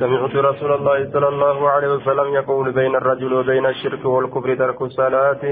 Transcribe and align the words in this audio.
سمعت 0.00 0.34
رسول 0.36 0.72
الله 0.72 1.10
صلى 1.12 1.28
الله 1.28 1.70
عليه 1.70 1.88
وسلم 1.88 2.28
يقول 2.34 2.72
بين 2.72 2.94
الرجل 2.96 3.32
وبين 3.32 3.66
الشرك 3.66 4.04
والكفر 4.04 4.54
ترك 4.54 4.82
الصلاة. 4.82 5.42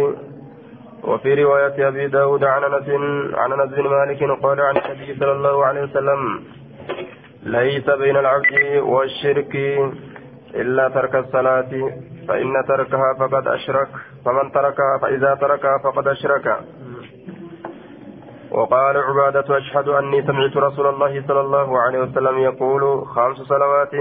وفي 1.04 1.34
رواية 1.44 1.88
أبي 1.88 2.06
داود 2.08 2.44
عن 2.44 2.64
أنس 2.64 2.88
عن 3.34 3.52
أنس 3.52 3.70
بن 3.74 3.86
مالك 3.88 4.20
قال 4.42 4.60
عن 4.60 4.76
النبي 4.76 5.08
صلى 5.20 5.32
الله 5.32 5.64
عليه 5.64 5.82
وسلم 5.82 6.20
ليس 7.42 7.90
بين 7.90 8.16
العبد 8.16 8.54
والشرك 8.82 9.54
إلا 10.54 10.88
ترك 10.88 11.14
الصلاة 11.14 11.72
فإن 12.28 12.52
تركها 12.68 13.08
فقد 13.20 13.48
أشرك 13.48 13.88
فمن 14.24 14.52
تركها 14.52 14.98
فإذا 15.02 15.34
تركها 15.34 15.78
فقد 15.84 16.08
أشرك. 16.08 16.46
وقال 18.54 18.96
عبادة 18.96 19.58
أشهد 19.58 19.88
أني 19.88 20.22
سمعت 20.22 20.56
رسول 20.56 20.86
الله 20.86 21.22
صلى 21.28 21.40
الله 21.40 21.78
عليه 21.80 21.98
وسلم 21.98 22.38
يقول 22.38 23.06
خمس 23.06 23.36
صلوات 23.36 23.94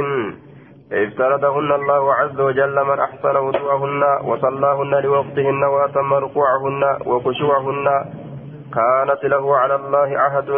افترضهن 0.92 1.72
الله 1.72 2.14
عز 2.14 2.40
وجل 2.40 2.84
من 2.86 3.00
أحسن 3.00 3.36
وضوءهن 3.38 4.04
وصلاهن 4.24 4.92
لوقتهن 5.04 5.64
وأتم 5.64 6.14
ركوعهن 6.14 6.84
وخشوعهن 7.06 7.88
كانت 8.74 9.24
له 9.24 9.58
على 9.58 9.76
الله 9.76 10.20
عهد 10.20 10.50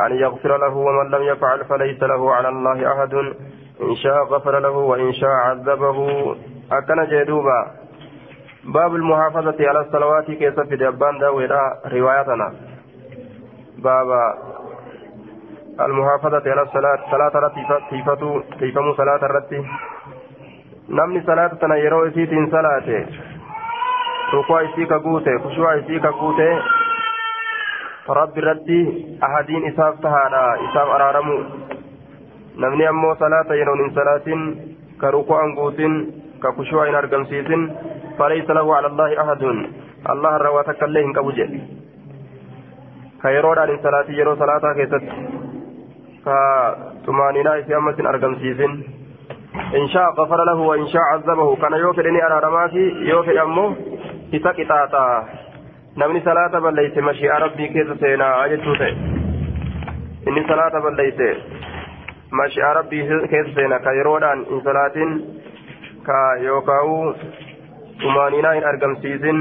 أن 0.00 0.12
يغفر 0.24 0.56
له 0.56 0.74
ومن 0.76 1.10
لم 1.10 1.22
يفعل 1.22 1.64
فليس 1.64 2.02
له 2.02 2.32
على 2.34 2.48
الله 2.48 2.88
عهد 2.88 3.14
إن 3.82 3.94
شاء 3.96 4.24
غفر 4.24 4.58
له 4.58 4.70
وإن 4.70 5.12
شاء 5.12 5.30
عذبه. 5.30 5.98
أكن 6.72 7.04
جدوبا. 7.10 7.66
باب 8.64 8.94
المحافظة 8.94 9.68
على 9.68 9.80
الصلوات 9.80 10.26
كيف 10.30 10.60
في 10.60 10.76
دبان 10.76 11.18
داويدا 11.18 11.60
روايتنا. 11.92 12.75
بابا 13.78 14.34
المحافظة 15.80 16.42
على 16.46 16.62
الصلاة 16.62 16.98
صلاة 17.10 17.52
تيفتو 17.90 18.40
تيفمو 18.58 18.94
صلاة 18.94 19.22
الرتي 19.22 19.64
نمني 20.88 21.20
صلاة 21.26 21.46
تنا 21.46 21.76
يرو 21.76 22.06
إسيتين 22.06 22.50
صلاة. 22.50 23.06
ركوع 24.34 24.62
إسيك 24.64 24.92
قوتي 24.92 25.38
خشوع 25.38 25.78
إسيك 25.78 26.06
قوتي. 26.06 26.60
رب 28.08 28.38
الرتي 28.38 28.80
أحدين 29.22 29.66
إساف 29.66 30.00
تهادا 30.00 30.44
إساف 30.64 30.88
أرارمو. 30.88 31.38
نمني 32.56 32.88
أمو 32.88 33.14
صلاة 33.14 33.54
يرون 33.54 33.90
صلاة 33.94 34.26
كركوع 35.00 35.54
قوتين 35.56 35.92
كخشوع 36.42 36.88
أرقمسيسين 36.98 37.76
فليس 38.18 38.50
له 38.50 38.76
على 38.76 38.86
الله 38.86 39.10
أحد. 39.22 39.42
الله 40.10 40.36
الرواتك 40.36 40.82
الليهن 40.82 41.12
كبجي 41.12 41.46
كيرودان 43.26 43.78
صلاة 43.82 44.08
يرو 44.20 44.34
صلاة 44.36 44.64
كيست 44.78 45.04
كطمانينة 46.26 47.60
في 47.66 47.76
أمس 47.76 48.00
أرقمسيسين 48.00 48.72
إن 49.78 49.88
شاء 49.88 50.10
غفر 50.18 50.44
له 50.44 50.54
وإن 50.70 50.86
شاء 50.86 51.02
عذبه 51.12 51.56
كان 51.56 51.72
يوفي 51.72 52.08
إني 52.08 52.26
أرى 52.26 52.38
رماتي 52.46 52.84
يوفي 53.10 53.42
أمه 53.42 53.76
إسا 54.34 54.50
قطاطا 54.50 55.28
نمني 55.96 56.20
صلاة 56.20 56.58
بليس 56.58 56.98
مشيئة 56.98 57.38
ربي 57.38 57.68
كيس 57.68 57.88
سينا 58.00 58.44
أجتوت 58.44 58.80
إني 60.28 60.42
صلاة 60.48 60.74
بليس 60.86 61.18
مشيئة 62.32 62.72
ربي 62.72 63.26
كيس 63.32 63.46
سينا 63.54 63.78
كيرودان 63.78 64.38
إن 64.50 64.60
صلاة 64.64 64.96
كيوكاو 66.06 67.14
طمانينة 68.02 68.52
إن 68.52 68.64
أرقمسيسين 68.64 69.38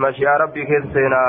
مشيئة 0.00 0.36
ربي 0.36 0.64
كيس 0.64 0.84
سينا 0.94 1.22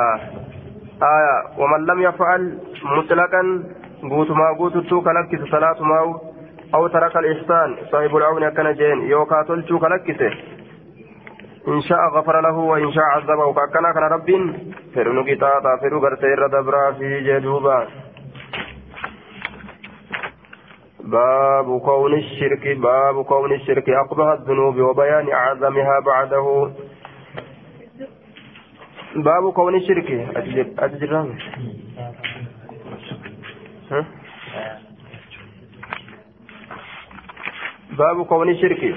آية 1.04 1.38
ومن 1.58 1.86
لم 1.86 2.02
يفعل 2.02 2.60
مطلقا 2.84 3.64
قوتما 4.12 4.48
قوتتو 4.58 5.02
كلكس 5.02 5.52
صلاة 5.52 5.84
ماو 5.84 6.22
أو 6.76 6.88
ترك 6.88 7.18
الإحسان 7.18 7.78
صاحب 7.92 8.16
العون 8.18 8.50
كان 8.50 8.74
جين 8.74 9.02
يوكا 9.02 9.44
تلتو 9.44 9.80
كلكس 9.80 10.22
إن 11.68 11.82
شاء 11.82 12.00
غفر 12.16 12.42
له 12.42 12.58
وإن 12.58 12.92
شاء 12.92 13.04
عذبه. 13.04 13.54
كأكنا 13.54 13.92
كان 13.92 14.04
رب 14.04 14.30
فرنو 14.96 15.24
كتاتا 15.24 15.78
فرو 15.82 16.00
غرتير 16.00 16.48
دبرا 16.48 16.92
في 16.92 17.22
جدوبا. 17.22 17.88
باب 21.04 21.80
كون 21.80 22.14
الشرك 22.14 22.78
باب 22.78 23.24
كون 23.24 23.52
الشرك 23.54 23.90
أقبح 23.90 24.28
الذنوب 24.28 24.78
وبيان 24.80 25.32
أعظمها 25.34 26.00
بعده. 26.06 26.72
باب 29.16 29.54
كون 29.54 29.76
الشرك. 29.76 30.12
أتجرام 30.80 31.38
باب 37.98 38.26
كون 38.26 38.50
الشرك. 38.50 38.96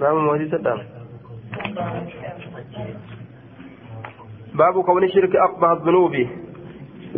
باب 0.00 0.16
موجود 0.16 0.48
سدام 0.50 0.80
باب 4.54 4.82
كون 4.84 5.04
الشرك 5.04 5.36
أقبح 5.36 5.68
الذنوب. 5.70 6.43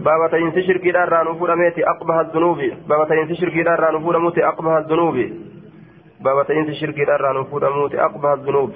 باب 0.07 0.31
تينس 0.31 0.59
شركي 0.67 0.91
دار 0.91 1.09
رانو 1.09 1.33
ميتي 1.57 1.83
أقبح 1.89 2.15
الذنوب. 2.15 2.59
باب 2.89 3.09
تينس 3.09 3.41
شركي 3.41 3.63
دار 3.63 3.81
رانو 3.81 3.99
موتي 3.99 4.49
أقبح 4.49 4.73
الذنوب. 4.73 5.17
باب 6.21 6.47
تينس 6.47 6.71
شركي 6.81 7.05
دار 7.05 7.21
رانو 7.21 7.47
موتي 7.53 8.01
أقبح 8.01 8.31
الذنوب. 8.31 8.71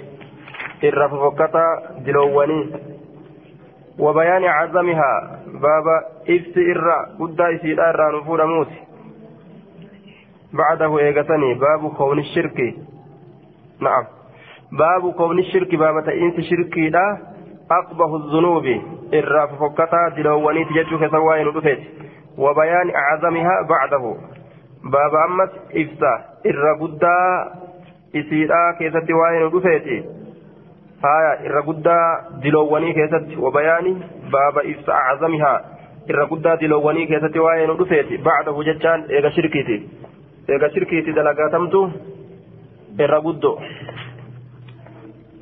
الرف 0.84 1.14
فكتا 1.14 1.66
دلواني 2.06 2.60
وبيان 3.98 4.44
عظمها 4.44 5.12
باب 5.64 5.86
إفس 6.34 6.54
إرى 6.58 6.96
قد 7.20 7.40
إسي 7.40 7.74
دار 7.74 7.96
رانو 7.96 8.46
موتي 8.46 8.80
بعده 10.52 10.98
إيغتني. 10.98 11.54
باب 11.54 11.82
كون 11.98 12.19
الشرك. 12.19 12.58
نعم. 13.80 14.04
باب 14.72 15.12
كون 15.12 15.38
الشرك. 15.38 15.74
باب 15.74 16.04
تئنس 16.04 16.36
شركي 16.50 16.88
لا 16.88 17.19
أقبه 17.70 18.16
الذنوب. 18.16 18.66
irraa 19.19 19.47
fofokkataa 19.48 20.10
diloowwaniiti 20.16 20.75
jechuu 20.75 20.98
keessa 20.98 21.21
waa'ee 21.26 21.44
nu 21.44 21.53
dhufeeti. 21.54 21.87
Wabayaan 22.38 22.93
acazamihaa 23.03 23.65
bacdahu. 23.72 24.12
Baaba 24.91 25.25
ammas 25.25 25.50
ibsa 25.82 26.12
irra 26.53 26.75
guddaa 26.82 27.47
isiidhaa 28.22 28.72
keessatti 28.78 29.12
waa'ee 29.20 29.41
nu 29.44 29.50
dhufeeti. 29.56 29.99
Haya 31.03 31.32
irra 31.49 31.62
guddaa 31.62 32.06
diloowwanii 32.43 32.94
keessatti 32.94 33.37
wabayaani 33.47 33.93
baaba 34.31 34.62
ibsa 34.72 34.97
acazamihaa 35.03 35.59
irra 36.09 36.26
guddaa 36.32 36.56
diloowwanii 36.56 37.06
keessatti 37.06 37.38
waa'ee 37.47 37.66
nu 37.66 37.75
dhufeeti. 37.82 38.19
Bacdahu 38.19 38.65
jechaan 38.65 39.04
eega 39.09 39.31
shirkiiti. 39.31 39.78
Eega 40.49 40.70
shirkiiti 40.75 41.12
dalagaatamtu 41.12 41.82
irra 42.99 43.20
guddo. 43.20 43.53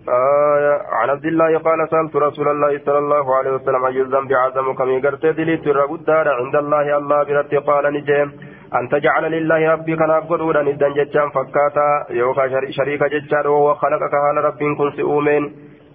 آية 0.08 0.82
عن 0.92 1.10
عبد 1.10 1.24
الله 1.24 1.58
قال 1.58 1.88
سألت 1.90 2.16
رسول 2.16 2.48
الله 2.48 2.80
صلى 2.86 2.98
الله 2.98 3.36
عليه 3.36 3.50
وسلم 3.50 3.84
أي 3.84 4.00
الذنب 4.00 4.32
أعظم 4.32 4.72
كم 4.72 4.88
يقرت 4.88 5.26
دليت 5.26 5.66
الرقدار 5.66 6.28
عند 6.28 6.56
الله 6.56 6.96
الله 6.98 7.22
برت 7.22 7.54
قال 7.54 7.84
نجيم 7.94 8.32
أن 8.74 8.88
تجعل 8.88 9.24
لله 9.32 9.72
ربي 9.72 9.96
كان 9.96 10.10
أبقر 10.10 10.62
ندن 10.62 10.92
جتشان 10.94 11.28
فكاتا 11.30 11.88
يوكا 12.10 12.70
شريك 12.70 13.02
جتشان 13.04 13.46
وهو 13.46 13.74
خلقك 13.74 14.14
هال 14.14 14.36
رب 14.44 14.58
كن 14.78 14.90
سؤومين 14.96 15.44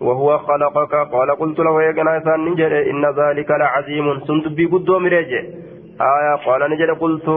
وهو 0.01 0.37
خلقك. 0.37 0.93
قال 1.13 1.29
قلت 1.31 1.59
له 1.59 1.83
يا 1.83 1.91
إنسان 1.91 2.39
نجد 2.45 2.73
إن 2.91 3.03
ذلك 3.05 3.49
لعظيم. 3.51 4.19
سنت 4.27 4.45
بقدو 4.57 4.99
مريجي 4.99 5.39
آية 6.01 6.35
قال 6.45 6.61
نجد 6.71 6.89
قلت 7.03 7.27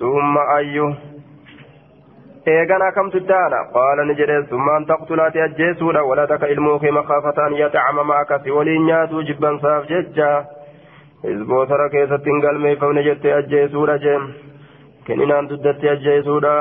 ثم 0.00 0.34
أيه 0.56 1.13
eegana 2.52 2.92
kamtu 2.92 3.20
taana 3.28 3.58
qaala 3.74 4.04
ni 4.08 4.14
jedhe 4.20 4.36
summaan 4.48 4.86
taqtulaati 4.90 5.40
ajjeesuudha 5.46 6.02
waladaka 6.08 6.48
ilmoo 6.54 6.78
kee 6.82 6.90
makaafataan 6.96 7.54
yatacamama 7.60 8.16
akkasi 8.22 8.50
waliin 8.56 8.84
nyaatuu 8.88 9.22
jibbansaaf 9.28 9.86
jecha 9.92 10.28
hisbootara 11.28 11.88
keessatti 11.94 12.30
hin 12.30 12.42
galmeeffamne 12.46 13.02
jette 13.08 13.32
ajjeesuudha 13.38 13.96
jee 14.06 14.18
kenninaan 15.06 15.48
duddatti 15.52 15.88
ajjeesuudha 15.94 16.54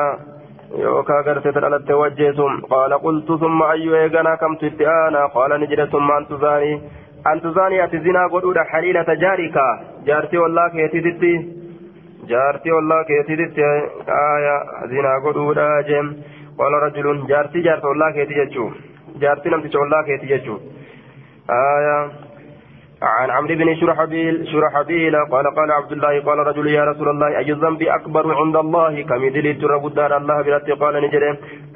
yookaa 0.84 1.22
gartee 1.30 1.52
dhalatte 1.60 1.94
wajjeesum 2.04 2.62
qaala 2.76 3.00
qultu 3.08 3.38
summa 3.44 3.68
ayyu 3.74 3.96
eegana 4.04 4.38
kamtu 4.46 4.66
itti 4.72 4.86
aana 4.94 5.26
qaala 5.36 5.58
ni 5.64 5.68
jedhe 5.74 5.88
summa 5.96 6.16
antu 6.22 6.38
zaanii 6.46 6.78
antu 7.34 7.52
zaanii 7.58 7.82
ati 7.88 8.00
zinaa 8.08 8.30
godhuudha 8.38 8.66
xaliilata 8.72 9.16
jaarika 9.26 9.68
jaartii 10.08 10.42
ollaa 10.48 10.70
keetiititti 10.78 11.34
jaartii 12.32 12.72
ollaa 12.80 13.04
keetiitti 13.10 13.64
aya 14.20 14.56
zinaa 14.92 15.20
godhuudha 15.26 15.68
jeem 15.90 16.10
qala 16.62 16.80
rajulun 16.86 17.24
jaartii 17.32 17.64
jaarsa 17.68 17.88
ollaa 17.94 18.12
keeti 18.18 18.40
jechuu 18.42 18.68
jaartii 19.24 19.52
namticha 19.56 19.80
ollaa 19.86 20.04
keeti 20.10 20.28
jechuu 20.34 20.60
aya 21.60 21.98
عن 23.04 23.30
عمرو 23.30 23.56
بن 23.56 23.76
شرحبيل 23.76 24.48
شرحبيل 24.48 25.16
قال 25.32 25.46
قال 25.56 25.72
عبد 25.72 25.92
الله 25.92 26.22
قال 26.22 26.38
رجل 26.38 26.68
يا 26.68 26.84
رسول 26.84 27.10
الله 27.10 27.38
أي 27.38 27.52
الذنب 27.52 27.82
أكبر 27.82 28.34
عند 28.36 28.56
الله؟ 28.56 29.02
كم 29.02 29.30
دليل 29.30 29.70
رب 29.70 29.86
الدار 29.86 30.18
الله 30.18 30.42
برت 30.42 30.70
قال 30.72 31.04
نجري 31.04 31.30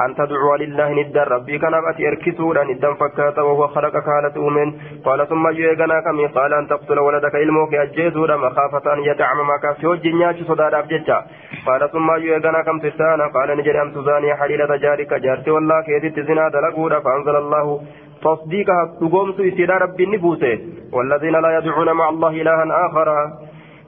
أن 0.06 0.16
تدعو 0.16 0.56
لله 0.56 0.90
ند 0.94 1.18
ربي 1.18 1.60
كان 1.60 1.74
أتي 1.90 2.08
أركسودا 2.08 2.64
ندا 2.64 2.94
فكات 2.94 3.38
وهو 3.40 3.68
خلقك 3.68 4.06
حالة 4.06 4.36
أمين 4.48 4.70
قال 5.06 5.28
ثم 5.30 5.48
يغنى 5.48 6.02
كم 6.06 6.28
قال 6.38 6.54
أن 6.54 6.68
تقتل 6.68 7.00
ولدك 7.00 7.36
علمك 7.36 7.74
أجيسودا 7.74 8.38
مخافة 8.38 8.94
أن 8.94 9.00
يتعممك. 9.00 9.64
في 9.82 9.88
وجه 9.88 10.10
نياتي 10.16 10.44
صداد 10.44 10.74
أبجتا 10.74 11.26
قال 11.68 11.92
ثم 11.92 12.10
يغنى 12.12 12.64
كم 12.64 12.80
تستانا 12.80 13.28
قال 13.28 13.58
نجري 13.58 13.82
أن 13.82 13.94
تزاني 13.94 14.36
حليلة 14.36 14.76
جارك. 14.76 15.14
جارتي 15.14 15.52
والله 15.52 15.82
كيدت 15.82 16.20
زنا 16.20 16.50
دلقودا 16.50 17.00
فأنزل 17.00 17.36
الله 17.36 17.82
تصديقها 18.22 18.86
تقومت 19.02 19.40
إسيرا 19.40 19.78
ربي 19.78 20.06
نبوته 20.06 20.60
والذين 20.94 21.36
لا 21.42 21.58
يدعون 21.58 21.92
مع 21.92 22.10
الله 22.10 22.30
إلها 22.30 22.64
آخر 22.88 23.08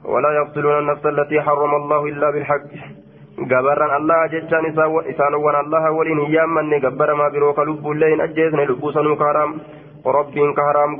ولا 0.04 0.30
يقتلون 0.32 0.78
النفس 0.78 1.06
التي 1.06 1.40
حرم 1.40 1.74
الله 1.74 2.04
إلا 2.06 2.30
بالحق 2.30 2.70
gabarran 3.40 3.88
allah 3.88 4.28
jechaan 4.28 4.68
isaan 4.68 5.34
wan 5.40 5.56
allah 5.56 5.84
waliin 5.96 6.18
hin 6.20 6.32
yaammanne 6.36 6.80
gabbara 6.84 7.14
maa 7.16 7.30
biroo 7.32 7.54
ka 7.56 7.64
lubbuullee 7.64 8.10
hin 8.12 8.20
ajjeesne 8.20 8.66
lubbuu 8.68 8.92
sanuu 8.92 9.16
ka 9.16 9.30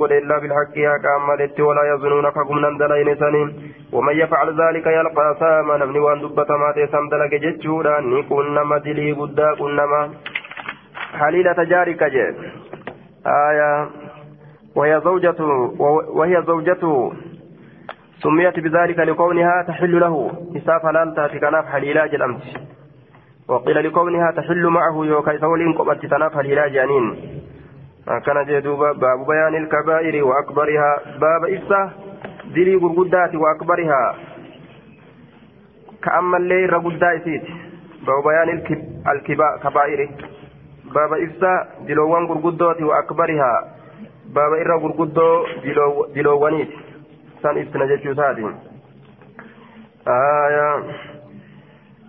godhe 0.01 0.17
illaa 0.21 0.39
bilhaqqi 0.41 0.87
haqaan 0.89 1.21
maletti 1.27 1.61
walaa 1.67 1.85
yazunuuna 1.91 2.31
ka 2.31 2.45
gumnan 2.49 2.79
dalayne 2.81 3.15
saniin 3.21 3.53
ومن 3.91 4.15
يفعل 4.15 4.61
ذلك 4.61 4.87
يلقى 4.87 5.35
ساما 5.39 5.77
نمني 5.77 5.99
وان 5.99 6.21
دبتما 6.21 6.71
تيسام 6.71 7.09
دلق 7.09 7.33
جتشورا 7.43 7.99
ني 7.99 8.23
كنما 8.23 8.77
دلي 8.77 9.13
بدا 9.13 9.55
كنما 9.59 10.01
حليلة 11.19 11.63
جارك 11.63 12.03
جي 12.03 12.25
آية 13.25 13.89
وهي 14.75 15.01
زوجته 15.03 15.45
وهي 16.15 16.43
زوجته 16.47 17.13
سميت 18.23 18.59
بذلك 18.59 18.99
لكونها 18.99 19.63
تحل 19.67 19.99
له. 19.99 20.31
إساف 20.57 20.81
حلال 20.85 21.15
تأتي 21.15 21.39
كناف 21.39 21.65
حليلا 21.65 22.07
جلمت 22.07 22.41
وقيل 23.47 23.85
لكونها 23.85 24.31
تحل 24.31 24.67
معه 24.67 25.05
يوكا 25.05 25.37
سولين 25.37 25.73
قبت 25.73 26.05
تناف 26.05 26.33
حليلا 26.37 26.67
جانين. 26.67 27.15
كان 28.25 28.45
جدوبا 28.45 28.91
باب 28.91 29.27
بيان 29.27 29.55
الكبائر 29.63 30.23
وأكبرها. 30.23 30.99
باب 31.19 31.45
إفسا 31.45 31.91
دلي 32.55 32.75
غرغدات 32.75 33.35
وأكبرها. 33.35 34.15
كأما 36.03 36.37
الليل 36.37 36.73
رغدا 36.73 37.21
باب 38.07 38.23
بيان 38.23 38.49
الكبائر 39.07 40.09
باب 40.95 41.13
إفسا 41.13 41.67
دلوان 41.87 42.25
غرغدات 42.25 42.81
وأكبرها 42.81 43.53
باب 44.35 44.51
إرى 44.53 44.75
غرغدو 44.83 45.45
دلوانيت 46.15 46.69
سان 47.43 47.57
ابتنا 47.57 47.85
جيتشو 47.85 48.13
سادي 48.13 48.45
آية 50.07 50.83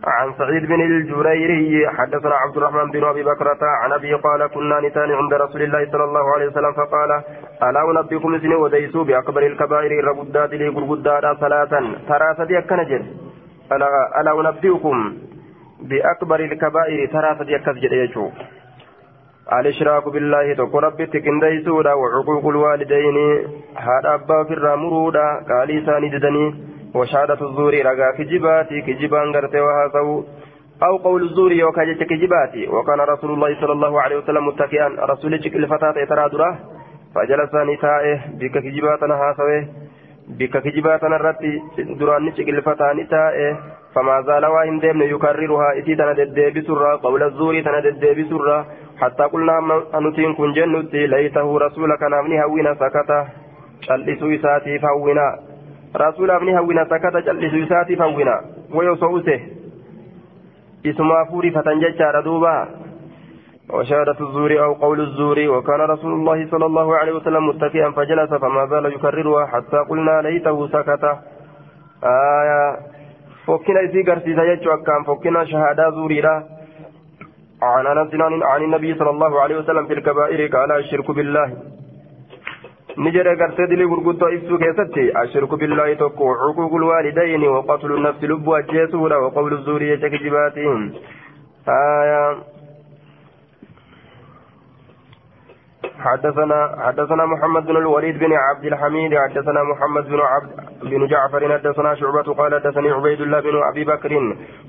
عن 0.07 0.35
سعيد 0.39 0.67
بن 0.67 0.81
الجريري 0.81 1.89
حدثنا 1.89 2.35
عبد 2.35 2.57
الرحمن 2.57 2.91
بن 2.91 3.05
ابي 3.05 3.23
بكرة 3.23 3.59
عن 3.83 3.93
ابي 3.93 4.15
قال 4.15 4.47
كنا 4.47 4.81
نتان 4.81 5.11
عند 5.11 5.35
رسول 5.35 5.63
الله 5.63 5.91
صلى 5.93 6.05
الله 6.05 6.35
عليه 6.35 6.47
وسلم 6.47 6.73
فقال 6.73 7.11
الا 7.63 8.01
انبئكم 8.01 8.39
سن 8.39 8.55
وديسوا 8.55 9.05
باكبر 9.05 9.47
الكبائر 9.47 10.05
ربدات 10.05 10.51
لي 10.51 10.69
غرغدات 10.69 11.39
ثلاثا 11.41 11.81
ثلاثة 12.09 12.59
اكنجر 12.59 13.03
الا 14.21 14.41
انبئكم 14.51 15.17
باكبر 15.81 16.41
الكبائر 16.41 17.07
ثلاثة 17.07 17.57
اكنجر 17.57 17.93
يجو 17.93 18.31
الإشراك 19.43 20.09
بالله 20.09 20.55
تقو 20.55 20.79
ربي 20.79 21.07
تكنديسودا 21.07 21.93
وعقوق 21.93 22.47
الوالدين. 22.47 23.17
هذا 23.77 24.15
أبا 24.15 24.45
في 24.45 24.55
الرامرودا 24.55 25.27
قالي 25.49 25.81
ثاني 25.87 26.09
ددني. 26.09 26.55
وشهادة 26.95 27.41
الزور 27.49 27.75
رقا 27.75 28.11
كجباتي 28.19 28.81
كجبان 28.81 29.35
غرتي 29.35 29.61
وهذا 29.61 30.01
أو 30.83 30.97
قول 30.97 31.23
الزور 31.23 31.53
يوكا 31.53 31.85
جت 31.85 32.03
كجباتي 32.03 32.69
وكان 32.69 33.01
رسول 33.01 33.31
الله 33.31 33.61
صلى 33.61 33.73
الله 33.73 34.01
عليه 34.03 34.17
وسلم 34.17 34.47
متكئا. 34.47 34.89
رسول 34.89 35.35
الفتاة 35.35 36.05
ترى 36.05 36.59
فجلس 37.15 37.55
نتائه 37.55 38.19
بك 38.41 38.55
كجباتنا 38.59 39.15
هاسوه. 39.15 39.67
بك 40.39 40.55
كجباتنا 40.65 41.17
الرتي 41.17 41.63
دران 41.99 42.25
نشك 42.25 42.49
الفتاة 42.49 42.93
نتائه. 42.93 43.57
فما 43.95 44.23
زال 44.23 44.47
وإن 44.47 44.79
ديمن 44.79 45.07
يكررها 45.07 45.79
إتي 45.79 45.95
تنا 45.95 46.13
ددبي 46.13 46.61
سرا. 46.63 46.97
قول 46.97 47.23
الزور 47.23 47.61
تنا 47.61 47.81
سرا. 48.31 48.67
حتى 49.03 49.23
قلنا 49.23 49.83
أنتين 49.95 50.35
كن 50.35 50.53
جنتي 50.53 51.07
ليته 51.07 51.59
رسولك 51.59 52.03
نامني 52.03 52.45
هوينا 52.45 52.75
سكتا 52.75 53.19
شلسوا 53.87 54.35
إساتي 54.35 54.79
فهوينا 54.79 55.29
ni 56.41 56.53
hawwina 56.53 56.87
sakkata 56.89 57.23
callisu 57.23 57.57
isaatiif 57.57 57.99
hawwina 57.99 58.43
wayoo 58.75 58.97
so'use 58.97 59.43
isumaafuu 60.83 61.41
rifatan 61.41 61.81
jechaadha 61.81 62.23
duuba 62.23 62.69
وشهادة 63.73 64.17
الزور 64.21 64.65
أو 64.65 64.73
قول 64.73 65.01
الزور 65.01 65.39
وكان 65.49 65.81
رسول 65.81 66.13
الله 66.13 66.51
صلى 66.51 66.67
الله 66.67 66.97
عليه 66.97 67.13
وسلم 67.13 67.49
متكئا 67.49 67.91
فجلس 67.91 68.35
فما 68.35 68.67
زال 68.67 68.87
يكررها 68.87 69.47
حتى 69.47 69.77
قلنا 69.77 70.23
ليته 70.23 70.69
سكت. 70.69 71.05
آية. 72.05 72.77
فكنا 73.47 73.81
إذا 73.81 74.13
قرسيس 74.13 74.39
يجو 74.39 74.71
أكام 74.71 75.05
فكنا 75.05 75.45
شهادة 75.45 75.91
زوريرا. 75.91 76.45
عن 77.63 77.87
أنس 77.87 78.15
عن 78.43 78.63
النبي 78.63 78.95
صلى 78.95 79.11
الله 79.11 79.41
عليه 79.41 79.57
وسلم 79.59 79.87
في 79.87 79.93
الكبائر 79.93 80.57
قال 80.57 80.73
الشرك 80.73 81.11
بالله. 81.11 81.49
نجري 82.99 83.35
قرتي 83.41 83.67
دلي 83.67 83.85
غرغدو 83.85 84.27
إبسو 84.27 84.59
كيستي. 84.59 85.23
الشرك 85.23 85.55
بالله 85.55 85.95
توكو 85.95 86.35
حقوق 86.43 86.73
الوالدين 86.75 87.43
وقتل 87.49 87.93
النفس 87.93 88.25
لب 88.25 88.49
وجيسولا 88.49 89.17
وقول 89.17 89.53
الزور 89.53 89.83
يجك 89.83 90.15
جباتهم 90.25 90.93
آية 91.69 92.52
حدثنا 96.01 96.77
حدثنا 96.87 97.27
محمد 97.27 97.67
بن 97.67 97.77
الوليد 97.77 98.19
بن 98.19 98.33
عبد 98.33 98.65
الحميد 98.65 99.15
حدثنا 99.19 99.63
محمد 99.63 100.05
بن 100.09 100.21
عبد 100.21 100.51
بن 100.83 101.07
جعفر 101.07 101.53
حدثنا 101.59 101.95
شعبة 101.95 102.23
قال 102.35 102.55
حدثني 102.55 102.91
عبيد 102.91 103.21
الله 103.21 103.41
بن 103.41 103.63
أبي 103.63 103.85
بكر 103.85 104.13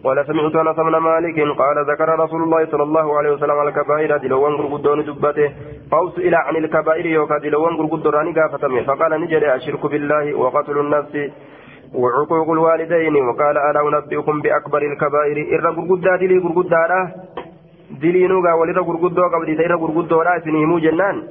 قال 0.04 0.26
سمعت 0.28 0.56
أنس 0.56 0.76
بن 0.76 0.98
مالك 0.98 1.40
قال 1.58 1.78
ذكر 1.92 2.20
رسول 2.20 2.44
الله 2.44 2.66
صلى 2.66 2.84
الله 2.84 3.18
عليه 3.18 3.32
وسلم 3.32 3.68
الكبائر 3.68 4.18
دلوان 4.18 4.54
غرغدون 4.54 5.06
دبته 5.06 5.52
فوس 5.92 6.18
إلى 6.18 6.36
عن 6.38 6.56
الكبائر 6.56 7.06
يوكا 7.06 7.38
دلوان 7.38 7.74
غرغدوراني 7.76 8.32
قافتمي 8.40 8.84
فقال 8.84 9.22
نجري 9.22 9.56
الشرك 9.56 9.86
بالله 9.86 10.34
وقتل 10.38 10.78
النفس 10.80 11.16
وعقوق 11.94 12.50
الوالدين 12.52 13.16
وقال 13.16 13.58
ألا 13.58 13.82
أنبئكم 13.88 14.42
بأكبر 14.42 14.82
الكبائر 14.82 15.38
إر 15.56 15.66
غرغدات 15.78 16.22
لي 16.22 16.38
غرغدارا 16.38 17.02
qabdi 18.02 19.56
ta 19.56 19.64
irra 19.64 19.78
gurguddoodha 19.78 20.36
isin 20.40 20.56
himuu 20.56 20.80
jennaan 20.80 21.24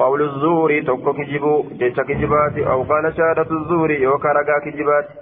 qawlu 0.00 0.26
zuuri 0.40 0.82
tokko 0.84 1.12
kijibu 1.14 1.52
jecha 1.80 2.04
kijibaati 2.04 2.64
aw 2.64 2.80
qaala 2.90 3.12
shahaadatu 3.12 3.64
zuuri 3.68 4.02
yookaan 4.02 4.36
ragaa 4.36 4.60
kijibaati 4.66 5.12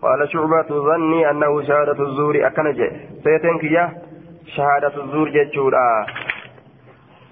qaala 0.00 0.26
shucbatu 0.32 0.84
zanni 0.86 1.24
annahu 1.24 1.62
shahaadatu 1.68 2.06
zuuri 2.16 2.44
akkana 2.48 2.72
jedhe 2.78 3.20
seeteen 3.24 3.58
kiyya 3.64 3.84
shahaadatu 4.56 5.06
zuur 5.12 5.28
jechuudha 5.36 5.84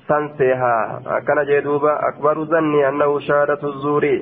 san 0.08 0.28
seehaa 0.38 1.00
akkana 1.18 1.44
jedhe 1.50 1.64
duuba 1.68 1.96
akbaru 2.10 2.46
zanni 2.54 2.84
annahu 2.92 3.20
shahaadatu 3.30 3.72
zuuri 3.86 4.14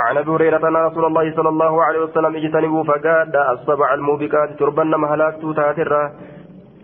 عن 0.00 0.16
ابي 0.16 0.30
هريره 0.30 0.68
ان 0.68 0.76
رسول 0.76 1.04
الله 1.04 1.36
صلى 1.36 1.48
الله 1.48 1.84
عليه 1.84 2.00
وسلم 2.00 2.36
اجتنبوا 2.36 2.84
فقاد 2.84 3.36
السبع 3.36 3.94
الموبقات 3.94 4.50
تربن 4.58 4.94
مهلاك 5.04 5.34
تاترا 5.56 6.02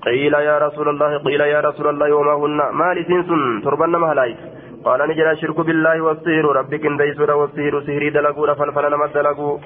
قيل 0.07 0.35
يا 0.35 0.59
رسول 0.59 0.89
الله 0.89 1.19
قيل 1.27 1.41
يا 1.41 1.61
رسول 1.61 1.87
الله 1.89 2.09
وما 2.19 2.35
هن؟ 2.41 2.59
ما 2.81 2.95
لسنسن؟ 2.95 3.63
تربن 3.65 3.97
مهلايك 4.05 4.39
قال 4.85 5.01
نجد 5.09 5.27
الشرك 5.35 5.61
بالله 5.61 6.01
والسهر 6.01 6.45
ربك 6.59 6.85
ديسور 7.01 7.31
والسهر 7.31 7.75
سهري 7.87 8.11
دلقوا 8.11 8.55
فالفل 8.55 8.85
نمد 8.95 9.13
دلقوا 9.13 9.59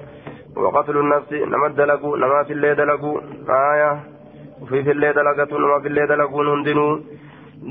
وقتل 0.56 0.96
النفس 0.96 1.32
نمد 1.32 1.74
دلقوا 1.76 2.16
نما 2.16 2.42
في 2.42 2.52
الليل 2.52 2.74
دلقوا 2.74 3.20
آية. 3.72 3.92
وفي 4.62 4.82
في 4.84 4.90
الليل 4.90 5.12
دلقة 5.12 5.58
نما 5.58 5.80
في 5.82 5.88
الليل 5.88 6.06
دلقوا 6.06 6.44
هندنوا 6.54 6.98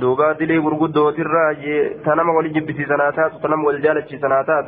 دوبا 0.01 0.31
دلي 0.31 0.57
غرغدو 0.57 1.09
تراجي 1.17 1.89
تنم 2.05 2.29
ولجبسي 2.29 2.85
سناتات 2.85 3.31
تنم 3.43 3.65
والجالتشي 3.65 4.17
سناتات 4.17 4.67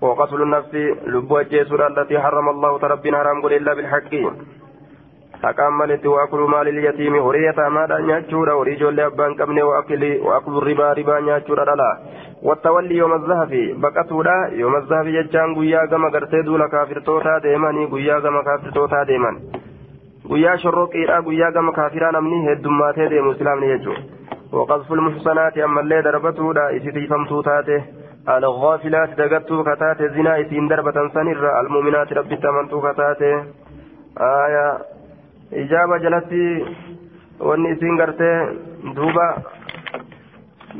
وقتل 0.00 0.42
النفس. 0.42 0.74
لبوة 1.12 1.42
جيسور 1.42 1.80
التي 1.86 2.18
حرم 2.18 2.48
الله 2.48 2.78
تربنا 2.78 3.18
حرام 3.18 3.46
إلا 3.46 3.74
بالحق. 3.74 4.12
Haqaan 5.42 5.72
maletti 5.72 6.08
waakulu 6.14 6.48
maalil 6.48 6.78
yatiimi 6.84 7.18
horii 7.26 7.44
yataamaadha 7.44 8.00
nyaachuudha 8.08 8.56
horii 8.58 8.74
ijoollee 8.78 9.04
abbaan 9.10 9.36
qabne 9.36 9.62
waakulu 9.62 10.60
ribaa 10.68 10.94
ribaa 10.94 11.20
nyaachuudha 11.28 11.64
dhala 11.70 11.88
wattawalli 12.48 12.98
yooma 12.98 13.18
zahafi 13.30 13.62
baqatuudha 13.84 14.34
yooma 14.60 14.80
zahafi 14.90 15.16
jechaan 15.18 15.54
guyyaa 15.54 15.86
gama 15.86 16.10
gartee 16.16 16.42
duula 16.48 16.68
kaafirtootaa 16.74 17.38
deemanii 17.46 17.86
guyyaa 17.94 18.20
gama 18.26 18.42
kaafirtootaa 18.50 19.04
deeman 19.12 19.40
guyyaa 20.28 20.58
shorroqiidha 20.64 21.22
guyyaa 21.30 21.50
gama 21.58 21.72
kaafiraa 21.80 22.12
namni 22.18 22.42
heddummaatee 22.48 23.08
deemu 23.14 23.32
islaamni 23.38 23.72
jechuudha 23.72 24.60
waqasful 24.60 25.02
muxsanaati 25.08 25.66
ammallee 25.68 26.04
darbatuudha 26.10 26.68
isitiifamtuu 26.80 27.42
taate 27.48 27.82
الغافلات 28.28 29.10
دقتو 29.20 29.64
كتات 29.64 30.02
زنا 30.02 30.40
إسين 30.40 30.68
دربة 30.68 31.08
سنر 31.14 31.60
المؤمنات 31.60 32.12
ربي 32.12 32.36
تمنتو 32.36 32.80
كتات 32.80 33.22
آية 34.20 34.99
إجابة 35.52 35.96
جلتي 35.96 36.64
واني 37.40 37.72
إسين 37.72 38.00
قرتي 38.00 38.32
دوبا 38.94 39.28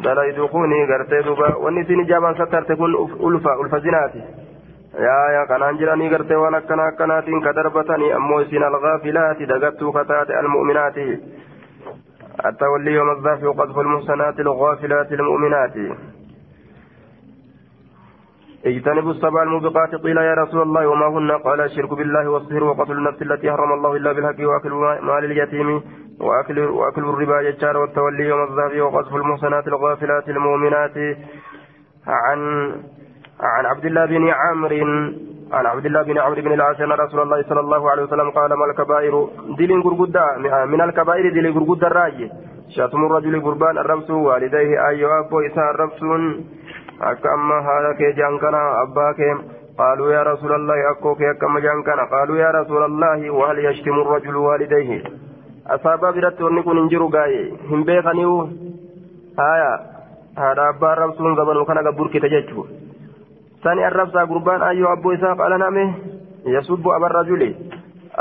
dalaydukuuni 0.05 0.87
gartee 0.87 1.23
duuba 1.23 1.49
wanni 1.61 1.81
isin 1.81 2.01
ijaabaan 2.01 2.37
sattarte 2.37 2.77
kun 2.77 2.95
ulfa 3.19 3.57
ulfa 3.59 3.81
zinaati 3.81 4.23
yaaya 5.05 5.47
kanaan 5.47 5.79
jiranii 5.79 6.09
gartee 6.09 6.37
waan 6.37 6.55
akkana 6.55 6.85
akkanaatiin 6.93 7.43
ka 7.43 7.53
darbatanii 7.55 8.13
ammoo 8.13 8.41
isin 8.41 8.63
algaafilaati 8.63 9.47
dagattuu 9.49 9.93
kataate 9.93 10.37
almu'minaati 10.39 11.07
التولي 12.47 12.93
يوم 12.93 13.11
الزحف 13.11 13.43
وقذف 13.45 13.79
المحسنات 13.79 14.41
الغافلات 14.41 15.13
المؤمنات 15.13 15.75
اجتنبوا 18.67 19.11
السبع 19.11 19.43
الموبقات 19.43 19.95
قيل 19.95 20.17
يا 20.17 20.35
رسول 20.35 20.63
الله 20.63 20.87
وما 20.87 21.07
هن؟ 21.07 21.31
قال 21.31 21.61
الشرك 21.61 21.95
بالله 21.95 22.29
والصهر 22.31 22.65
وقتل 22.65 22.93
النفس 22.93 23.23
التي 23.23 23.51
حرم 23.53 23.73
الله 23.73 23.97
إلا 23.97 24.13
بالحق 24.13 24.49
وأكل 24.49 24.71
مال 25.03 25.25
اليتيم 25.25 25.83
واكل 26.21 26.59
وأكل 26.59 27.05
الربا 27.05 27.41
يجار 27.41 27.77
والتولي 27.77 28.25
يوم 28.25 28.43
الذهب 28.43 28.81
وقذف 28.81 29.15
المحسنات 29.15 29.69
الغافلات 29.69 30.29
المؤمنات. 30.29 30.97
عن 32.07 32.41
عن 33.41 33.67
عبد 33.67 33.85
الله 33.85 34.07
بن 34.07 34.29
عمرو 34.29 34.87
عن 35.53 35.67
عبد 35.67 35.87
الله 35.87 36.03
بن 36.03 36.19
عمرو 36.19 36.43
بن 36.43 36.53
العاص 36.53 36.81
أن 36.81 36.93
رسول 36.93 37.21
الله 37.21 37.43
صلى 37.43 37.61
الله 37.61 37.91
عليه 37.91 38.03
وسلم 38.03 38.31
قال 38.31 38.51
ما 38.55 38.65
الكبائر؟ 38.65 39.29
دين 39.59 39.81
غرغدا 39.81 40.25
من 40.67 40.81
الكبائر 40.81 41.33
دين 41.33 41.47
غرغدا 41.55 41.89
راي 41.89 42.31
شتم 42.69 43.05
الرجل 43.07 43.43
قربان 43.43 43.79
الرمس 43.79 44.11
والديه 44.11 44.89
ايها 44.89 45.19
ابو 45.27 45.41
اسحاق 45.41 45.71
الرمس. 45.71 46.01
akka 47.01 47.33
amma 47.33 47.63
haadha 47.63 47.95
kee 47.95 48.13
jaankana 48.13 48.61
abbaa 48.85 49.15
kee 49.15 49.35
قالوا 49.81 50.13
يا 50.13 50.23
رسول 50.23 50.53
الله 50.53 50.91
أكوك 50.91 51.21
يا 51.21 51.33
كما 51.33 51.61
جانكنا 51.61 52.05
قالوا 52.13 52.37
يا 52.37 52.51
رسول 52.51 52.83
الله 52.85 53.31
وهل 53.31 53.59
يشتم 53.65 53.97
الرجل 54.01 54.37
والديه 54.37 55.03
أصاب 55.67 56.01
برت 56.01 56.41
ونكون 56.41 56.79
انجروا 56.79 57.11
قاي 57.11 57.53
هم 57.71 57.85
بيخنيو 57.85 58.49
هايا 59.39 59.73
هذا 60.39 60.63
أبا 60.69 60.93
الرب 60.93 61.13
سنون 61.17 61.35
قبل 61.41 61.57
وكان 61.57 61.79
قبور 61.87 62.09
كتججو 62.09 62.67
ثاني 63.65 63.89
الرب 63.89 64.09
سا 64.13 64.25
قربان 64.25 64.63
أيو 64.63 64.93
أبو 64.93 65.13
إساق 65.13 65.41
على 65.41 65.59
نامه 65.59 65.95
يسب 66.47 66.89
أبا 66.89 67.07
الرجل 67.07 67.43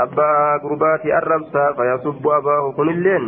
أبا 0.03 0.29
قرباتي 0.63 1.17
الرب 1.17 1.43
سا 1.53 1.63
فيسب 1.77 2.27
أباه 2.27 2.71
كن 2.77 2.89
اللين 2.89 3.23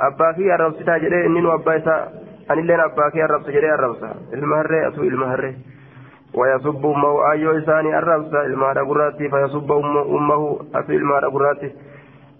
أبا 0.00 0.32
في 0.32 0.54
الرب 0.54 0.72
ستاجره 0.80 1.26
إنين 1.26 1.46
أبا 1.46 1.76
إساق 1.76 2.21
anilleen 2.48 2.80
abbaa 2.80 3.10
kee 3.10 3.22
arrabsa 3.22 3.52
jedhee 3.52 3.72
arrabsa. 3.72 4.08
Ilma 4.32 4.56
harree 4.56 4.84
asuu 4.86 5.04
ilma 5.04 5.26
harree. 5.26 5.54
ويصب 6.34 6.86
أمه 6.86 7.30
أيو 7.32 7.58
إساني 7.58 7.98
الربس 7.98 8.34
إلما 8.34 8.72
دقراتي 8.72 9.28
فيصب 9.28 9.72
أمه 9.72 10.58
أسو 10.74 10.92
إلما 10.92 11.20
دقراتي 11.20 11.70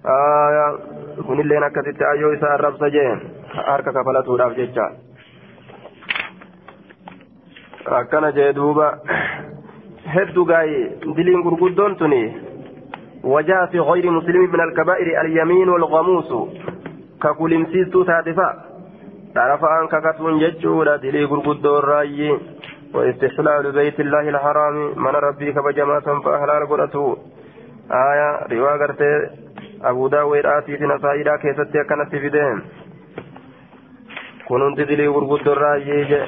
آية 0.07 0.67
كن 1.29 1.41
اللي 1.41 1.61
نكتت 1.61 2.03
أيو 2.03 2.33
إسان 2.33 2.55
الربس 2.55 2.85
جين 2.85 3.21
أركا 3.69 3.91
كفلته 3.93 4.37
راف 4.37 4.53
جيجا 4.53 4.87
akkana 7.87 8.33
jee 8.33 8.53
duuba. 8.57 8.87
Hedduu 10.15 10.45
gaa'ee 10.45 10.97
diliin 11.17 11.43
gurguddoon 11.43 11.97
tuni. 11.97 12.33
وجاء 13.25 13.67
في 13.67 13.79
غير 13.81 14.11
مسلم 14.11 14.43
من 14.53 14.61
الكبائر 14.61 15.21
اليمين 15.21 15.69
والغموس 15.69 16.31
ككلمسيستو 17.23 18.03
تاتفا 18.03 18.72
طرفان 19.35 19.87
ككتون 19.89 20.39
ججورا 20.39 20.97
دلي 20.97 21.25
غرغدو 21.25 21.79
الراي 21.79 22.39
واستحلال 22.95 23.73
بيت 23.73 24.01
الله 24.01 24.29
الحرام 24.29 24.77
من 25.05 25.15
ربي 25.27 25.53
كبجما 25.53 26.01
فأهلال 26.01 26.69
قرأته 26.69 27.17
آية 27.91 28.29
رواية 28.53 28.77
قرتي 28.83 29.12
أبو 29.85 30.09
داود 30.09 30.47
آتي 30.47 30.77
في 30.77 30.85
نسائرا 30.87 31.37
كيستي 31.37 31.85
كانت 31.89 32.11
في 32.11 32.29
دين 32.29 32.62
كنت 34.49 34.81
دلي 34.81 35.07
غرغدو 35.09 35.53
الراي 35.53 36.27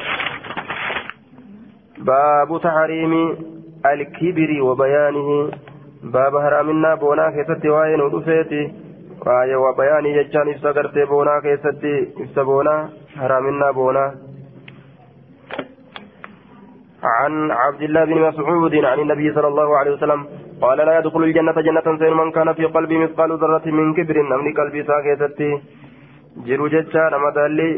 باب 1.99 2.61
تحريم 2.63 3.13
الكبر 3.93 4.51
وبيانه 4.63 5.51
باب 6.03 6.35
هرامنا 6.35 6.95
بونا 6.95 7.31
كيستي 7.31 7.69
وين 7.69 8.01
وبياني 9.27 10.11
ججان 10.23 10.49
إفسا 10.49 10.71
قرتي 10.77 11.05
بونا 11.05 11.41
كيستي 11.45 11.95
إفسا 12.23 12.43
بونا 12.43 12.75
هرامنا 13.17 13.71
بونا 13.71 14.15
عن 17.03 17.51
عبد 17.51 17.83
الله 17.83 18.05
بن 18.05 18.19
مسعود 18.29 18.75
عن 18.85 18.99
النبي 19.01 19.33
صلى 19.37 19.49
الله 19.49 19.69
عليه 19.79 19.93
وسلم 19.97 20.21
قال 20.61 20.79
لا 20.79 20.99
يدخل 20.99 21.23
الجنة 21.25 21.59
جنة 21.67 21.87
سين 22.01 22.13
من 22.21 22.31
كان 22.37 22.53
في 22.53 22.65
قلبي 22.65 22.97
مثقال 22.99 23.31
ذرة 23.43 23.67
من 23.79 23.95
كبر 23.95 24.17
نمني 24.31 24.53
قلبي 24.59 24.83
ساكتتي 24.89 25.51
جرو 26.47 26.67
ججان 26.75 27.13
مدالي 27.25 27.71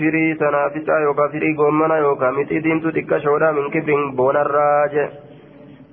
firii 0.00 0.36
sanaaficaa 0.40 0.98
yookaan 1.04 1.32
firii 1.32 1.54
goommana 1.54 1.96
yookaan 2.02 2.34
mixii 2.34 2.62
diimtuu 2.64 2.92
xiqqashoodha 2.96 3.52
min 3.56 3.66
kibrin 3.72 4.04
boonarraa 4.20 4.86
je 4.94 5.04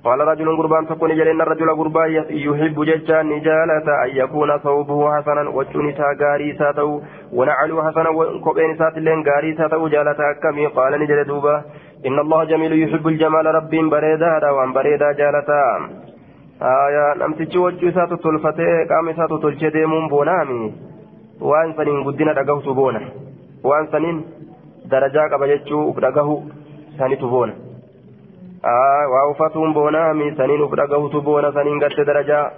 قال 0.04 0.20
رجل 0.20 0.56
قربان 0.56 0.86
تكون 0.86 1.10
جلين 1.18 1.40
الرجل 1.40 1.68
قربان 1.78 2.08
يحب 2.30 2.84
ججا 2.84 3.22
نجالة 3.22 3.88
أن 4.04 4.10
يكون 4.22 4.58
ثوبه 4.58 5.16
حسنا 5.16 5.50
وجهه 5.50 5.98
غاري 6.20 6.52
ساتو 6.58 7.00
ونعله 7.32 7.76
حسنا 7.86 8.08
وكوبين 8.08 8.76
سات 8.78 8.98
لين 8.98 9.20
غاري 9.28 9.54
ساتو 9.58 9.88
جالة 9.88 10.20
كمي 10.42 10.66
قال 10.66 10.92
نجل 11.00 11.24
دوبا 11.24 11.62
إن 12.06 12.18
الله 12.18 12.44
جميل 12.44 12.72
يحب 12.82 13.08
الجمال 13.08 13.46
رب 13.46 13.70
بريدا 13.70 14.50
وأن 14.50 14.72
بريدا 14.72 15.12
جالة. 15.12 15.50
آية 16.62 17.06
نمتجي 17.20 17.58
وجه 17.58 17.90
ساتو 17.90 18.16
تلفتي 18.16 18.84
قام 18.90 19.12
ساتو 19.18 19.36
تلجدي 19.38 19.86
من 19.86 20.08
بونامي. 20.08 20.72
وأن 21.40 21.72
سنين 21.76 22.04
قدنا 22.04 22.32
دقوت 22.32 22.68
بونه. 22.68 23.02
waan 23.64 23.88
saniin 23.92 24.18
darajaa 24.90 25.28
qaba 25.30 25.46
jechuu 25.50 25.90
uf 25.90 25.96
dhagahu 25.98 26.34
sanitu 28.62 29.08
boona 29.08 29.08
waa 29.08 29.26
uffatuun 29.30 29.74
boonaa 29.74 30.14
mi 30.14 30.34
saniin 30.36 30.62
uf 30.62 30.72
dhagahutu 30.76 31.22
boona 31.22 31.52
saniin 31.52 31.78
gatte 31.78 32.04
darajaa 32.04 32.50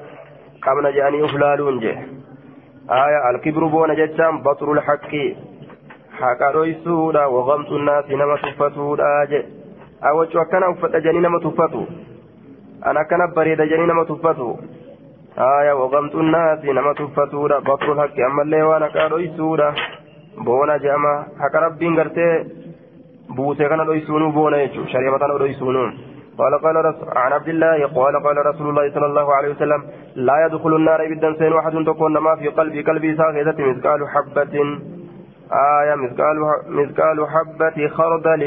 qabna 0.61 0.91
jedhanii 0.91 1.23
uf 1.23 1.33
laaluun 1.33 1.81
je 1.81 1.99
aya 2.89 3.23
alkibru 3.25 3.69
boona 3.69 3.95
jechaan 3.95 4.43
baxrul 4.43 4.81
haqqi 4.81 5.37
haqa 6.21 6.53
dhoysuudha 6.53 7.29
waqamtu 7.29 7.79
naasi 7.79 8.17
nama 8.17 8.39
tuffatuudha 8.39 9.27
je 9.27 9.45
awwachu 10.03 10.41
akkana 10.41 10.71
uffadha 10.71 11.01
jedhanii 11.01 11.21
nama 11.21 11.41
tuffatu 11.41 11.87
an 12.83 12.97
akkana 12.97 13.27
bareeda 13.27 13.67
jedhanii 13.67 13.87
nama 13.87 14.05
tuffatu 14.05 14.59
aya 15.37 15.77
waqamtu 15.77 16.23
naasi 16.23 16.73
nama 16.73 16.95
tuffatuudha 16.95 17.61
baxrul 17.61 17.99
haqqi 17.99 18.23
ammallee 18.23 18.63
waan 18.63 18.83
haqa 18.83 19.09
dhoysuudha 19.09 19.75
boona 20.45 20.79
jedhama 20.79 21.25
haqa 21.39 21.61
rabbiin 21.61 21.95
gartee 21.95 22.60
kana 23.69 23.85
dhoysuunuu 23.85 24.33
boona 24.33 24.63
jechuun 24.65 24.89
shari'a 24.89 25.11
mataan 25.11 25.39
dhoysuunuu. 25.39 25.91
قال 26.41 26.55
قال 26.65 26.77
عن 27.17 27.33
عبد 27.33 27.49
الله 27.49 27.87
قال 27.87 28.15
قال 28.27 28.47
رسول 28.47 28.69
الله 28.69 28.91
صلى 28.95 29.07
الله 29.07 29.35
عليه 29.35 29.49
وسلم 29.51 29.83
لا 30.15 30.47
يدخل 30.47 30.77
النار 30.77 31.07
ابدا 31.07 31.35
سين 31.39 31.53
واحد 31.53 31.73
تكون 31.87 32.19
ما 32.19 32.37
في 32.37 32.49
قلبي 32.49 32.83
قلبي 32.83 33.17
ساخذة 33.17 33.59
مثقال 33.71 34.09
حبة 34.09 34.55
آية 35.81 35.95
مثقال 35.95 36.37
مثقال 36.69 37.27
حبة 37.35 37.89
خردل 37.89 38.43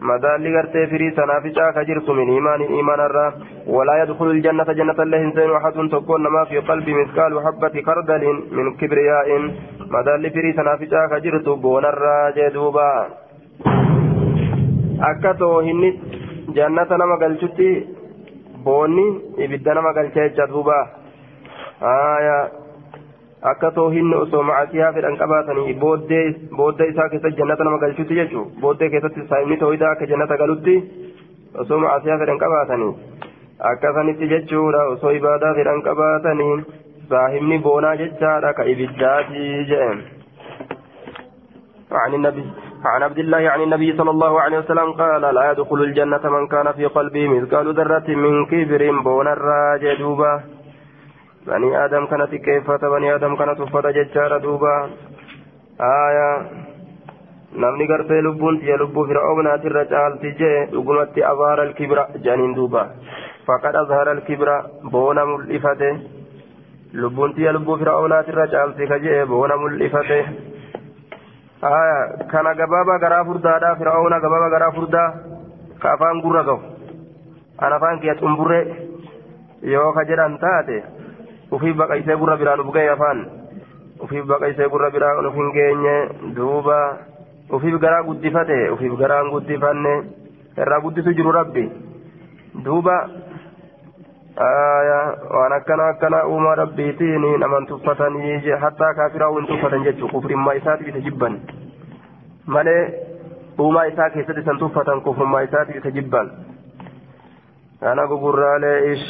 مدال 0.00 0.56
غرتي 0.56 0.86
فري 0.86 1.10
سنافجا 1.16 1.70
كجرت 1.70 2.10
من 2.10 2.28
إيمان 2.34 2.60
إيمان 2.60 3.00
الرا 3.00 3.32
ولا 3.66 4.02
يدخل 4.02 4.26
الجنة 4.30 4.64
جنة 4.78 4.98
الله 5.02 5.20
إنسان 5.26 5.50
واحد 5.50 5.72
تكون 5.92 6.22
ما 6.22 6.44
في 6.44 6.58
قلبي 6.58 6.92
مثقال 6.94 7.32
حبة 7.46 7.82
خردل 7.86 8.24
من 8.56 8.76
كبرياء 8.76 9.28
مدال 9.96 10.30
فري 10.34 10.52
سنافجا 10.52 11.06
كجرت 11.06 11.48
بون 11.48 11.84
الرا 11.84 12.30
جدوبا 12.36 13.21
أكتو 15.10 15.60
هنت 15.66 15.96
جنة 16.56 16.90
نما 17.00 17.16
قلتي 17.22 17.70
بوني 18.64 19.06
إبدا 19.38 19.74
نما 19.74 19.90
قلتي 19.96 20.28
جدوبا 20.28 20.80
آية 21.82 22.62
akka 23.50 23.70
toohinni 23.76 24.14
osoo 24.14 24.42
macasiyaa 24.48 24.92
fedhan 24.96 25.16
qabaatanii 25.20 25.72
booddee 25.80 26.86
isaa 26.90 27.08
keessatti 27.12 27.38
jannata 27.40 27.64
nama 27.66 27.78
galchutti 27.84 28.18
jechuun 28.18 28.52
booddee 28.64 28.90
keessatti 28.92 29.24
saayimni 29.30 29.56
toohidaa 29.62 29.90
akka 29.94 30.06
jannata 30.12 30.36
galutti 30.42 30.74
osoo 31.64 31.80
macasiyaa 31.84 32.18
fedhan 32.20 32.38
qabaatanii 32.44 32.92
akka 33.72 33.92
sanitti 33.98 34.30
jechuudha 34.34 34.84
osoo 34.94 35.14
ibaadaa 35.18 35.52
fedhan 35.58 35.82
qabaatanii 35.88 36.54
saahibni 37.10 37.58
boonaa 37.68 37.96
jechaadha 38.04 38.56
ka 38.60 38.70
ibiddaati 38.74 39.46
jedhe 39.74 39.92
عن 42.02 42.14
النبي 42.14 42.44
عن 42.84 43.02
عبد 43.02 43.18
الله 43.18 43.50
عن 43.50 43.60
النبي 43.62 43.96
صلى 43.96 44.10
الله 44.10 44.40
عليه 44.40 44.58
وسلم 44.58 44.92
قال 44.92 45.22
لا 45.34 45.50
يدخل 45.50 45.80
الجنة 45.82 46.24
من 46.24 46.46
كان 46.46 46.72
في 46.72 46.86
قلبه 46.86 47.28
مثقال 47.28 47.74
ذرة 47.74 48.08
من 48.08 48.46
كبر 48.46 48.82
بون 49.06 49.28
الراجع 49.28 49.94
دوبا 49.98 50.34
bani 51.46 51.74
aadam 51.74 52.06
kana 52.10 52.26
xiqqeeffata 52.30 52.86
bani 52.90 53.08
aadam 53.10 53.36
kana 53.38 53.54
tuffata 53.58 53.90
jechaadha 53.96 54.38
duuba 54.44 54.74
aya 55.86 56.28
namni 57.64 57.86
gartee 57.90 58.20
lubbuun 58.26 58.60
tiyya 58.60 58.76
lubbuu 58.82 59.06
fir'aawnaatirra 59.10 59.82
caalti 59.92 60.30
jee 60.40 60.66
dhugumatti 60.74 61.24
abaara 61.32 61.64
alkibra 61.68 62.04
jedhaniin 62.14 62.54
duuba 62.58 62.82
faqad 63.48 63.74
azhara 63.82 64.14
alkibra 64.16 64.54
boona 64.94 65.24
mul'ifate 65.32 65.90
lubbuun 67.02 67.34
tiyya 67.34 67.56
lubbuu 67.58 67.76
fir'aawnaatirra 67.82 68.46
caalti 68.54 68.86
ka 68.92 68.98
jee 69.06 69.24
boona 69.34 69.56
mul'ifate 69.64 70.18
kana 71.62 72.54
gabaaba 72.58 72.98
garaa 72.98 73.24
furdaadha 73.24 73.76
fir'aawna 73.78 74.18
gabaaba 74.20 74.48
garaa 74.50 74.72
furdaa 74.74 75.08
ka 75.82 75.92
afaan 75.94 76.20
gurra 76.22 76.42
gahu 76.42 76.60
an 77.58 77.72
afaan 77.72 78.00
kiyya 78.00 78.14
xumburree 78.18 78.64
yoo 79.62 79.92
ka 79.92 80.04
jedhan 80.04 80.38
taate 80.42 80.82
ufii 81.52 81.72
baqaysee 81.78 82.16
gurra 82.18 82.36
biraan 82.36 82.60
uf 82.66 82.72
ga'e 82.74 82.88
afaan 82.96 83.20
ufiif 84.02 84.26
baqaysee 84.26 84.68
gurra 84.74 84.90
biraa 84.90 85.14
uf 85.28 85.34
hin 85.38 85.52
geenye 85.54 85.96
duuba 86.34 86.78
ufiif 87.50 87.78
garaa 87.80 88.02
guddifate 88.10 88.58
ufiif 88.74 88.98
garaan 88.98 89.30
guddifanne 89.30 89.94
irraa 90.58 90.80
guddisu 90.80 91.14
jiru 91.14 91.30
rabbi 91.32 91.68
duuba 92.64 92.96
waan 95.35 95.53
akkana 95.53 95.87
akkana 95.93 96.25
uumaa 96.33 96.55
rabbiitiin 96.55 97.23
naman 97.39 97.65
tuffatanii 97.67 98.51
hattaa 98.63 98.93
kaafiraa 98.93 99.29
hin 99.37 99.47
tuffatan 99.51 99.83
jechuu 99.87 100.09
kufrimmaa 100.09 100.53
isaatiif 100.59 100.89
isa 100.95 101.05
jibban 101.05 101.39
malee 102.57 102.81
uumaa 103.59 103.85
isaa 103.93 104.09
keessatti 104.09 104.41
isan 104.41 104.59
tuffatan 104.59 105.01
kufrummaa 105.07 105.41
isaatiif 105.47 105.79
isa 105.81 105.91
jibban 105.95 106.29
kana 107.79 108.07
gugurraalee 108.11 108.77
ish 108.91 109.07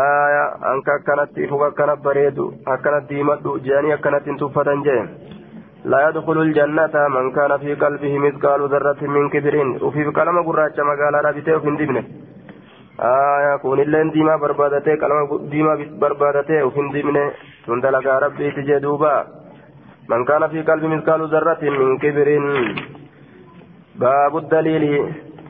aya 0.00 0.44
anka 0.72 0.98
akkanatti 1.00 1.48
fuga 1.54 1.70
akkana 1.72 1.96
bareedu 2.08 2.46
akkanatti 2.76 3.22
himadhu 3.22 3.58
jeanii 3.70 3.96
akkanatti 3.98 4.30
hin 4.30 4.38
tuffatan 4.44 4.84
jee 4.90 5.00
لا 5.92 6.08
يدخل 6.08 6.38
الجنة 6.42 7.08
من 7.08 7.32
كان 7.32 7.58
في 7.58 7.74
قلبه 7.74 8.18
مثقال 8.18 8.60
ذرة 8.70 9.06
من 9.06 9.28
كبر 9.30 9.56
وفي 9.82 10.04
قلم 10.04 10.36
قراش 10.46 10.78
مقالا 10.88 11.20
رابطه 11.26 11.56
وفي 11.56 11.70
دبنه 11.70 12.04
آية 12.99 13.55
كون 13.57 13.79
اللين 13.79 14.11
ديما 14.11 14.35
بربادته 14.35 14.95
قلم 14.95 15.49
ديما 15.49 15.73
بربادته 16.01 16.63
وفي 16.63 16.81
دبنه 16.93 17.31
تندلق 17.67 18.07
ربي 18.07 18.51
تجدوبا 18.51 19.27
من 20.09 20.25
كان 20.25 20.47
في 20.47 20.61
قلبه 20.61 20.87
مثقال 20.87 21.21
ذرة 21.33 21.61
من 21.69 21.97
كبر 21.97 22.29
باب 23.95 24.37
الدليل 24.37 24.85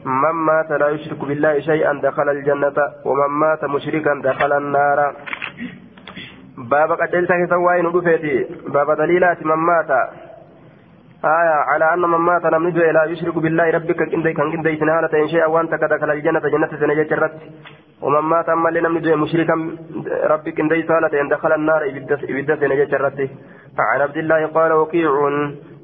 من 0.05 0.35
مات 0.47 0.71
لا 0.71 0.89
يشرك 0.89 1.19
بالله 1.25 1.59
شيئا 1.59 1.93
دخل 2.03 2.29
الجنة 2.29 2.77
ومن 3.05 3.29
مات 3.41 3.65
مشركا 3.65 4.21
دخل 4.23 4.51
النار. 4.53 4.99
باب 6.57 6.91
قدلت 6.91 7.31
كسوائن 7.31 7.85
رفيتي 7.85 8.35
باب 8.67 8.91
دليلات 8.97 9.45
من 9.45 9.55
مات. 9.55 9.91
آية 11.25 11.55
على 11.69 11.93
أن 11.93 12.01
من 12.01 12.17
مات 12.17 12.45
لم 12.45 12.67
يدعو 12.67 12.91
لا 12.91 13.03
يشرك 13.03 13.37
بالله 13.37 13.69
ربك 13.71 14.09
كندي 14.11 14.33
كان 14.33 14.51
كندي 14.51 14.77
سنهالة 14.77 15.13
إن 15.23 15.27
شاء 15.27 15.51
وأنت 15.51 15.73
دخل 15.73 16.11
الجنة 16.11 16.39
جنة 16.39 16.71
سنجة 16.79 17.03
جرت. 17.03 17.33
ومن 18.01 18.19
مات 18.19 18.49
أما 18.49 18.69
لم 18.69 18.97
يدعو 18.97 19.17
مشركا 19.17 19.55
ربك 20.33 20.53
كندي 20.57 20.83
سهالة 20.87 21.21
إن 21.21 21.27
دخل 21.29 21.51
النار 21.53 21.81
إبدا 22.29 22.55
سنجة 22.55 22.83
جرت. 22.83 23.19
عن 23.79 24.01
عبد 24.01 24.17
الله 24.17 24.47
قال 24.47 24.71
وكيع 24.73 25.11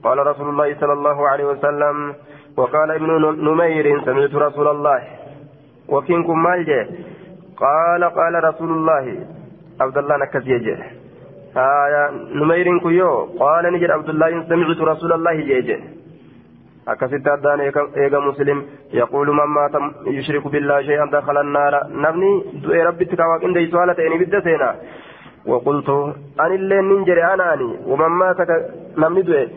قال 0.03 0.17
رسول 0.27 0.50
الله 0.50 0.75
صلى 0.82 0.94
الله 0.94 1.29
عليه 1.29 1.46
وسلم 1.46 2.15
وقال 2.58 2.91
ابن 2.91 3.10
نمير 3.48 3.86
سمعت 4.06 4.36
رسول 4.36 4.67
الله. 4.67 5.01
وكنكم 5.89 6.44
مالجه. 6.44 6.88
قال 7.58 8.03
قال 8.03 8.34
رسول 8.44 8.72
الله. 8.72 9.06
عبد 9.82 9.98
الله 9.98 10.17
نكز 10.17 10.48
يجه 10.48 10.97
آية 11.58 12.04
نمير 12.40 12.80
كيو. 12.80 13.12
قال 13.40 13.74
نجد 13.74 13.92
عبد 13.92 14.10
الله 14.10 14.44
سمعت 14.50 14.82
رسول 14.82 15.12
الله 15.14 15.32
يجه 15.32 15.80
أكست 16.88 17.28
أدان 17.28 17.60
إيغا 17.98 18.20
مسلم. 18.20 18.66
يقول 18.94 19.28
من 19.28 19.48
مات 19.58 19.76
يشرك 20.08 20.48
بالله 20.48 20.82
شيئا 20.82 21.06
دخل 21.06 21.38
النار. 21.38 21.74
نبني 22.04 22.32
دعي 22.64 22.84
ربي 22.84 23.06
تكاوك 23.06 23.44
إن 23.44 23.54
دي 23.54 23.68
سؤالة 23.72 23.98
إني 24.08 24.18
بدأ 24.18 24.40
سينا. 24.40 24.76
وقلت 25.46 25.90
أن 26.40 26.52
اللي 26.60 26.82
ننجري 26.82 27.24
أناني. 27.34 27.70
ومن 27.90 28.12
مات 28.22 28.40
نبني 28.98 29.22
دعي. 29.22 29.48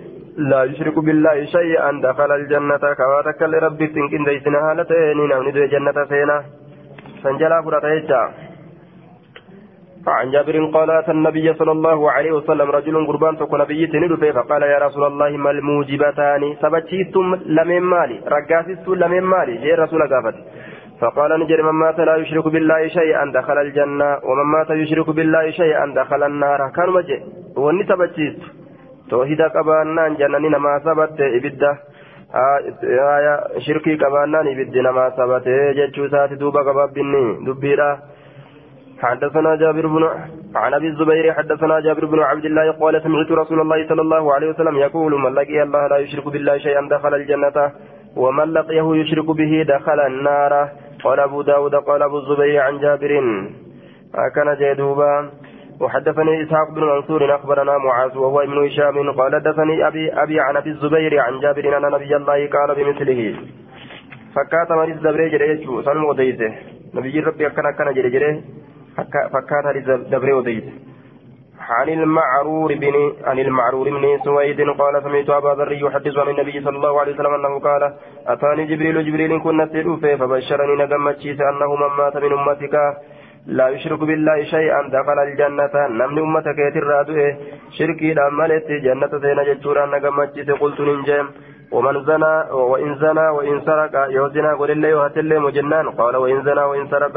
لا 0.50 0.64
يشرك 0.64 0.98
بالله 0.98 1.44
شيئا 1.44 1.90
دخل 2.06 2.30
الجنة. 2.32 2.84
كواتك 2.98 3.42
لربي 3.42 3.86
تنكن 3.86 4.24
ديسنا 4.24 4.58
هالتين 4.66 5.18
نمني 5.30 5.50
دعي 5.50 5.66
جنة 5.68 5.98
سينا. 6.10 6.38
سنجلا 7.22 7.62
فرطيجا 7.62 8.22
عن 10.06 10.30
جابر 10.30 10.64
قال 10.64 10.90
أتى 10.90 11.10
النبي 11.10 11.54
صلى 11.54 11.72
الله 11.72 12.10
عليه 12.10 12.32
وسلم 12.32 12.70
رجل 12.70 13.06
قربان 13.06 13.36
تكون 13.36 13.60
نبي 13.60 13.86
تندفه 13.86 14.30
فقال 14.32 14.62
يا 14.62 14.78
رسول 14.78 15.04
الله 15.04 15.36
ما 15.36 15.50
الموجبتان؟ 15.50 16.56
سبتشيتم 16.62 17.34
لمن 17.46 17.80
مالي؟ 17.80 18.20
رقاسستم 18.28 18.94
لمن 18.94 19.22
مالي؟ 19.22 19.56
جاء 19.56 19.80
رسول 19.80 20.00
قافت. 20.12 20.34
فقال 21.00 21.40
نجر 21.40 21.62
من 21.62 21.74
مات 21.82 22.00
لا 22.00 22.16
يشرك 22.16 22.48
بالله 22.48 22.88
شيئا 22.88 23.32
دخل 23.34 23.58
الجنة 23.58 24.18
ومن 24.28 24.46
مات 24.52 24.70
يشرك 24.70 25.10
بالله 25.10 25.50
شيئا 25.50 25.94
دخل 25.96 26.22
النار. 26.22 26.60
كان 26.76 26.90
مجي. 26.90 27.18
وني 27.56 27.84
سبتشيت 27.84 28.38
توحيد 29.10 29.42
قبانان 29.42 30.16
جنني 30.16 30.48
نما 30.48 30.78
سبت 30.78 31.20
إبدا 31.20 31.72
آية 33.16 33.34
شركي 33.58 33.96
قبانان 33.96 34.46
إبدا 34.48 34.80
نما 34.82 35.10
سبت. 35.18 35.46
جتشو 35.76 36.08
ساتي 36.08 36.34
دوبا 36.34 36.60
قبابني 36.60 37.24
دبيرا. 37.46 37.90
حدثنا 39.02 39.56
جابر 39.56 39.86
بن 39.86 40.08
عن 40.54 40.74
أبي 40.74 40.88
الزبير 40.88 41.32
حدثنا 41.32 41.80
جابر 41.80 42.04
بن 42.04 42.20
عبد 42.20 42.44
الله 42.44 42.72
قال 42.72 43.02
سمعت 43.02 43.30
رسول 43.32 43.60
الله 43.60 43.88
صلى 43.88 44.02
الله 44.02 44.34
عليه 44.34 44.48
وسلم 44.48 44.76
يقول 44.76 45.20
من 45.20 45.34
لقي 45.34 45.62
الله 45.62 45.86
لا 45.86 45.96
يشرك 45.96 46.28
بالله 46.28 46.58
شيئا 46.58 46.88
دخل 46.90 47.14
الجنة 47.14 47.72
ومن 48.16 48.52
لقيه 48.52 48.96
يشرك 48.96 49.26
به 49.26 49.64
دخل 49.68 50.00
النار. 50.00 50.68
قال 51.04 51.20
أبو 51.20 51.42
داود 51.42 51.74
قال 51.74 52.02
أبو 52.02 52.18
الزبير 52.18 52.60
عن 52.60 52.78
جابر. 52.78 53.12
كان 54.34 54.56
جدوبا 54.60 55.30
وحدثني 55.80 56.42
إسحاق 56.42 56.70
بن 56.74 56.82
منصور 56.84 57.34
أخبرنا 57.34 57.78
معاذ 57.78 58.18
وهو 58.18 58.40
ابن 58.40 58.66
هشام. 58.66 59.10
قال 59.10 59.34
حدثني 59.34 59.86
أبي 59.86 60.12
أبي 60.12 60.40
عن 60.40 60.56
أبي 60.56 60.70
الزبير 60.70 61.20
عن 61.20 61.40
جابر 61.40 61.76
أن 61.76 61.82
نبي 61.92 62.16
الله 62.16 62.48
قال 62.54 62.74
بمثله. 62.76 63.34
فكات 64.34 64.72
مريض 64.72 64.98
دبري 65.02 65.28
جريجو 65.28 65.82
سلم 65.82 66.04
وديته 66.04 66.54
نبي 66.94 67.20
ربي 67.20 67.46
أكن 67.46 67.66
أكن 67.66 67.92
جري 67.94 68.42
فكات 69.32 69.76
دبري 70.12 70.32
وديته 70.32 70.72
عن 71.70 71.88
المعرور 71.88 72.74
بن 72.74 72.94
عن 73.24 73.38
المعرور 73.38 73.90
بن 73.90 74.04
سويد 74.24 74.60
قال 74.80 75.02
سمعت 75.02 75.30
أبا 75.30 75.52
ذر 75.58 75.72
يحدث 75.72 76.18
عن 76.18 76.28
النبي 76.28 76.60
صلى 76.60 76.76
الله 76.76 77.00
عليه 77.00 77.12
وسلم 77.14 77.34
أنه 77.34 77.58
قال 77.68 77.82
أتاني 78.26 78.64
جبريل 78.70 78.96
جبريل 79.06 79.42
كنا 79.44 79.66
سيدوفه 79.72 80.16
فبشرني 80.16 80.74
نجمتشيس 80.82 81.40
أنه 81.40 81.70
من 81.82 81.90
مات 81.98 82.16
من 82.16 82.32
أمتك. 82.38 82.74
لا 83.46 83.68
يشرك 83.68 84.00
بالله 84.08 84.42
شيئا 84.54 84.80
دخل 84.96 85.18
الجنة. 85.26 85.74
نمن 85.98 86.18
أمتك 86.18 86.58
يترى 86.66 86.98
شركي 87.78 88.14
دمالت 88.14 88.68
جنة 88.86 89.12
سينا 89.22 89.42
جتشورا 89.48 89.86
نجمتشيس 89.94 90.50
قلت 90.50 90.80
ننجم. 90.80 91.26
ومن 91.72 91.96
زنى 92.08 92.34
وإن 92.70 92.90
زنى 93.02 93.26
وإن 93.36 93.60
سرق. 93.66 93.94
يوزنا 94.16 94.50
قل 94.58 94.70
الله 94.70 94.94
وهتل 94.98 95.30
مجنان 95.40 95.86
قال 95.98 96.14
وإن 96.16 96.38
زنى 96.46 96.62
وإن 96.70 96.84
سرق. 96.92 97.16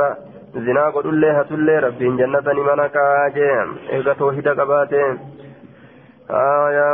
قل 0.54 1.10
الله 1.10 1.40
هتل 1.40 1.70
ربي 1.84 2.08
جنة 2.18 2.48
منك 2.54 2.98
جيم 3.34 3.68
إذا 3.90 4.14
توحيد 4.14 4.48
قباته 4.48 5.18
آية 6.30 6.90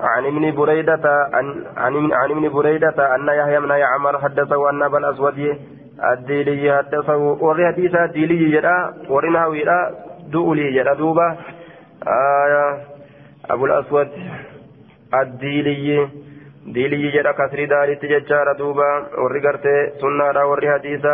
عن 0.00 0.26
ابن 0.26 0.54
بريدة 0.54 1.04
عن 1.32 1.64
عن 2.12 2.30
ابن 2.30 2.48
بريدة 2.48 3.14
أن 3.14 3.28
يحيى 3.28 3.60
بن 3.60 3.70
يعمر 3.70 4.18
حدثه 4.18 4.70
أن 4.70 4.82
أبا 4.82 4.98
الأسود 4.98 5.58
الديلي 6.12 6.76
حدثه 6.76 7.16
وري 7.16 7.66
حديث 7.66 7.94
الديلي 7.94 8.50
جدا 8.50 8.94
ورنا 9.08 9.46
ويرا 9.46 9.90
دولي 10.32 10.72
جدا 10.72 10.94
دوبا 10.94 11.36
آية 12.06 12.78
أبو 13.50 13.66
الأسود 13.66 14.08
الديلي 15.22 16.08
jedha 16.66 17.32
kasrii 17.32 17.66
daalitti 17.70 18.08
jechaadha 18.08 18.54
duuba. 18.58 18.86
Warri 19.22 19.40
gartee 19.40 19.92
sunnaadha 20.00 20.46
warri 20.50 20.66
hadiisa. 20.66 21.12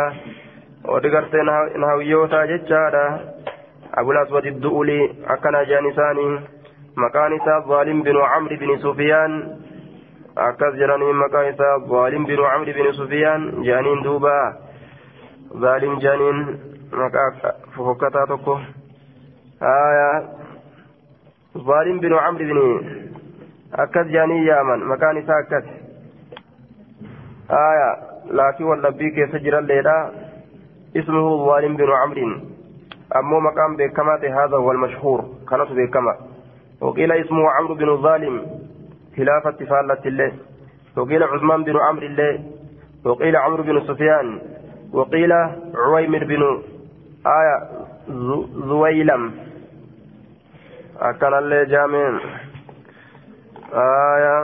Warri 0.91 1.09
gartee 1.09 1.43
nahawiyyoota 1.81 2.47
jechaadha 2.47 3.03
abul 3.99 4.17
aswad 4.17 4.47
du'uli 4.63 4.99
akkana 5.35 5.61
jedhan 5.69 5.85
isaanii 5.91 6.33
maqaan 7.03 7.33
isaa 7.39 7.59
zaalim 7.69 8.01
binu 8.07 8.21
camri 8.33 8.57
bini 8.63 8.75
sufiyaan 8.85 9.33
akkas 10.47 10.75
jedhanii 10.81 11.13
maqaan 11.21 11.47
isaa 11.53 11.75
zaalim 11.91 12.25
binu 12.31 12.43
camri 12.49 12.73
bini 12.79 12.93
sufiyaan 12.99 13.45
jedhaniin 13.67 14.03
duuba 14.07 14.33
zaalim 15.65 15.93
jedhaniin 16.05 16.39
maqaa 17.03 17.53
fofokkataa 17.75 18.25
tokko 18.33 18.59
zaalim 21.69 21.99
binu 22.03 22.17
camri 22.25 22.49
bini 22.51 22.67
akkas 23.85 24.11
jaanii 24.17 24.43
yaaman 24.49 24.85
maqaan 24.91 25.17
isaa 25.23 25.39
akkas 25.45 25.65
laakiin 28.41 28.69
wallabbii 28.73 29.11
keessa 29.15 29.39
jiralleedha 29.47 29.97
zaalim 30.93 31.75
binu 31.77 31.91
camrin 31.91 32.31
ammoo 33.19 33.41
maqaan 33.41 33.77
beekamaa 33.77 34.17
ta'e 34.17 34.29
haadha 34.29 34.57
huwa 34.57 34.73
almashhuur 34.73 35.19
kanatu 35.45 35.73
beekama 35.73 36.15
وقيل 36.83 37.11
اسمه 37.11 37.51
عمرو 37.51 37.75
بن 37.75 37.97
ظالم. 37.97 38.35
خلافة 39.17 39.65
فالة 39.65 40.03
الله 40.05 40.31
وقيل 40.97 41.23
عثمان 41.23 41.63
بن 41.63 41.75
عمرو 41.79 42.05
الله 42.05 42.39
وقيل 43.05 43.35
عمرو 43.35 43.63
بن 43.63 43.79
سفيان. 43.87 44.41
وقيل 44.93 45.31
عويمر 45.75 46.23
بن 46.23 46.43
آية 47.23 47.57
زويلم. 48.67 49.31
أكن 50.99 51.33
الله 51.33 51.63
جامع. 51.63 52.19
آية. 53.73 54.37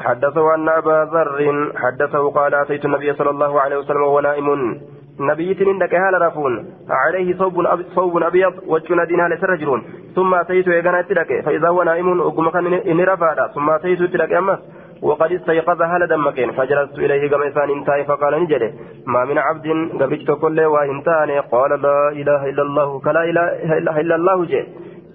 حدثه 0.00 0.54
أن 0.54 0.68
أبا 0.68 0.98
ذر. 1.12 1.72
حدثه 1.76 2.30
قال 2.30 2.54
أتيت 2.54 2.84
النبي 2.84 3.14
صلى 3.14 3.30
الله 3.30 3.60
عليه 3.60 3.76
وسلم 3.76 4.02
وهو 4.02 4.20
نائم. 4.20 4.80
نبيتني 5.20 5.70
إنك 5.70 5.94
هال 5.94 6.22
رفون. 6.22 6.66
عليه 6.90 7.38
صوب 7.38 7.66
صوب 7.94 8.22
أبيض 8.22 8.54
وجهنا 8.66 9.04
دينا 9.04 9.34
لسرجلون 9.34 9.82
ثم 10.14 10.34
أتيت 10.34 10.68
إيقنا 10.68 11.02
تلك 11.02 11.40
فإذا 11.44 11.68
هو 11.68 11.82
نائم 11.82 12.20
أقوم 12.20 12.50
كان 12.50 12.66
إني 12.66 13.04
رفادا. 13.04 13.46
ثم 13.54 13.70
أتيت 13.70 14.02
تلك 14.02 14.32
أمس 14.32 14.58
وقد 15.02 15.32
استيقظ 15.32 15.82
هل 15.82 16.06
دمكين 16.06 16.52
فجلست 16.52 16.98
إليه 16.98 17.30
كما 17.30 17.46
إنسان 17.46 17.70
انتهى 17.70 18.04
فقال 18.04 18.42
نجده 18.42 18.72
ما 19.06 19.24
من 19.24 19.38
عبد 19.38 19.66
قبجت 20.00 20.30
كل 20.30 20.60
وإنتان 20.60 21.30
قال 21.52 21.82
لا 21.82 22.08
إله 22.08 22.48
إلا 22.50 22.62
الله 22.62 23.00
كلا 23.00 23.24
إله 23.24 24.00
إلا 24.00 24.14
الله 24.14 24.44
جي 24.44 24.66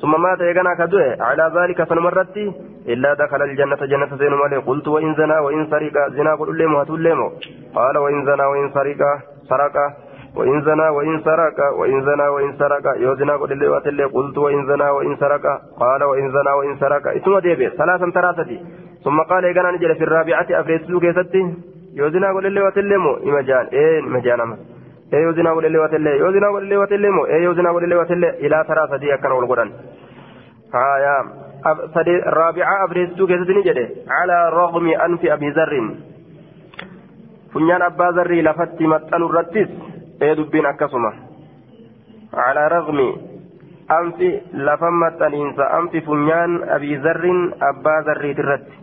ثم 0.02 0.22
مات 0.22 0.40
يغنى 0.40 0.76
كدوه 0.78 1.18
على 1.20 1.52
ذلك 1.58 1.84
فنمرت. 1.84 2.38
إلا 2.88 3.14
دخل 3.14 3.42
الجنة 3.42 3.76
جنة 3.76 4.16
زين 4.16 4.34
مالي 4.34 4.58
قلت 4.58 4.88
وإن 4.88 5.14
زنا 5.16 5.40
وإن 5.40 5.68
سرق 5.72 5.96
زنا 6.18 6.36
قل 6.36 6.58
لهم 6.58 6.76
هتول 6.76 7.08
قال 7.76 7.98
وإن 7.98 8.26
زنا 8.26 8.46
وإن 8.48 8.72
سرق. 8.74 9.02
سرق 9.52 9.76
وإن 10.38 10.58
زنا 10.68 10.88
وإن 10.98 11.16
سرق 11.28 11.58
وإن 11.80 11.98
زنا 12.08 12.26
وإن 12.36 12.52
سرق 12.60 12.86
يو 13.04 13.12
زنا 13.20 13.34
قل 13.42 13.52
لهم 13.60 14.10
قلت 14.18 14.38
وإن 14.46 14.62
زنا 14.70 14.88
وإن 14.98 15.16
سرق 15.22 15.46
قال 15.82 16.02
وإن 16.12 16.26
زنا 16.36 16.52
وإن 16.60 16.74
سرق 16.82 17.04
اسمه 17.20 17.40
ديبي 17.46 17.70
ثلاثا 17.82 18.08
ثلاثة 18.18 18.52
ثم 19.06 19.18
قال 19.32 19.44
يغنى 19.44 19.70
نجل 19.76 19.92
في 20.00 20.04
الرابعة 20.08 20.48
أفريسلو 20.62 21.00
كيستي 21.04 21.42
يو 22.00 22.10
زنا 22.14 22.28
قل 22.36 22.46
لهم 22.90 23.06
إمجان 23.30 23.66
إيه 23.78 24.00
إمجان 24.00 24.42
أمس 24.42 24.60
ee 25.14 25.22
yoo 25.24 25.32
zinaa 25.38 25.54
godhellee 25.56 25.80
waatellee 25.84 26.18
yoo 26.20 26.32
zinaa 26.32 26.52
godhellee 26.56 26.78
waatellee 26.82 27.10
moo 27.16 27.26
ee 27.30 27.40
yoo 27.44 27.54
zinaa 27.54 27.74
godhellee 27.76 27.98
waatellee 28.02 28.30
ilaa 28.48 28.64
taraa 28.70 28.88
sadii 28.92 29.12
akkana 29.16 29.36
wal 29.40 29.48
godhan 29.50 29.72
haya 30.76 31.16
sadii 31.96 32.20
raabi'aa 32.38 32.78
abreessituu 32.86 33.28
keessatti 33.32 33.58
ni 33.58 33.64
jedhe 33.66 33.84
calaa 34.12 34.46
raqmi 34.56 34.96
anfi 35.08 35.32
abii 35.36 35.52
zarrin 35.58 35.90
funyaan 37.54 37.82
abbaa 37.90 38.12
zarrii 38.18 38.42
lafatti 38.48 38.88
maxxanu 38.94 39.26
irrattis 39.30 39.70
ee 40.26 40.36
dubbiin 40.38 40.66
akkasuma. 40.72 41.12
Calaa 42.36 42.70
raqmi 42.76 43.08
amfi 43.98 44.30
lafan 44.68 44.94
maxxaniinsa 45.04 45.64
amfi 45.78 46.02
funyaan 46.08 46.52
abii 46.76 46.98
zarriin 47.06 47.42
abbaa 47.70 48.02
zarriit 48.10 48.40
irratti. 48.44 48.76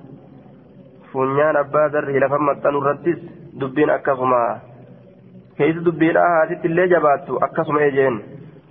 Funyaan 1.13 1.57
abbaa 1.63 1.89
zarrii 1.95 2.21
lafan 2.25 2.43
maxxanu 2.49 2.79
irrattis 2.83 3.19
dubbiin 3.61 3.91
akkasuma. 3.91 4.43
Keessa 5.59 5.85
dubbiidha 5.85 6.21
haasitti 6.35 6.69
illee 6.69 6.89
jabaattu 6.95 7.39
akkasuma 7.47 7.81
ejeen 7.89 8.21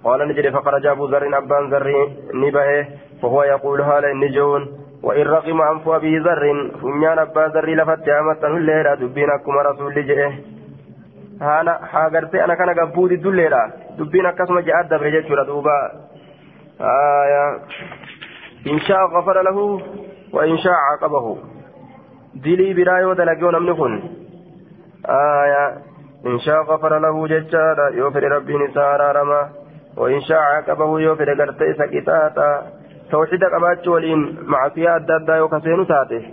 qaala 0.04 0.26
ni 0.26 0.34
jedhe 0.38 0.52
faqara 0.58 0.80
jaabuu 0.86 1.08
zarriin 1.12 1.34
abbaan 1.42 1.70
zarrii 1.74 2.04
ni 2.42 2.52
bahee 2.52 2.84
fahuwa 3.22 3.46
yaquulu 3.48 3.84
haala 3.84 4.10
inni 4.14 4.30
je'uun. 4.36 4.64
وإن 5.04 5.28
رقم 5.28 5.62
أنف 5.62 5.90
أبي 5.90 6.18
ذر 6.20 6.72
فنيان 6.82 7.20
أبا 7.20 7.48
ذر 7.48 7.70
لفت 7.70 8.10
أمتن 8.10 8.58
الليلة 8.58 8.96
دبين 8.96 9.30
أكما 9.30 9.62
رسول 9.62 9.94
لجئه. 9.94 10.32
هانا 11.42 11.86
حاغرتي 11.86 12.44
أنا 12.44 12.56
كان 12.56 12.70
قبود 12.80 13.12
الدليلة 13.12 13.72
دبين 13.98 14.26
أكسم 14.26 14.60
جاءت 14.60 14.86
دبر 14.92 15.10
جيتشورا 15.10 15.44
دوبا. 15.44 15.92
آية. 16.82 17.60
إن 18.68 18.80
شاء 18.80 19.06
غفر 19.06 19.42
له 19.42 19.82
وإن 20.34 20.58
شاء 20.58 20.74
عاقبه. 20.74 21.38
دلي 22.36 22.74
برايو 22.74 23.14
دلقون 23.14 23.56
أمنكن 23.56 24.04
آية. 25.10 25.78
إن 26.26 26.40
شاء 26.40 26.62
غفر 26.62 27.00
له 27.00 27.28
ججارا 27.28 27.90
يوفر 27.90 28.24
ربي 28.24 28.58
نسارا 28.58 29.12
رما. 29.12 29.50
وإن 29.98 30.22
شاء 30.22 30.40
عاقبه 30.40 31.00
يوفر 31.00 31.30
قرتي 31.34 31.74
سكتاتا. 31.74 32.77
توحيد 33.12 33.44
قبات 33.44 33.88
ولين 33.88 34.38
معصية 34.42 34.96
الدادا 34.96 35.36
يوكسين 35.36 35.88
تاته 35.88 36.24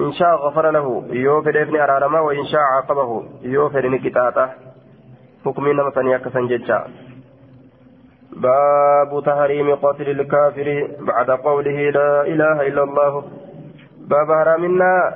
إن 0.00 0.12
شاء 0.12 0.34
غفر 0.36 0.70
له 0.70 1.04
يوفر 1.10 1.62
ابن 1.62 1.80
أرارما 1.80 2.20
وإن 2.20 2.44
شاء 2.46 2.60
عاقبه 2.60 3.24
يوفر 3.42 3.88
نكتاتا 3.88 4.54
حكمين 5.44 5.76
مثلا 5.76 6.10
يكسن 6.10 6.46
ججا. 6.46 6.84
باب 8.32 9.22
تحريم 9.26 9.74
قتل 9.74 10.10
الكافر 10.10 10.88
بعد 11.00 11.30
قوله 11.30 11.90
لا 11.90 12.26
إله 12.26 12.66
إلا 12.66 12.82
الله. 12.82 13.12
باب 14.08 14.28
حرامنا. 14.38 15.14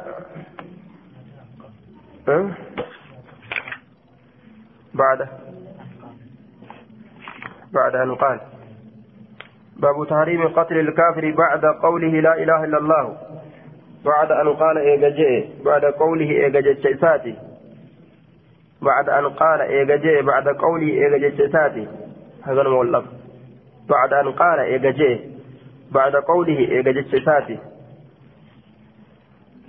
أه؟ 2.28 2.50
بعد. 4.94 5.28
بعد 7.72 7.94
أن 7.94 8.14
قال. 8.14 8.57
باب 9.78 10.06
تحريم 10.10 10.48
قتل 10.48 10.78
الكافر 10.78 11.30
بعد 11.30 11.64
قوله 11.82 12.20
لا 12.20 12.34
إله 12.42 12.64
إلا 12.64 12.78
الله. 12.78 13.16
بعد 14.04 14.32
أن 14.32 14.48
قال 14.48 14.78
إيجاجي 14.78 15.48
بعد 15.64 15.84
قوله 15.84 16.30
إيجاجي 16.30 16.94
ساتي 16.94 17.36
بعد 18.82 19.08
أن 19.08 19.28
قال 19.28 19.60
إيجاجي 19.60 20.22
بعد 20.22 20.48
قوله 20.48 20.86
إيجاجي 20.86 21.48
ساتي 21.48 21.88
هذا 22.42 22.60
المولف 22.60 23.04
بعد 23.88 24.12
أن 24.12 24.32
قال 24.32 24.58
إيجاجي 24.60 25.20
بعد 25.92 26.16
قوله 26.16 26.58
إيجاجي 26.58 27.20
ساتي 27.24 27.58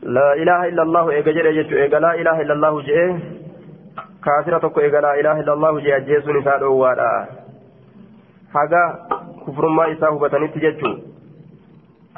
لا 0.04 0.34
إله 0.34 0.67
إلا 0.67 0.84
الله 0.84 1.10
إيجاجي 1.10 1.41
لا 1.88 2.13
إله 2.13 2.41
إلا 2.41 2.54
الله 2.54 2.82
جئ 2.82 4.60
tokko 4.62 4.82
eega 4.82 5.02
laa 5.02 5.15
ilaaha 5.15 5.41
illallahu 5.41 5.82
jee 5.82 5.93
ajjeesuun 5.95 6.39
isaa 6.39 6.58
dhoowwaadha 6.60 7.28
haga 8.54 8.82
kufrummaa 9.50 9.92
isaa 9.98 10.16
hubatanitti 10.16 10.66
jechuu 10.66 10.96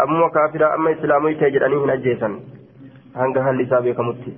ammuma 0.06 0.30
kaafira 0.38 0.72
amma 0.78 0.96
islaamoy 1.00 1.36
ta'e 1.42 1.52
jedhanii 1.58 1.84
hin 1.84 1.98
ajjeesan. 1.98 2.40
Hanga 3.20 3.50
halli 3.50 3.70
isaa 3.70 3.82
beekamutti. 3.90 4.38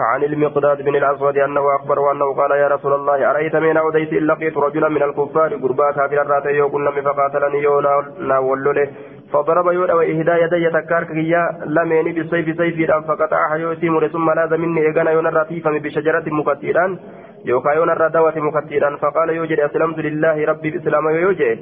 عن 0.00 0.22
المقداد 0.22 0.82
بن 0.82 0.96
الأسود 0.96 1.38
أنه 1.38 1.76
أخبره 1.76 2.12
أنه 2.12 2.34
قال 2.34 2.50
يا 2.50 2.68
رسول 2.68 2.92
الله 2.92 3.30
أرأيت 3.30 3.56
من 3.56 3.76
أوديت 3.76 4.12
إن 4.12 4.26
لقيت 4.26 4.56
رجلا 4.56 4.88
من 4.88 5.02
الكفار 5.02 5.54
قربا 5.54 5.90
كافر 5.92 6.22
الراتي 6.22 6.48
يقول 6.48 6.86
لم 6.86 7.02
فقاتلني 7.02 7.62
يونا 7.62 8.38
ولله 8.38 8.88
فضرب 9.32 9.66
يودا 9.72 9.94
وإهدى 9.94 10.30
يدي 10.30 10.70
تكارك 10.70 11.10
يا 11.10 11.42
لمين 11.66 12.14
بالسيف 12.14 12.56
سيفي 12.56 12.86
فقطعها 12.86 13.56
يوتي 13.56 13.88
مر 13.88 14.08
ثم 14.08 14.30
لاذ 14.30 14.56
مني 14.56 14.88
إغنى 14.88 15.10
يونا 15.10 15.30
رتيفا 15.30 15.70
بشجرة 15.70 16.24
مكتيرا 16.26 16.98
يوكا 17.44 17.70
يونا 17.70 17.94
ردوة 17.94 18.36
مكتيرا 18.36 18.96
فقال 18.96 19.30
يوجد 19.30 19.60
أسلمت 19.60 19.98
لله 19.98 20.44
ربي 20.46 20.70
بإسلام. 20.70 21.08
يوجد 21.08 21.58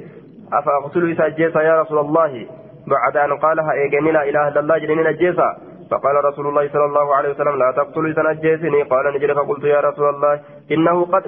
أفأقتل 0.53 1.03
إسا 1.11 1.61
يا 1.61 1.81
رسول 1.81 1.99
الله؟ 1.99 2.45
بعد 2.87 3.17
أن 3.17 3.37
قالها 3.37 3.71
إيجاني 3.71 4.11
لا 4.11 4.23
إله 4.29 4.47
إلا 4.47 4.59
الله 4.59 4.77
جنين 4.77 5.07
الجيسا 5.07 5.57
فقال 5.91 6.25
رسول 6.25 6.47
الله 6.47 6.69
صلى 6.73 6.85
الله 6.85 7.15
عليه 7.15 7.29
وسلم 7.29 7.55
لا 7.57 7.71
تقتلوا 7.71 8.13
تنجسني 8.13 8.81
قال 8.83 9.13
نجري 9.13 9.33
فقلت 9.35 9.63
يا 9.63 9.79
رسول 9.79 10.09
الله 10.09 10.39
إنه 10.71 11.05
قد 11.05 11.23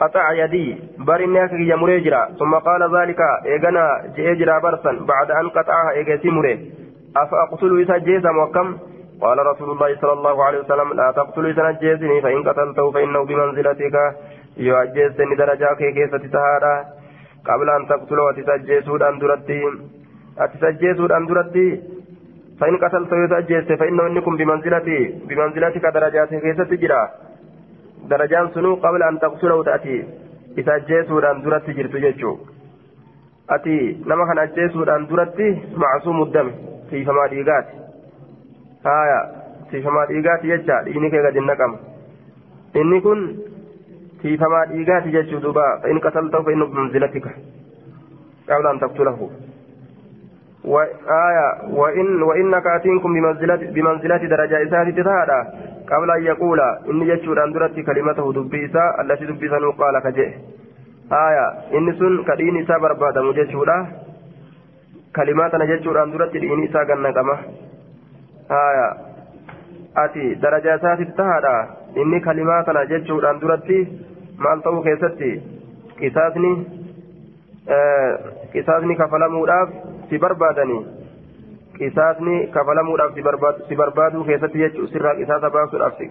قطع 0.00 0.32
يدي 0.32 0.66
برناك 0.98 1.52
يا 1.52 1.76
مريجرا 1.76 2.22
ثم 2.38 2.54
قال 2.54 2.96
ذلك 2.96 3.20
إيغنا 3.46 3.84
جيجرا 4.16 4.58
برسا. 4.58 4.92
بعد 5.12 5.30
أن 5.30 5.48
قطعها 5.48 5.90
إيغتي 5.90 6.30
مري 6.30 6.72
أفأقتلوا 7.16 7.84
تنجسا 7.84 8.30
وكم 8.30 8.78
قال 9.20 9.38
رسول 9.46 9.70
الله 9.70 9.96
صلى 10.00 10.12
الله 10.12 10.44
عليه 10.44 10.58
وسلم 10.58 10.92
لا 10.92 11.10
تقتلوا 11.10 11.52
تنجسني 11.52 12.20
فإن 12.20 12.42
قتلته 12.48 12.90
فإنه 12.90 13.24
بمنزلتك. 13.24 13.96
يعجزني 14.56 15.34
درجاك 15.36 15.78
كيف 15.96 16.14
تتهارا 16.14 16.84
قبل 17.48 17.70
أن 17.70 17.82
تقتلوا 17.88 18.30
وتسجسوا 18.30 19.08
أن 19.08 19.18
درتي؟ 19.18 19.62
أتسجسوا 20.38 21.16
أن 21.16 21.26
درتي؟ 21.26 21.68
فإن 22.60 22.76
قتلت 22.76 23.12
يتأجيس 23.12 23.78
فإنه 23.80 24.06
إنكم 24.06 24.36
بمنزلتي. 24.36 25.00
بمنزلتك 25.28 25.84
درجات 25.96 26.34
كيست 26.34 26.72
جرا 26.82 27.02
درجان 28.10 28.48
سنو 28.54 28.74
قبل 28.74 29.02
أن 29.02 29.18
تقتله 29.18 29.62
تأتي. 29.64 30.04
إتأجيسوا 30.58 31.30
أن 31.30 31.42
درت 31.42 31.70
جرت 31.70 31.96
جيتشو. 31.96 32.32
أتي 33.50 33.78
نما 34.06 34.24
كان 34.28 34.38
أجيسوا 34.38 34.96
أن 34.96 35.06
درت 35.06 35.38
معصوم 35.76 36.22
الدم. 36.22 36.50
في 36.90 37.04
فما 37.04 37.26
ديقات 37.30 37.66
آية 38.86 39.20
في 39.70 39.82
فما 39.82 40.04
ديقات 40.04 40.44
يجا 40.44 40.80
إنك 40.86 41.14
قد 41.26 41.36
النقم 41.36 41.76
إني 42.76 43.00
كن 43.00 43.36
في 44.22 44.36
فما 44.36 44.64
ديقات 44.64 45.04
جيتشو 45.08 45.38
دبا 45.38 45.78
فإن 45.82 45.98
قتلته 45.98 46.42
فإنه 46.42 46.66
بمنزلتك 46.66 47.26
قبل 48.50 48.66
أن 48.66 48.80
تقتله 48.80 49.30
وآية 50.64 51.48
وإن 51.70 52.22
وإنك 52.22 52.66
أتينكم 52.66 53.12
بمنزلة 53.14 53.56
بمنزلة 53.56 54.16
درجة 54.16 54.62
إساتي 54.62 54.92
تتهادى 54.92 55.40
قبل 55.90 56.10
أن 56.10 56.22
يقول 56.22 56.60
إني 56.90 57.04
جتشور 57.16 57.44
أن 57.44 57.52
درت 57.52 57.80
كلمته 57.80 58.32
دبيسا 58.32 59.00
التي 59.00 59.24
دبيسا 59.26 59.56
قال 59.78 59.98
كجئ 60.04 60.28
آية 61.12 61.46
إني 61.78 61.92
سن 61.98 62.24
كدين 62.24 62.62
إسا 62.62 62.78
بربادا 62.78 63.20
مجتشورا 63.22 63.86
كلماتنا 65.16 65.64
جتشور 65.64 66.02
أن 66.02 66.10
درت 66.12 66.32
دين 66.36 66.64
إسا 66.68 66.84
قنقمة 68.50 68.56
haya 68.56 68.88
ati 69.94 70.34
daraja 70.42 70.74
isaatiif 70.78 71.14
tahaadha 71.16 71.54
inni 72.02 72.20
kalimaa 72.20 72.62
kana 72.66 72.86
jechuudhaan 72.92 73.40
duratti 73.42 73.78
maal 74.38 74.62
ta'uu 74.64 74.82
keessatti 74.86 75.30
qisaasni 76.00 76.52
qisaasni 78.54 78.96
kafalamuudhaaf 79.02 79.76
si 80.10 80.18
barbaadanii 80.24 80.80
qisaasni 81.78 82.36
kafalamuudhaaf 82.56 83.14
si 83.68 83.78
barbaaduu 83.82 84.24
keessatti 84.24 84.64
jechuun 84.64 84.90
sirraa 84.94 85.14
qisaasa 85.22 85.50
baasuudhaaf 85.58 86.02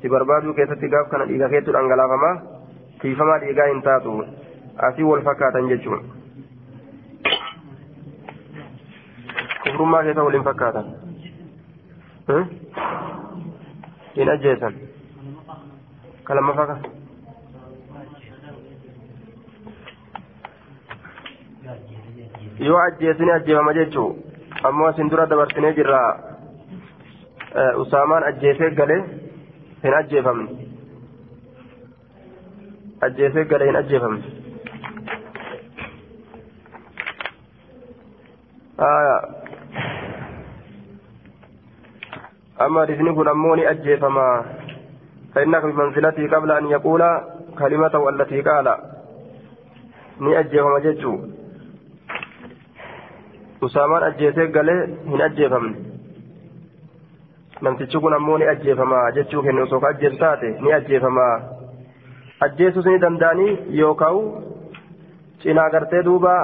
si 0.00 0.08
barbaaduu 0.16 0.56
keessatti 0.60 0.92
gaaf 0.96 1.12
kana 1.12 1.28
dhiiga 1.28 1.52
keetu 1.54 1.76
dhangalaafamaa 1.78 2.34
tiifamaa 3.04 3.38
dhiigaa 3.44 3.70
hin 3.74 3.82
taatu 3.90 4.18
asii 4.88 5.08
wal 5.12 5.24
fakkaatan 5.30 5.72
jechuun 5.74 6.02
kufrummaa 9.64 10.02
keessa 10.02 10.28
waliin 10.28 10.50
fakkaatan 10.50 10.92
hin 14.16 14.28
ajjeesan 14.34 14.74
kalammaffaa 16.24 16.66
kan 16.66 16.80
yoo 22.66 22.78
ajjeesine 22.82 23.32
ajjeefama 23.34 23.72
jechuu 23.78 24.06
ammoo 24.70 24.86
asin 24.90 25.10
dura 25.14 25.26
dabarsinee 25.32 25.72
jirra 25.78 26.00
usaamaan 27.84 28.26
ajjeesee 28.30 28.70
galee 28.80 29.00
hin 29.84 29.96
ajjeefamne 30.00 30.68
ajjeesee 33.08 33.44
galee 33.54 33.68
hin 33.72 33.80
ajjeefamne 33.82 34.24
أما 42.66 42.84
رزني 42.84 43.12
كن 43.14 43.28
أموني 43.28 43.70
أجيفما 43.70 44.44
فإنك 45.34 45.62
بمنزلته 45.64 46.36
قبل 46.36 46.50
أن 46.52 46.66
يقول 46.66 47.02
كلمته 47.58 48.08
التي 48.08 48.40
قال 48.40 48.68
ni 50.22 50.36
ajjeefama 50.36 50.80
jechuun 50.80 51.20
usaamaan 53.66 54.04
ajjeesee 54.08 54.46
galee 54.56 54.76
hin 55.06 55.22
ajjeefamne 55.26 55.76
namtichi 57.66 57.98
kun 58.04 58.14
ammoo 58.18 58.36
ni 58.42 58.46
ajjeefama 58.52 59.00
jechuu 59.16 59.42
kennu 59.46 59.62
osoo 59.64 59.80
ka 59.84 59.88
ajjeesu 59.94 60.18
taate 60.22 60.50
ni 60.60 60.72
ajjeefama 60.78 61.26
ajjeesus 62.46 62.86
ni 62.90 62.98
danda'anii 63.06 63.58
yookaan 63.80 64.20
cinaa 65.42 65.68
gartee 65.76 66.02
duuba 66.10 66.34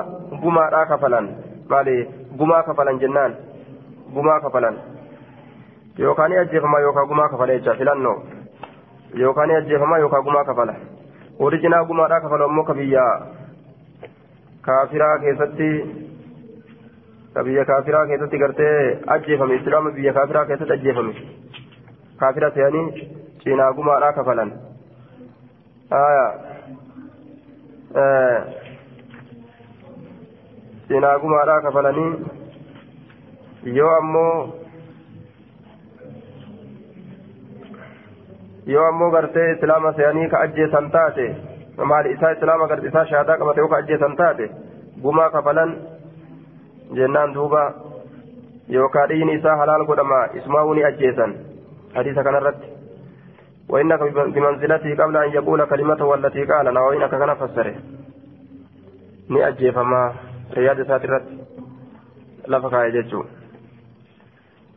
gumaadhaa 0.43 0.87
kafalan 0.93 1.29
maali 1.75 1.97
gumaa 2.43 2.63
kafalan 2.71 3.01
jennaan 3.05 3.37
gumaa 4.15 4.41
kafalan 4.47 4.79
yookaan 5.99 6.33
ajjeefama 6.43 6.81
yookaan 6.87 7.09
gumaa 7.09 7.29
kafala 7.29 7.53
jecha 7.59 7.75
filannoo 7.79 8.17
yookaan 9.23 9.51
ajjeefama 9.57 9.99
yookaan 10.05 10.25
gumaa 10.25 10.45
kafala 10.45 10.75
warri 11.41 11.59
cinaa 11.65 11.85
gumaadhaa 11.91 12.21
kafalu 12.21 12.45
ammoo 12.45 12.65
ka 12.71 12.75
biyya 12.75 13.05
kaafiraa 14.69 15.19
keessatti 15.25 15.71
ka 17.35 17.45
biyya 17.45 17.65
kaafiraa 17.65 18.07
keessatti 18.07 18.39
gartee 18.45 18.79
ajjeefame 19.17 19.55
islaama 19.61 19.91
biyya 19.99 20.13
kaafiraa 20.21 20.47
keessatti 20.53 20.73
ajjeefame 20.79 21.15
kaafira 22.21 22.51
ta'anii 22.51 22.87
cinaa 23.45 23.73
gumaadhaa 23.79 24.13
kafalan 24.13 24.51
cinaa 30.89 31.19
gumaadhaa 31.19 31.61
kafalanii 31.67 32.11
yoo 33.79 33.91
ammoo 33.97 34.58
yoo 38.73 38.87
ammoo 38.93 39.11
gartee 39.17 39.51
islaama 39.57 39.93
se'anii 39.99 40.29
ka 40.35 40.41
ajjeesan 40.47 40.91
taate 40.97 41.27
maali 41.93 42.15
isaa 42.17 42.33
islaama 42.37 42.71
gartee 42.73 42.91
isaa 42.93 43.05
shahaadaa 43.11 43.39
qabate 43.43 43.61
yoo 43.65 43.69
ka 43.75 43.83
ajjeesan 43.83 44.17
taate 44.23 44.51
gumaa 45.03 45.29
kafalan 45.37 45.77
jennaan 47.01 47.35
duuba 47.37 47.63
yookaan 48.79 49.09
dhiigni 49.13 49.39
isaa 49.43 49.57
halaal 49.63 49.87
godhama 49.93 50.25
ismaa'uu 50.41 50.75
ni 50.81 50.85
ajjeesan 50.91 51.39
hadiisa 51.95 52.25
kanarratti 52.31 52.75
وإنك 53.73 54.01
بمنزلته 54.35 54.95
قبل 55.01 55.17
أن 55.17 55.31
يقول 55.33 55.65
كلمته 55.65 56.05
والتي 56.05 56.45
قال 56.45 56.75
نوين 56.75 57.07
كان 57.07 57.35
فسره 57.35 57.75
yaada 60.57 60.83
isaati 60.83 61.07
irratti 61.07 61.35
lafa 62.53 62.69
kaa'e 62.75 62.93
jechuun 62.93 63.27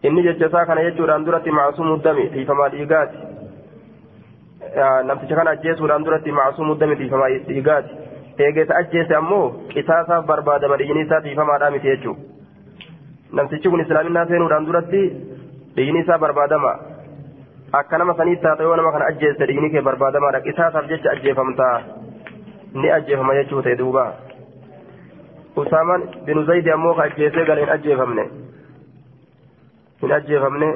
inni 0.07 0.23
jecha 0.25 0.47
isaa 0.49 0.65
kana 0.65 0.83
jechuudhaan 0.87 1.25
duratti 1.25 1.51
maasumuu 1.57 1.97
dami 2.07 2.25
dhiifamaa 2.33 2.69
dhiigaati 2.73 3.17
namticha 5.09 5.35
kana 5.35 5.51
ajjeesuudhaan 5.57 6.05
duratti 6.05 6.31
maasumuu 6.39 6.75
dami 6.83 6.95
dhiifamaa 7.01 7.29
dhiigaati 7.47 7.95
eegeta 8.45 8.75
ajjeese 8.81 9.15
ammoo 9.15 9.43
qisaasaaf 9.73 10.25
barbaadama 10.31 10.77
dhiigni 10.81 11.01
isaa 11.07 11.19
dhiifamaadhaa 11.25 11.71
miti 11.75 11.87
jechuudha 11.87 12.21
namtichi 13.39 13.69
kun 13.73 13.81
islaaminaa 13.85 14.25
seenuudhaan 14.31 14.65
duratti 14.69 15.01
dhiigni 15.75 15.99
isaa 16.05 16.17
barbaadama 16.23 16.71
akka 17.79 17.97
nama 17.97 18.13
sanii 18.21 18.35
taata 18.45 18.63
yoo 18.69 18.75
nama 18.81 18.91
kana 18.95 19.05
ajjeesse 19.13 19.45
dhiigni 19.51 19.69
kee 19.75 19.81
barbaadamaadha 19.89 20.41
qisaasaaf 20.47 20.87
jecha 20.93 21.11
ajjeefamtaa 21.15 21.75
ni 22.73 22.91
ajjeefama 22.99 23.35
jechuu 23.39 23.61
ta'e 23.67 23.75
duuba 23.83 24.05
usaamaan 25.65 26.07
binu 26.25 26.43
zaydi 26.49 26.71
ammoo 26.77 26.93
ka 26.99 27.03
ajjeesee 27.09 27.45
gala 27.51 27.61
hin 27.65 27.73
ajjeefamne 27.77 28.25
hin 30.01 30.11
ajjeefamne 30.19 30.69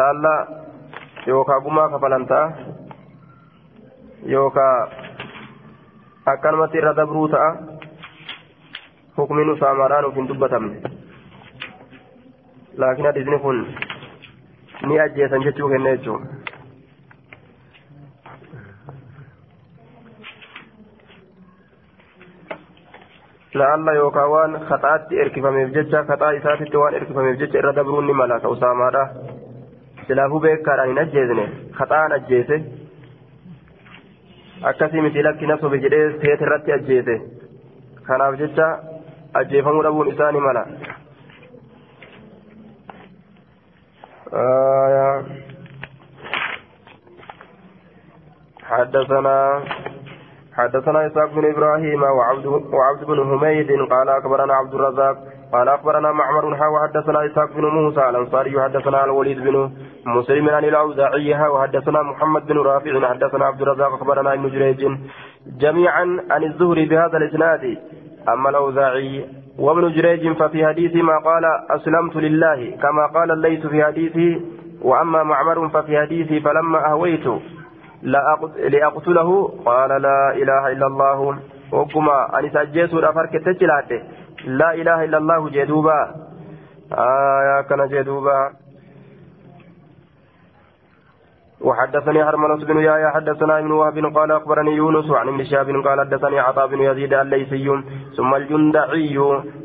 laalla 0.00 0.34
yookaa 1.26 1.60
gumaa 1.60 1.88
kafalantaa 1.88 2.46
yookaa 4.34 4.88
akkanumatti 6.32 6.78
irra 6.78 6.94
dabruu 6.96 7.28
ta'a 7.34 7.50
hukmiin 9.16 9.50
usaamaadhaan 9.54 10.08
uf 10.10 10.14
hin 10.20 10.28
dubbatamne 10.28 10.92
laakiin 12.84 13.06
hadiisni 13.10 13.38
kun 13.46 13.66
ni 14.86 15.00
ajjeesan 15.06 15.44
jechuu 15.48 15.68
kenne 15.74 15.96
jechuun 15.96 16.28
la'alla 23.60 23.92
yookaan 24.00 24.30
waan 24.30 24.52
khaxaatti 24.68 25.20
erkifameef 25.24 25.72
jecha 25.78 26.04
khaxaa 26.10 26.30
isaatitti 26.40 26.76
waan 26.82 26.94
erkifameef 27.00 27.38
jecha 27.42 27.58
irra 27.62 27.72
dabruun 27.78 28.06
ni 28.06 28.14
mala 28.20 28.40
ka 28.40 28.48
usaamaadha 28.56 29.02
silaafuu 30.06 30.40
beekaadhaan 30.46 30.88
hin 30.92 31.02
ajjeesne 31.04 31.44
khaxaan 31.78 32.14
ajjeese 32.18 32.58
akkasii 34.70 35.04
miti 35.06 35.22
lakki 35.28 35.46
na 35.50 35.58
sobe 35.62 35.78
jedhee 35.84 36.06
seet 36.24 36.44
irratti 36.46 36.74
ajjeese 36.78 37.16
kanaaf 38.08 38.38
jecha 38.42 38.68
ajjeefamuu 39.42 39.84
dhabuun 39.88 40.12
isaa 40.14 40.32
ni 40.36 40.44
mala 40.48 40.66
حدثنا 48.62 49.62
حدثنا 50.54 51.06
إسحاق 51.06 51.34
بن 51.34 51.44
إبراهيم 51.50 52.02
وعبد, 52.02 52.46
وعبد 52.46 53.04
بن 53.04 53.18
حميد 53.30 53.70
قال 53.90 54.08
أخبرنا 54.08 54.54
عبد 54.54 54.74
الرزاق 54.74 55.31
قال 55.52 55.68
أخبرنا 55.68 56.12
معمر 56.12 56.56
حا 56.56 56.66
وحدثنا 56.66 57.26
إسحاق 57.26 57.52
بن 57.56 57.64
موسى 57.64 58.08
الأنصاري 58.08 58.56
وحدثنا 58.56 59.04
الوليد 59.04 59.38
بن 59.40 59.70
مسلم 60.06 60.48
عن 60.50 60.64
الأوزاعي 60.64 61.48
وحدثنا 61.48 62.02
محمد 62.02 62.46
بن 62.46 62.58
رافع 62.58 63.08
حدثنا 63.08 63.44
عبد 63.44 63.62
الرزاق 63.62 63.92
أخبرنا 63.92 64.32
ابن 64.32 64.48
جريج. 64.48 64.88
جميعا 65.60 66.20
عن 66.30 66.44
الزهري 66.44 66.84
بهذا 66.86 67.16
الإسناد. 67.16 67.78
أما 68.28 68.48
الأوزاعي 68.50 69.24
وابن 69.58 69.92
جريج 69.92 70.32
ففي 70.32 70.66
حديث 70.66 70.94
ما 70.94 71.18
قال 71.18 71.44
أسلمت 71.70 72.16
لله 72.16 72.76
كما 72.82 73.06
قال 73.14 73.30
الليث 73.30 73.66
في 73.66 73.84
حديثه 73.84 74.40
وأما 74.82 75.22
معمر 75.22 75.68
ففي 75.68 76.00
حديثه 76.00 76.40
فلما 76.40 76.86
أهويت 76.90 77.26
لأقتله 78.72 79.30
قال 79.64 80.02
لا 80.02 80.32
إله 80.34 80.72
إلا 80.72 80.86
الله. 80.86 81.38
وكما 81.72 82.38
أن 82.38 82.50
سجيت 82.50 82.94
الأفرك 82.94 83.32
تجلاته 83.32 84.02
لا 84.44 84.74
إله 84.74 85.04
إلا 85.04 85.18
الله 85.18 85.50
جدوبا. 85.50 86.00
آية 86.92 87.60
كان 87.68 87.88
جدوبا. 87.88 88.62
وحدثني 91.62 92.22
هرملة 92.22 92.64
بن 92.66 92.78
يايا 92.78 93.10
حدثنا 93.10 93.58
ابن 93.58 93.72
وهب 93.72 94.16
قال 94.16 94.32
أخبرني 94.32 94.70
يونس 94.70 95.10
عن 95.10 95.28
ابن 95.28 95.44
شهاب 95.44 95.68
قال 95.86 96.00
حدثني 96.00 96.38
عطاء 96.40 96.66
بن 96.66 96.80
يزيد 96.80 97.14
الليثي 97.14 97.82
ثم 98.16 98.34
الجندعي 98.34 99.18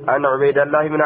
عن 0.08 0.26
عبيد 0.26 0.58
الله 0.58 0.88
بن 0.88 1.02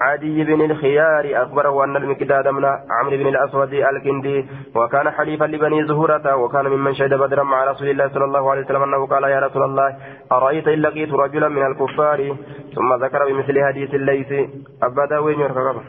عدي 0.00 0.44
بن 0.44 0.70
الخيار 0.70 1.42
أخبره 1.42 1.84
أن 1.84 1.96
المقداد 1.96 2.48
من 2.48 2.64
عمرو 2.64 3.16
بن 3.16 3.26
الأسود 3.26 3.72
الكندي 3.74 4.46
وكان 4.74 5.10
حليفا 5.10 5.44
لبني 5.44 5.86
زهرة 5.86 6.36
وكان 6.36 6.66
ممن 6.68 6.94
شهد 6.94 7.14
بدرا 7.14 7.42
مع 7.42 7.64
رسول 7.64 7.88
الله 7.88 8.08
صلى 8.08 8.24
الله 8.24 8.50
عليه 8.50 8.64
وسلم 8.64 8.82
أنه 8.82 9.06
قال 9.06 9.24
يا 9.24 9.40
رسول 9.40 9.62
الله 9.62 9.96
أرأيت 10.32 10.68
إن 10.68 10.78
لقيت 10.78 11.12
رجلا 11.12 11.48
من 11.48 11.66
الكفار؟ 11.66 12.36
ثم 12.74 13.04
ذكر 13.04 13.26
بمثل 13.28 13.64
حديث 13.64 13.94
الليث. 13.94 14.50
أبدا 14.82 15.18
وين 15.18 15.40
يركب؟ 15.40 15.82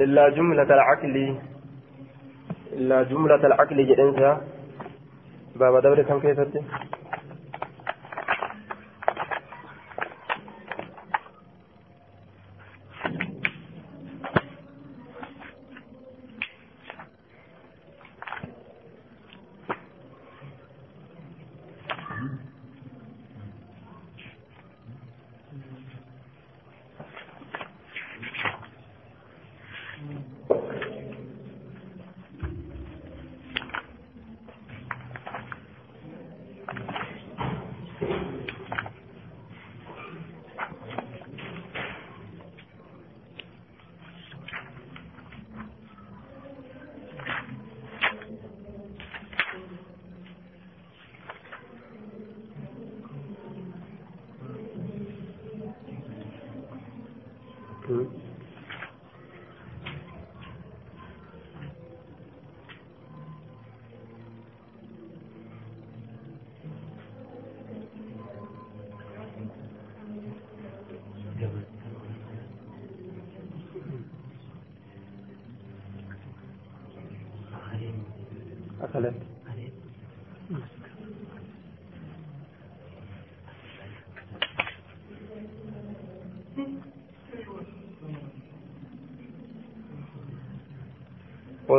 إلا 0.00 0.28
جملة 0.28 0.62
العقل. 0.62 1.49
إلا 2.72 3.02
جملة 3.02 3.42
العقل 3.46 3.78
جئنسا 3.86 4.40
بابا 5.56 5.80
دوري 5.80 6.02
كم 6.04 6.20
كيف 6.20 6.40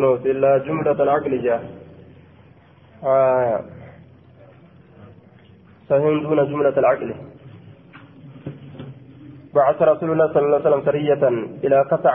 ونوت 0.02 0.26
إلا 0.26 0.52
جملة 0.66 0.98
العقل 1.06 1.34
جاء. 1.46 1.62
آه. 3.04 3.60
صحيح 5.90 6.06
دون 6.26 6.40
جملة 6.52 6.76
العقل. 6.82 7.10
بعث 9.54 9.82
رسول 9.82 10.10
الله 10.12 10.28
صلى 10.34 10.46
الله 10.46 10.60
عليه 10.60 10.68
وسلم 10.68 10.82
سرية 10.90 11.24
إلى 11.66 11.78
قطع 11.92 12.14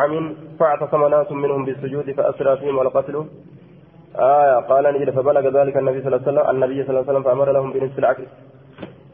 فاعتصم 0.58 1.02
ناس 1.14 1.32
منهم 1.32 1.64
بالسجود 1.64 2.10
فأسرى 2.18 2.56
فيهم 2.56 2.78
والقتل. 2.78 3.16
آية 4.16 4.56
قال 4.70 4.84
نجد 4.94 5.10
فبلغ 5.10 5.44
ذلك 5.58 5.76
النبي 5.76 5.98
صلى 6.02 6.08
الله 6.08 6.22
عليه 6.22 6.30
وسلم 6.30 6.44
النبي 6.54 6.78
صلى 6.84 6.90
الله 6.90 7.04
عليه 7.06 7.10
وسلم 7.10 7.22
فأمر 7.22 7.52
لهم 7.52 7.72
بنصف 7.72 7.98
العقل. 7.98 8.26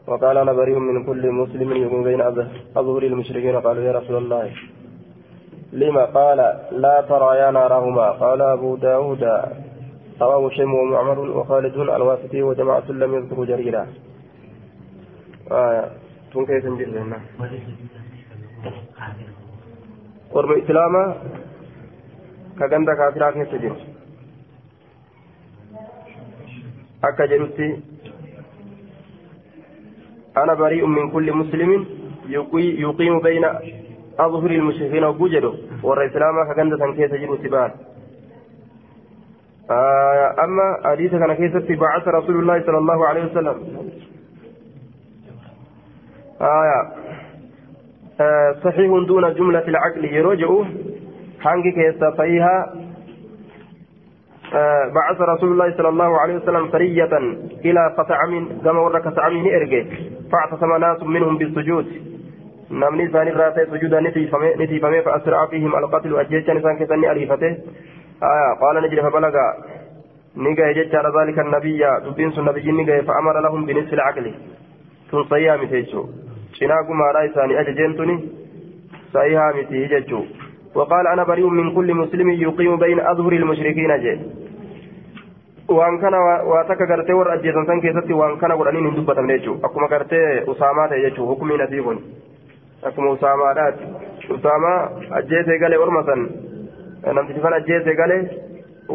وقال 0.07 0.37
أنا 0.37 0.53
بريء 0.53 0.77
من 0.79 1.03
كل 1.03 1.23
مسلم 1.31 1.69
يكون 1.83 2.03
بين 2.03 2.21
أظهر 2.79 3.03
المشركين. 3.03 3.55
قالوا 3.65 3.83
يا 3.83 3.91
رسول 3.99 4.15
الله. 4.23 4.51
لما 5.73 6.05
قال 6.05 6.37
لا 6.71 6.95
ترى 7.09 7.37
يا 7.37 7.51
نارهما؟ 7.51 8.07
قال 8.11 8.41
أبو 8.41 8.75
داود. 8.75 9.23
رواه 10.21 10.49
شيم 10.49 10.73
ومعمر 10.73 11.19
وخالد 11.19 11.75
الواسطي 11.77 12.41
وجماعة 12.43 12.91
لم 12.91 13.13
يذكروا 13.13 13.45
جريرا. 13.45 13.87
آية. 15.51 15.85
تون 16.31 16.45
كيف 16.45 16.65
نجد 16.65 17.13
قرب 20.33 20.51
إسلاما 20.51 21.03
كغندا 22.59 22.93
كافرا 22.93 23.43
تجد 23.43 23.75
akka 27.03 27.27
jedhutti 27.27 27.65
ana 30.39 30.55
bari'un 30.55 30.87
min 30.87 31.11
kulli 31.11 31.31
muslimin 31.35 31.81
yuqiimu 32.31 33.19
bayna 33.21 33.49
أظهر 34.19 34.51
المشركين 34.51 35.03
وجدوا 35.03 35.53
ورا 35.83 36.05
إسلاما 36.05 36.53
كجند 36.53 36.79
سن 36.79 36.93
كيس 36.93 37.11
جرو 37.11 37.37
سبان 37.37 37.71
آه 39.71 40.35
أما 40.43 40.77
حديث 40.85 41.11
كان 41.11 41.33
كيس 41.33 41.79
بعث 41.79 42.07
رسول 42.07 42.35
الله 42.39 42.61
صلى 42.65 42.77
الله 42.77 43.07
عليه 43.07 43.23
وسلم. 43.25 43.55
آية 46.41 46.79
صحيح 48.63 48.91
دون 49.07 49.33
جملة 49.33 49.67
العقل. 49.67 50.05
يرجع 50.05 50.49
حنك 51.39 51.63
كيس 51.63 52.03
فيها 52.03 52.73
آه 54.53 54.91
بعث 54.95 55.21
رسول 55.21 55.51
الله 55.51 55.77
صلى 55.77 55.89
الله 55.89 56.19
عليه 56.19 56.35
وسلم 56.35 56.71
سرية 56.71 57.17
إلى 57.65 57.95
قطعم 57.97 58.49
كما 58.63 58.79
ورى 58.79 58.99
قطعم 58.99 59.47
إرجع. 59.47 59.83
فاعتصم 60.31 60.75
ناس 60.75 61.03
منهم 61.03 61.37
بالسجود. 61.37 62.12
Namni 62.81 63.03
isaan 63.09 63.27
irraa 63.31 63.51
ta'e 63.55 63.65
sujuuda 63.71 64.01
ni 64.01 64.11
tiifame 64.67 65.01
fa'asraa 65.07 65.47
fihim 65.53 65.75
alqatlu 65.79 66.19
ajjechaan 66.23 66.61
isaan 66.61 66.77
keessan 66.77 67.01
ni 67.01 67.09
ariifate 67.13 67.49
qaala 68.61 68.81
ni 68.81 68.91
jedhe 68.93 69.03
fabalaga 69.07 69.43
ni 70.45 70.55
gahe 70.59 70.77
jechaadha 70.79 71.11
zaalika 71.17 71.45
annabiyya 71.45 71.91
dubbiin 72.05 72.31
sun 72.37 72.49
nabiyyiin 72.51 72.77
ni 72.81 72.85
gahe 72.91 73.03
fa'amara 73.09 73.41
lahum 73.47 73.65
binisfi 73.71 73.99
lcaqli 74.01 74.33
tun 75.09 75.27
sayyaa 75.33 75.57
miti 75.63 75.75
jechuu 75.81 76.07
cinaa 76.59 76.83
gumaadhaa 76.89 77.27
isaanii 77.31 77.59
ajajeen 77.63 77.99
tuni 77.99 78.17
sayyaa 79.17 79.51
miti 79.59 79.85
jechuu 79.95 80.25
وقال 80.75 81.07
أنا 81.07 81.23
بريء 81.23 81.47
من 81.49 81.75
كل 81.75 81.93
مسلم 81.93 82.29
يقيم 82.29 82.75
بين 82.77 82.99
أظهر 82.99 83.31
المشركين 83.31 83.99
جي 84.03 84.19
waan 85.69 85.99
kana 85.99 86.19
waa 86.19 86.63
takka 86.67 86.85
gartee 86.85 87.13
warra 87.15 87.33
ajjeesan 87.33 87.65
san 87.65 87.81
keessatti 87.81 88.13
waan 88.13 88.37
kana 88.37 88.55
godhaniin 88.57 88.85
hin 88.87 88.95
dubbatamne 88.97 89.37
jechuudha 89.37 89.67
akkuma 89.67 89.87
gartee 89.87 90.43
usaamaa 90.53 90.87
ta'e 90.91 91.01
jechuudha 91.03 91.29
hukumiin 91.29 91.61
asii 91.65 91.83
kun 91.85 92.01
akkuma 92.87 93.11
usaamaadhaati 93.11 93.83
usaamaa 94.37 94.79
ajjeesee 95.19 95.57
galee 95.65 95.77
orma 95.85 96.03
san 96.09 96.23
namtichi 97.17 97.41
kan 97.45 97.53
ajjeesee 97.59 97.95
galee 97.95 98.21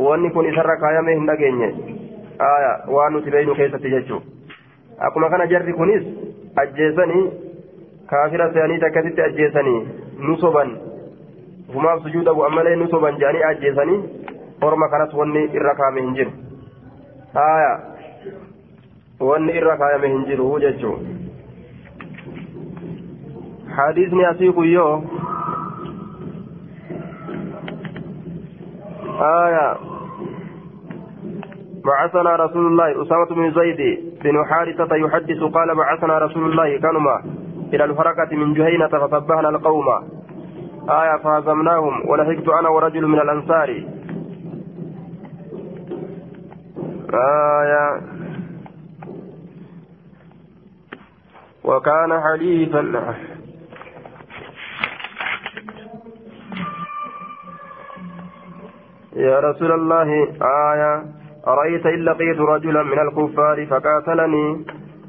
wanni 0.07 0.31
kun 0.31 0.49
isarra 0.53 0.77
kaayamee 0.83 1.15
hin 1.19 1.27
dhageenye 1.31 1.71
waan 2.97 3.13
nuti 3.13 3.31
beeynu 3.37 3.55
keessatti 3.61 3.91
jechuudha 3.91 5.07
akkuma 5.09 5.31
kana 5.31 5.47
jarri 5.53 5.73
kunis 5.81 6.07
ajjeesanii 6.65 7.25
kaafira 8.13 8.53
se'anii 8.53 8.81
akkasitti 8.91 9.23
ajjeesanii 9.29 9.81
nu 10.29 10.37
soban 10.45 10.75
humaaf 11.75 12.03
sujuuda 12.03 12.35
bu'an 12.41 12.55
malee 12.59 12.77
nu 12.83 12.89
soban 12.95 13.19
jedhanii 13.23 13.47
ajjeesanii 13.51 14.01
orma 14.71 14.89
kanas 14.89 15.15
wanni 15.23 15.45
irra 15.61 15.75
kaayame 15.81 16.01
hin 16.07 16.15
jiru. 16.15 16.33
wanni 19.21 19.53
irra 19.63 19.77
kaayame 19.77 20.09
hin 20.09 20.25
jiru 20.31 20.51
jechuun 20.61 21.18
hadiisni 23.79 24.25
asii 24.25 24.53
kuyyoo 24.53 25.03
haya 29.19 29.77
بعثنا 31.89 32.37
رسول 32.37 32.67
الله 32.67 33.03
أسامة 33.03 33.27
بن 33.27 33.51
زيد 33.51 33.81
بن 34.25 34.45
حارثة 34.45 34.97
يحدث 34.97 35.41
قال 35.43 35.75
بعثنا 35.75 36.19
رسول 36.19 36.51
الله 36.51 36.79
كانما 36.79 37.23
إلى 37.75 37.85
الفرقة 37.85 38.37
من 38.37 38.55
جهينة 38.55 38.89
فصبحنا 38.89 39.49
القوم. 39.49 39.89
آية 40.89 41.17
فهزمناهم 41.17 42.09
ولحقت 42.09 42.49
أنا 42.49 42.69
ورجل 42.69 43.07
من 43.07 43.21
الأنصار. 43.21 43.69
آية. 47.15 48.01
وكان 51.65 52.21
حليفا. 52.21 53.15
يا 59.19 59.41
رسول 59.41 59.73
الله 59.73 60.29
آية 60.43 61.03
أرأيت 61.47 61.87
إن 61.87 62.05
لقيت 62.05 62.41
رجلا 62.41 62.83
من 62.83 62.99
الكفار 62.99 63.67
فقاتلني؟ 63.67 64.65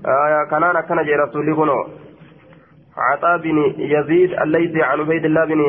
آية 0.05 0.43
كان 0.49 0.79
كان 0.89 1.05
جاء 1.05 1.19
رسول 1.19 1.55
كنو 1.55 1.85
عطاء 2.97 3.37
بن 3.37 3.57
يزيد 3.77 4.33
الليثي 4.33 4.81
عن 4.83 4.99
عبيد 4.99 5.25
الله 5.25 5.45
بن 5.45 5.61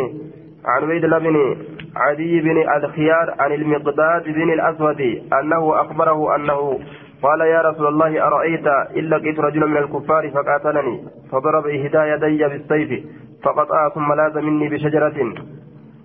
عن 0.64 0.82
عبيد 0.82 1.04
الله 1.04 1.18
بن 1.18 1.56
عدي 1.96 2.40
بن 2.40 2.56
الخيار 2.76 3.34
عن 3.40 3.52
المقداد 3.52 4.24
بن 4.24 4.52
الأسود 4.52 5.00
أنه 5.40 5.80
أخبره 5.80 6.36
أنه 6.36 6.80
قال 7.22 7.40
يا 7.40 7.60
رسول 7.62 7.86
الله 7.86 8.26
أرأيت 8.26 8.66
إن 8.96 9.04
لقيت 9.04 9.40
رجلا 9.40 9.66
من 9.66 9.76
الكفار 9.76 10.30
فقاتلني؟ 10.30 11.00
فضرب 11.32 11.66
إحدى 11.66 11.98
يدي 11.98 12.48
بالسيف 12.48 13.04
فقطع 13.44 13.88
ثم 13.88 14.12
لاز 14.12 14.36
مني 14.36 14.68
بشجرة 14.68 15.34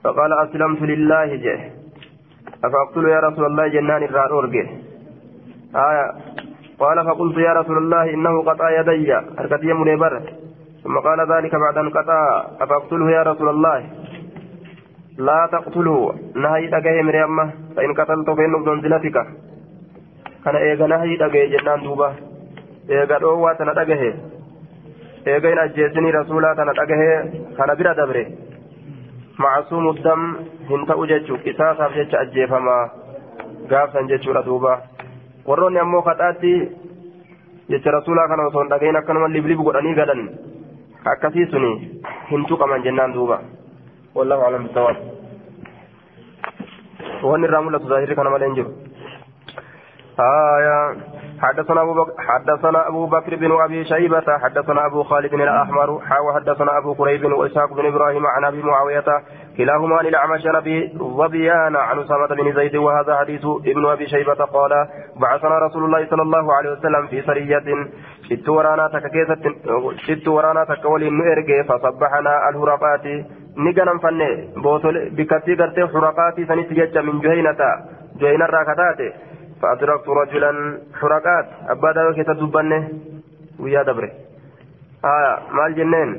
فقال 0.03 0.33
أسلمت 0.33 0.81
لله 0.81 1.35
جه 1.35 1.84
أفأقتل 2.67 3.05
يا 3.09 3.19
رسول 3.19 3.45
الله 3.45 3.67
جنان 3.67 4.03
الرار 4.03 4.31
آية. 5.75 6.05
قال 6.79 6.97
فقلت 7.05 7.37
يا 7.37 7.53
رسول 7.53 7.77
الله 7.77 8.13
إنه 8.13 8.43
قطع 8.43 8.79
يدي. 8.79 9.11
أركتي 9.39 9.73
منيبر. 9.73 10.13
ثم 10.83 10.95
قال 10.97 11.19
ذلك 11.31 11.55
بعد 11.55 11.77
أن 11.77 11.89
قطع. 11.89 12.19
أفأقتله 12.61 13.11
يا 13.11 13.23
رسول 13.23 13.49
الله؟ 13.49 13.79
لا 15.17 15.49
تقتله 15.51 16.13
نهي 16.35 16.67
دقه 16.67 17.01
مريم. 17.01 17.37
فإن 17.75 17.93
قتلته 17.93 18.35
فإنه 18.35 18.57
بمنزلتك 18.65 19.17
kana 20.45 20.59
eega 20.61 20.87
nahii 20.87 21.17
dhagaye 21.17 21.49
jennaan 21.51 21.83
duuba 21.83 22.07
eega 22.97 23.17
dhoowwaa 23.21 23.53
tana 23.61 23.73
dhagahe 23.77 24.09
eega 25.31 25.49
hin 25.49 25.61
ajjeesinii 25.61 26.11
rasuulaa 26.15 26.51
tana 26.59 26.75
dhagahee 26.79 27.15
kana 27.57 27.75
jechuu 31.11 31.37
qisaasaaf 31.45 31.93
jecha 31.95 32.19
ajjeefamaa 32.19 32.83
gaafsan 33.69 34.07
jechuudha 34.07 34.43
duuba 34.45 34.73
warroonni 35.47 35.79
ammoo 35.79 36.01
kadhaatti 36.01 36.53
jecha 37.69 37.91
rasuulaa 37.97 38.27
kana 38.27 38.47
osoo 38.47 38.61
hin 38.63 38.69
dhagahin 38.69 38.95
akkanuma 39.01 39.27
liblibu 39.27 39.63
godhanii 39.63 39.95
galan 40.01 40.29
akkasii 41.13 41.47
suni 41.51 41.71
hin 42.31 42.45
tuqaman 42.45 42.83
jennaan 42.87 43.13
duuba 43.19 43.37
wallahu 44.15 44.47
alam 44.47 44.67
bisawaab 44.67 44.97
wanni 47.31 47.47
irraa 47.47 47.61
mul'atu 47.67 47.87
zaahirri 47.93 48.15
kana 48.21 48.29
malee 48.35 48.47
hin 48.51 48.55
jiru 48.61 48.71
آية 50.19 50.95
حدثنا 51.41 51.81
أبو 51.81 51.93
بكر 51.93 52.13
حدثنا 52.17 52.87
أبو 52.87 53.05
بكر 53.05 53.35
بن 53.35 53.51
أبي 53.51 53.85
شيبة 53.85 54.37
حدثنا 54.37 54.85
أبو 54.85 55.03
خالد 55.03 55.33
الأحمر 55.33 55.99
حاو 55.99 56.33
حدثنا 56.33 56.77
أبو 56.77 56.93
قريب 56.93 57.25
وإسحاق 57.25 57.73
بن 57.73 57.85
إبراهيم 57.85 58.25
عن 58.25 58.45
أبي 58.45 58.61
معاوية 58.63 59.03
كلاهما 59.57 59.95
عن 59.95 60.05
الأعمش 60.05 60.45
نبي 60.45 60.93
ظبيان 60.97 61.75
عن 61.75 61.99
أسامة 61.99 62.27
بن 62.27 62.53
زيد 62.53 62.75
وهذا 62.75 63.17
حديث 63.17 63.45
ابن 63.45 63.85
أبي 63.85 64.07
شيبة 64.07 64.33
قال 64.33 64.87
بعثنا 65.21 65.59
رسول 65.59 65.83
الله 65.85 66.07
صلى 66.09 66.21
الله 66.21 66.53
عليه 66.53 66.71
وسلم 66.71 67.07
في 67.07 67.21
سرية 67.21 67.63
شت 68.29 68.49
ورانا 68.49 68.87
تككيسة 68.87 69.43
شت 69.97 70.27
ورانا 70.27 70.63
تكولي 70.63 71.09
نؤرجي 71.09 71.63
فصبحنا 71.63 72.49
الهرقات 72.49 73.05
نجنا 73.57 73.97
فني 74.03 74.53
بوتل 74.63 75.09
بكتي 75.09 75.55
قرتي 75.55 75.87
حرقات 75.87 76.35
سنتجج 76.35 76.97
من 76.97 77.19
جهينة 77.19 77.57
جهينة 78.21 78.45
راكتاتي 78.45 79.13
فأدركت 79.65 80.09
رجلا 80.09 80.51
حركات 81.01 81.45
أبا 81.69 81.91
داوي 81.91 82.13
كتدبنه 82.13 82.89
ويا 83.59 83.83
دبره. 83.83 84.11
آية 85.05 85.33
مال 85.51 85.75
جنين. 85.75 86.09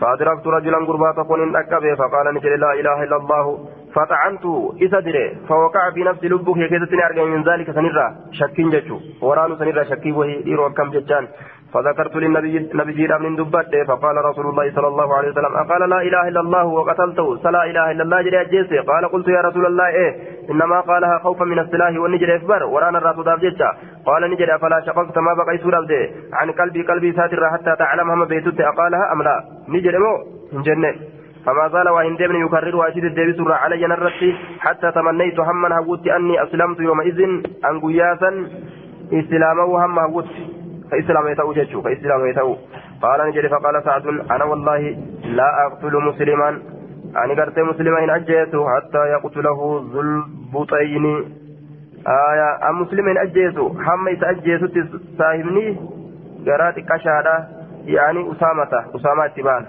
فأدركت 0.00 0.46
رجلا 0.46 0.78
قربا 0.86 1.12
تكون 1.12 1.56
أكبه 1.56 1.94
فقال 1.94 2.34
نجل 2.34 2.60
لا 2.60 2.72
إله 2.80 3.02
إلا 3.02 3.16
الله 3.16 3.68
فطعنت 3.94 4.44
إذا 4.84 5.00
دري 5.00 5.36
فوقع 5.48 5.90
في 5.90 6.04
نفس 6.04 6.24
لبك 6.24 6.58
كيستني 6.70 7.06
أرجع 7.06 7.24
من 7.24 7.42
ذلك 7.48 7.70
سنرى؟ 7.70 8.06
شكين 8.32 8.70
جتشو. 8.70 8.98
ورانو 9.22 9.56
سنرى 9.56 9.84
شكي 9.84 10.12
وهي 10.12 10.46
إيرو 10.46 10.70
كم 10.76 10.90
جتشان. 10.90 11.24
فذكرت 11.74 12.16
للنبي 12.16 13.08
من 13.20 13.36
دبت 13.36 13.72
فقال 13.88 14.16
رسول 14.24 14.46
الله 14.46 14.72
صلى 14.74 14.88
الله 14.88 15.16
عليه 15.16 15.28
وسلم 15.30 15.56
أقال 15.56 15.90
لا 15.90 16.02
إله 16.02 16.28
إلا 16.28 16.40
الله 16.40 16.64
وقتلته 16.66 17.36
فلا 17.36 17.64
إله 17.64 17.90
إلا 17.90 18.02
الله 18.02 18.22
جري 18.22 18.40
أجيسي. 18.40 18.78
قال 18.78 19.08
قلت 19.08 19.28
يا 19.28 19.40
رسول 19.40 19.66
الله 19.66 19.88
إيه 19.88 20.16
إنما 20.50 20.80
قالها 20.80 21.18
خوفا 21.18 21.44
من 21.44 21.58
السلاح 21.58 21.96
والنجر 21.98 22.34
إكبر 22.36 22.64
ورانا 22.64 22.98
الرسول 22.98 23.24
داب 23.24 23.38
جيتشا 23.40 23.70
قال 24.06 24.30
نجر 24.30 24.58
فلا 24.58 24.80
شققت 24.86 25.18
ما 25.18 25.34
بقي 25.34 25.58
سورة 25.58 25.86
عن 26.32 26.50
قلبي 26.50 26.82
قلبي 26.82 27.12
ساتر 27.12 27.50
حتى 27.50 27.76
تعلم 27.78 28.10
هم 28.10 28.24
بيتت 28.24 28.60
أقالها 28.60 29.12
أم 29.12 29.22
لا؟ 29.22 29.44
نجر 29.68 29.98
مو؟ 29.98 30.14
جنة 30.62 30.94
فما 31.46 31.68
زال 31.68 31.88
وإن 31.88 32.16
دمن 32.16 32.46
يكررها 32.46 32.88
أشد 32.88 33.04
الدبي 33.04 33.32
سورة 33.32 33.54
علي 33.54 33.86
نرتي 33.86 34.36
حتى 34.60 34.92
تمنيت 34.92 35.40
هما 35.40 35.78
هوت 35.78 36.06
أني 36.06 36.42
أسلمت 36.42 36.80
يومئذ 36.80 37.20
أن 37.68 37.80
قياسا 37.80 38.30
إسلامه 39.12 39.84
هم 39.84 39.98
هوت. 39.98 40.28
فإسلام 40.91 41.27
يتأو 41.27 41.53
جتشو 41.53 41.81
فإسلام 41.81 42.25
يتأو 42.25 42.57
قال 43.01 43.27
نجري 43.29 43.49
فقال 43.49 43.83
سعد 43.83 44.07
أنا 44.07 44.43
والله 44.43 44.97
لا 45.23 45.65
أقتل 45.67 45.95
مسلما 46.09 46.49
أنا 47.15 47.33
قرت 47.43 47.59
مسلما 47.59 48.03
إن 48.03 48.09
أجيته 48.09 48.75
حتى 48.75 48.97
يقتله 48.97 49.59
ذو 49.93 50.01
البطين 50.01 51.05
آية 52.07 52.69
أم 52.69 52.81
مسلم 52.81 53.07
إن 53.09 53.17
أجيته 53.17 53.75
حما 53.83 54.11
يتأجيته 54.11 54.67
ساهمني 55.17 55.77
قرات 56.47 56.79
كشادة 56.79 57.47
يعني 57.85 58.31
أسامة 58.31 58.71
أسامة 58.95 59.27
تبان 59.27 59.65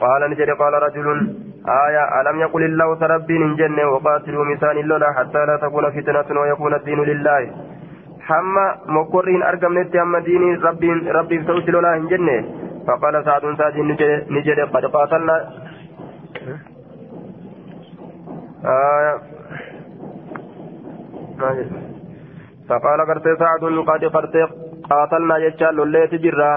قال 0.00 0.30
نجري 0.30 0.52
قال 0.52 0.72
رجل 0.82 1.34
آية 1.68 2.20
ألم 2.20 2.40
يقل 2.40 2.62
الله 2.64 2.94
تربي 2.94 3.38
من 3.38 3.56
جنة 3.56 3.84
وقاتلوا 3.88 4.44
مثال 4.44 4.78
اللولا 4.78 5.12
حتى 5.12 5.46
لا 5.46 5.56
تكون 5.56 5.90
فتنة 5.90 6.40
ويكون 6.40 6.74
الدين 6.74 7.00
لله 7.04 7.50
hamma 8.29 8.65
mokkorri 8.97 9.33
hin 9.33 9.43
argamnetti 9.51 9.97
hamma 9.97 10.19
diinii 10.25 10.55
rabbiin 10.65 11.01
rabbiif 11.17 11.45
ta'utti 11.49 11.75
lolaa 11.75 11.93
hin 11.95 12.07
jenne 12.13 12.35
faqaala 12.89 13.23
sa'adun 13.27 13.57
sa'adiin 13.61 13.87
ni 14.35 14.43
jedhe 14.49 14.67
qad 14.75 14.89
qaatalna 14.97 15.37
فقال 22.69 22.99
قرت 23.09 23.27
سعد 23.39 23.63
قد 23.89 24.03
قرت 24.15 24.35
قاتلنا 24.91 25.37
يجعل 25.37 25.75
لوليت 25.75 26.13
جرا 26.25 26.51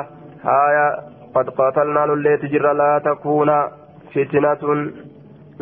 آية 0.67 0.87
قد 1.35 1.47
قاتلنا 1.59 2.07
لوليت 2.07 2.45
جرا 2.53 2.73
لا 2.73 2.93
تكون 3.09 3.51
فتنة 4.15 4.62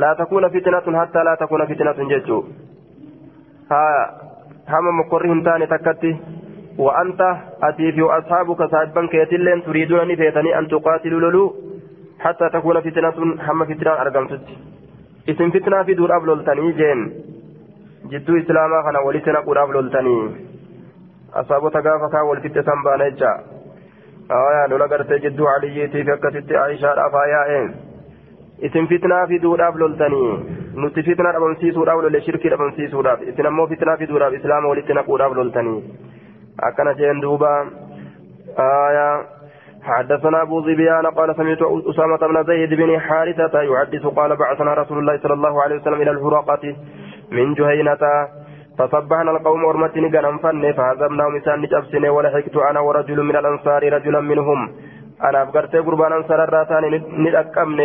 لا 0.03 0.11
تكون 0.21 0.49
فتنة 0.49 1.01
حتى 1.01 1.21
لا 1.29 1.35
تكون 1.35 1.67
فتنة 1.71 1.99
ججو 2.11 2.39
آية 3.73 4.32
هما 4.69 4.91
مقر 4.91 5.43
تاني 5.45 5.67
تكتي 5.67 6.17
وأنت 6.79 7.21
أتي 7.63 7.93
في 7.93 8.03
أصحابك 8.03 8.63
صاحبا 8.63 9.07
كيتلين 9.07 9.63
تريدون 9.65 10.09
نفيتني 10.09 10.59
أن 10.59 10.69
تقاتلوا 10.69 11.21
لولو 11.21 11.55
حتى 12.19 12.49
تكون 12.49 12.81
فتنة 12.81 13.17
هم 13.49 13.65
فتنة 13.65 13.93
أرقمتت 14.03 14.47
اسم 15.29 15.51
فتنة 15.51 15.83
في 15.83 15.95
دور 15.95 16.17
أبلولتني 16.17 16.73
جين 16.73 17.01
جدو 18.11 18.39
إسلاما 18.39 18.83
خنا 18.85 18.99
ولتنا 19.07 19.39
قول 19.47 19.59
أبلولتني 19.59 20.17
أصابو 21.35 21.69
تقافكا 21.69 22.21
والفتة 22.21 22.63
سنبانا 22.63 23.09
جا 23.09 23.33
آية 24.31 24.67
لولا 24.71 24.87
قرت 24.87 25.13
جدو 25.13 25.47
عليتي 25.47 26.05
في 26.05 26.13
أكتت 26.15 26.53
عائشة 26.53 27.07
أفايا 27.07 27.43
isin 28.67 28.87
fitnaa 28.89 29.27
fiduudhaaf 29.27 29.77
loltanii? 29.83 30.62
Nuti 30.75 31.03
fitnaa 31.03 31.33
dhabamsiisuudhaaf 31.37 32.03
lolle 32.03 32.21
shirkii 32.27 32.51
dhabamsiisuudhaaf 32.55 33.23
isin 33.31 33.47
ammoo 33.47 33.67
fitnaa 33.73 33.97
fiduudhaaf 34.03 34.35
islaama 34.41 34.69
walitti 34.73 34.99
naquudhaaf 34.99 35.39
loltanii 35.39 35.81
akkana 36.69 36.95
jeen 37.01 37.23
duuba 37.25 37.53
آية 38.59 39.23
حدثنا 39.83 40.43
أبو 40.43 40.61
ظبيان 40.61 41.07
قال 41.07 41.37
سمعت 41.37 41.63
أسامة 41.63 42.17
بن 42.17 42.45
زيد 42.45 42.75
بن 42.75 43.01
حارثة 43.01 43.61
يحدث 43.63 44.07
قال 44.07 44.37
بعثنا 44.37 44.75
رسول 44.75 44.99
الله 44.99 45.19
صلى 45.23 45.35
الله 45.35 45.63
عليه 45.63 45.77
وسلم 45.77 46.03
إلى 46.03 46.11
الحراقة 46.11 46.77
من 47.31 47.55
جهينة 47.55 48.05
فصبحنا 48.79 49.31
القوم 49.31 49.65
أرمتني 49.65 50.09
قنم 50.17 50.39
فن 50.39 50.73
فهزمناهم 50.73 51.37
إسان 51.37 51.61
نجأبسني 51.61 52.09
ولحقت 52.09 52.57
أنا 52.71 52.81
ورجل 52.81 53.23
من 53.23 53.37
الأنصار 53.37 53.93
رجلا 53.93 54.21
منهم 54.21 54.61
anaaf 55.23 55.53
gartee 55.55 55.83
gurbaan 55.87 56.13
ansararraa 56.13 56.65
taane 56.71 56.89
ni 57.23 57.31
dhaqqabne 57.35 57.85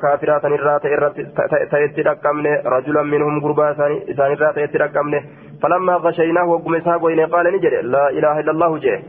kaafiraa 0.00 0.40
sanirraa 0.40 0.78
ta'etti 0.80 2.02
dhaqqabne 2.02 2.52
rajulan 2.64 3.06
minhum 3.06 3.40
gurbaa 3.40 3.70
isaanirraa 4.14 4.52
ta'etti 4.52 4.78
dhaqqabne 4.78 5.22
falammaa 5.62 5.98
gashaynaahu 6.08 6.52
wagguma 6.52 6.76
isaa 6.78 6.98
goyne 6.98 7.26
qaale 7.34 7.50
ni 7.50 7.62
jedhe 7.66 7.82
laa 7.82 8.08
ilaaha 8.10 8.40
illa 8.40 8.52
allahu 8.52 8.78
jee 8.86 9.00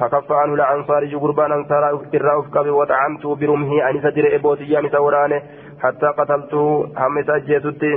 فكف 0.00 0.32
عنه 0.32 0.54
الأنصاري 0.54 1.14
قربان 1.14 1.52
أنصار 1.52 1.82
إرى 2.14 2.38
أفكب 2.38 2.66
وطعنته 2.68 3.34
برمه 3.36 3.90
أن 3.90 4.00
سدر 4.00 4.34
إبوتيان 4.36 4.88
سورانه 4.88 5.42
حتى 5.82 6.06
قتلته 6.06 6.86
هم 6.96 7.22
سجيتتي 7.22 7.92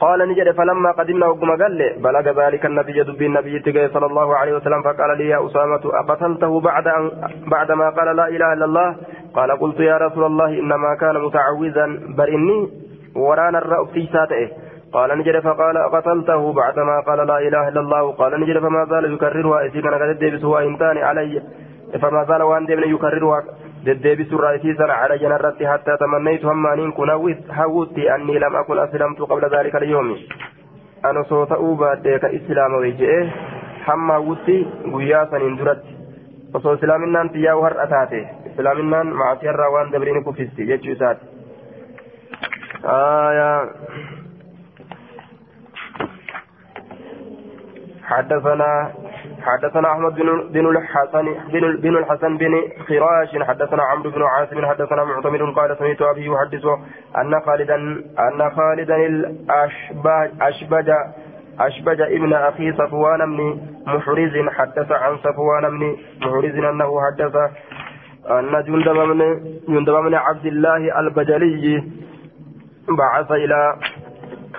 قال 0.00 0.28
نجد 0.28 0.50
فلما 0.50 0.90
قدمنا 0.90 1.26
وقم 1.26 1.50
قال 1.50 1.94
بلغ 1.98 2.46
ذلك 2.46 2.66
النبي 2.66 3.02
دب 3.02 3.22
النبي 3.22 3.88
صلى 3.88 4.06
الله 4.06 4.36
عليه 4.36 4.52
وسلم 4.56 4.82
فقال 4.82 5.18
لي 5.18 5.28
يا 5.28 5.46
أسامة 5.46 5.80
أقتلته 5.84 6.60
بعد 6.60 6.86
أن 6.88 7.10
بعد 7.46 7.72
ما 7.72 7.90
قال 7.90 8.16
لا 8.16 8.28
إله 8.28 8.52
إلا 8.52 8.64
الله؟ 8.64 8.96
قال 9.34 9.50
قلت 9.60 9.80
يا 9.80 9.96
رسول 9.96 10.24
الله 10.24 10.48
إنما 10.58 10.94
كان 11.00 11.22
متعوذا 11.24 11.86
بل 12.18 12.28
إني 12.28 12.68
ورانا 13.16 13.58
الرأب 13.58 13.86
في 13.86 14.08
ساته. 14.12 14.48
قال 14.92 15.18
نجد 15.18 15.40
فقال 15.40 15.78
قتلته 15.78 16.52
بعدما 16.52 17.00
قال 17.00 17.26
لا 17.26 17.38
إله 17.38 17.68
إلا 17.68 17.80
الله. 17.80 18.12
قال 18.12 18.40
نجد 18.40 18.58
فما 18.58 18.84
زال 18.84 19.14
يكررها 19.14 19.64
إذ 19.64 19.80
كان 19.80 19.94
قد 19.94 20.96
علي 20.98 21.42
فما 22.02 22.24
زال 22.24 22.66
ديبن 22.66 22.94
يكررها. 22.94 23.42
Deddeebisu 23.84 24.38
raayisiisan 24.44 24.90
ala 24.96 25.16
janarratti 25.22 25.64
hattaa 25.72 25.96
tamannaytu 26.02 26.48
hammaaniin 26.48 26.92
kun 26.98 27.12
hawwutti 27.58 28.08
annii 28.16 28.38
lam 28.44 28.56
akun 28.60 28.78
aslamtu 28.84 29.26
qabla 29.30 29.48
daalika 29.54 29.78
alyoomi 29.82 30.16
an 31.10 31.16
osoo 31.22 31.46
ta'uu 31.52 31.72
baadhee 31.82 32.18
ka 32.24 32.28
islaamawee 32.38 32.92
je'e 33.00 33.20
hamma 33.86 34.18
hawwutti 34.18 34.56
guyyaa 34.94 35.24
saniin 35.34 35.58
duratti 35.62 35.96
osoo 36.60 36.74
islaaminaan 36.78 37.32
xiyyaa'u 37.36 37.62
har'a 37.68 37.86
taate 37.94 38.20
islaaminaan 38.52 39.14
macaasiyarraa 39.22 39.70
waan 39.76 39.92
dabrii 39.96 40.14
ni 40.18 40.24
kuffisti 40.30 40.66
jechuu 40.72 40.96
isaati 40.98 41.26
حدثنا 48.10 48.92
حدثنا 49.42 49.92
أحمد 49.92 50.14
بن 50.14 50.48
بن 50.52 50.66
الحسن 50.76 51.26
بن 51.52 51.76
بن 51.76 51.96
الحسن 51.96 52.36
بن 52.36 52.52
خراش 52.88 53.30
حدثنا 53.48 53.82
عمرو 53.82 54.10
بن 54.10 54.22
عاصم 54.22 54.66
حدثنا 54.66 55.04
معتمر 55.04 55.50
قال 55.50 55.76
سمعت 55.78 56.02
أبي 56.02 56.26
يحدث 56.26 56.64
أن 57.18 57.40
خالدا 57.40 57.74
أن 58.26 58.50
خالدا 58.56 58.96
الاشبج 58.96 60.90
اشبج 61.60 62.00
ابن 62.00 62.32
أخي 62.32 62.72
صفوان 62.72 63.36
بن 63.36 63.60
محرز 63.86 64.48
حدث 64.48 64.92
عن 64.92 65.16
صفوان 65.16 65.64
بن 65.70 65.96
محرز 66.22 66.54
أنه 66.64 66.90
حدث 67.06 67.34
أن 68.30 68.52
جندب 68.66 68.98
بن 69.10 69.20
جندب 69.68 69.94
بن 69.94 70.14
عبد 70.14 70.46
الله 70.46 71.00
البجلي 71.00 71.84
بعث 72.98 73.30
إلى 73.30 73.76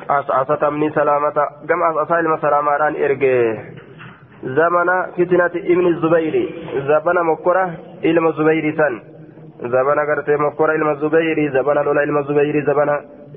أسعسة 0.09 0.69
من 0.69 0.91
سلامة 0.91 1.37
كما 1.69 1.91
أسعسة 1.91 2.19
المسلامة 2.19 2.71
إرجع. 3.05 3.63
زمن 4.43 4.89
فتنة 5.17 5.53
ابن 5.55 5.87
الزبير. 5.87 6.35
زمن 6.75 7.17
مكرة 7.31 7.71
إلما 8.05 8.29
الزبير 8.29 8.75
سن. 8.77 9.01
زمن 9.61 9.99
قرت 9.99 10.29
مكرة 10.29 10.71
إلما 10.75 10.91
الزبير. 10.91 11.51
زمن 11.53 11.75
لولا 11.75 12.03
إلما 12.03 12.19
الزبير. 12.19 12.65
زمن 12.65 12.89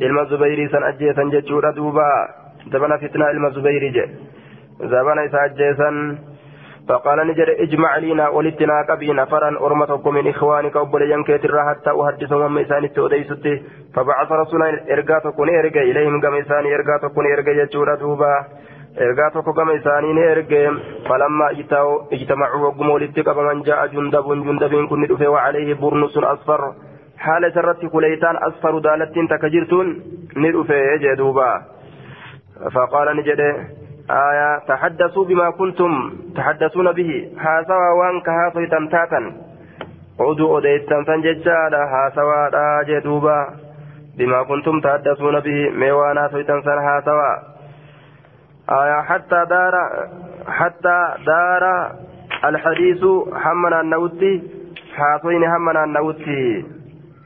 إلما 0.03 0.23
الزبير 0.23 0.69
سن 0.73 0.83
أجي 0.83 1.13
سن 1.13 1.31
جتشورة 1.31 1.71
دوبا. 1.71 2.29
زمن 2.73 2.97
فتنة 2.97 3.31
إلما 3.31 3.49
الزبير 3.49 3.83
جي. 3.93 4.05
زمن 4.81 5.19
إسا 5.19 5.45
أجي 5.45 5.75
سن. 5.75 6.19
فقال 6.89 7.27
نجر 7.27 7.49
اجمع 7.65 7.97
لنا 7.97 8.29
ولتنا 8.29 8.83
كبي 8.89 9.13
نفرا 9.13 9.51
أرمتكم 9.61 10.15
من 10.15 10.29
إخوانك 10.29 10.77
وبليان 10.77 11.25
كيتر 11.25 11.65
حتى 11.69 11.91
أحدثهم 11.91 12.55
من 12.55 12.61
إسان 12.65 12.85
التوديست 12.85 13.63
فبعث 13.95 14.33
رسولا 14.33 14.69
إرقاتكم 14.93 15.43
إرقى 15.43 15.83
إليهم 15.91 16.21
كما 16.21 16.41
إسان 16.41 16.65
إرقاتكم 16.67 17.21
إرقى 17.21 17.53
يجور 17.57 17.95
دوبا. 17.95 18.45
إرقاتكم 19.01 19.53
كما 19.53 19.77
إسان 19.77 20.19
إرقى 20.19 20.65
فلما 21.09 21.47
اجتمعوا 22.13 22.67
وقم 22.67 22.91
ولتك 22.91 23.33
فمن 23.33 23.63
جاء 23.63 23.87
جندب 23.87 24.27
جندب 24.47 24.87
كن 24.89 25.01
ندفع 25.01 25.29
وعليه 25.29 25.75
برنس 25.75 26.17
أصفر 26.17 26.75
حال 27.19 27.53
سرت 27.55 27.87
كليتان 27.87 28.37
أصفر 28.37 28.79
دالت 28.79 29.19
تكجرتون 29.31 29.87
ندفع 30.37 30.93
يجدوبا 30.95 31.63
فقال 32.75 33.17
نجده 33.17 33.51
آية 34.11 34.59
تحدثوا 34.69 35.25
بما 35.25 35.51
كنتم 35.51 36.13
تحدثون 36.37 36.93
به 36.93 37.11
هذا 37.39 37.77
وان 37.99 38.21
كهاتو 38.21 38.65
تمتاتا 38.65 39.21
عدوا 40.21 40.59
أديتم 40.59 41.05
فانججالا 41.05 41.83
هاسوا 41.95 42.83
جدوبا 42.83 43.39
بما 44.19 44.43
كنتم 44.43 44.81
تحدثون 44.81 45.41
به 45.41 45.71
ميوانا 45.71 46.27
تنسان 46.29 46.79
هاسوا 46.79 47.54
آية 48.70 49.02
حتى 49.02 49.46
دار 49.50 49.76
حتى 50.48 50.98
دار 51.26 51.64
الحديث 52.46 53.02
حمنا 53.44 53.82
النوتي 53.82 54.34
هاتوين 54.98 55.44
حمنا 55.54 55.84
النوتي 55.84 56.66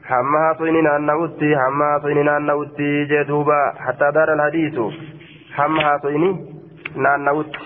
حما 0.08 0.38
هاتوين 0.50 0.86
النوتي 0.96 1.50
حما 1.62 1.84
هاتوين 1.94 2.28
النوتي 2.28 3.04
جدوبا 3.04 3.60
حتى 3.84 4.10
دار 4.14 4.28
الحديث 4.36 4.76
حما 5.56 5.80
هاتوين 5.92 6.24
naannawutti 6.96 7.58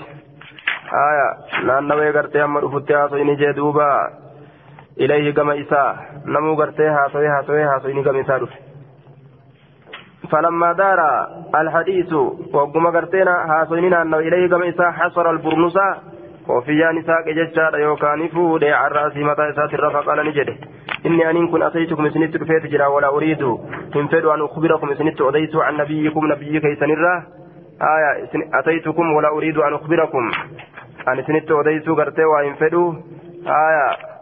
haya 0.90 1.26
naannawee 1.68 2.12
gartee 2.16 2.40
hamma 2.40 2.60
dhufutti 2.64 2.92
haasoyni 2.92 3.34
jee 3.40 3.52
duuba 3.58 3.88
ilayhi 4.96 5.32
gama 5.38 5.54
isaa 5.62 5.96
namuu 6.24 6.54
gartee 6.60 6.88
haasoyee 6.88 7.28
haasoyee 7.34 7.66
haasoyni 7.70 8.02
gama 8.06 8.18
isaa 8.24 8.38
dhufe 8.38 8.58
فلما 10.33 10.73
دار 10.73 10.99
الحديث 11.55 12.13
وقم 12.53 12.87
قرتنا 12.87 13.35
هاسوين 13.51 13.93
أنه 13.93 14.17
إليه 14.17 14.49
كما 14.49 14.69
إساء 14.69 14.91
حصر 14.91 15.29
البرنسا 15.29 15.97
وفيان 16.49 16.97
إساء 16.97 17.31
ججار 17.31 17.79
يوكان 17.79 18.27
فودي 18.27 18.71
عن 18.71 18.91
رأسي 18.91 19.23
متى 19.23 19.49
إساء 19.49 19.65
الرفا 19.65 19.99
قال 19.99 20.25
نجده. 20.25 20.55
إني 21.05 21.29
أن 21.29 21.47
كن 21.47 21.63
أتيتكم 21.63 22.09
سنت 22.09 22.35
رفيت 22.35 22.65
جرا 22.65 22.87
ولا 22.87 23.07
أريد 23.07 23.41
إن 23.95 24.07
أن 24.13 24.41
أخبركم 24.41 24.93
سنت 24.93 25.21
أديت 25.21 25.55
عن 25.55 25.77
نبيكم 25.77 26.31
نبيك 26.31 26.63
سنرة 26.79 27.23
آية 27.81 28.29
أتيتكم 28.53 29.13
ولا 29.13 29.29
أريد 29.29 29.57
أن 29.57 29.73
أخبركم. 29.73 30.31
أن 31.07 31.23
سنت 31.23 31.51
أديسو 31.51 31.95
قرتي 31.95 32.23
وإن 32.23 32.53
فدوا 32.53 32.93
آية 33.47 34.12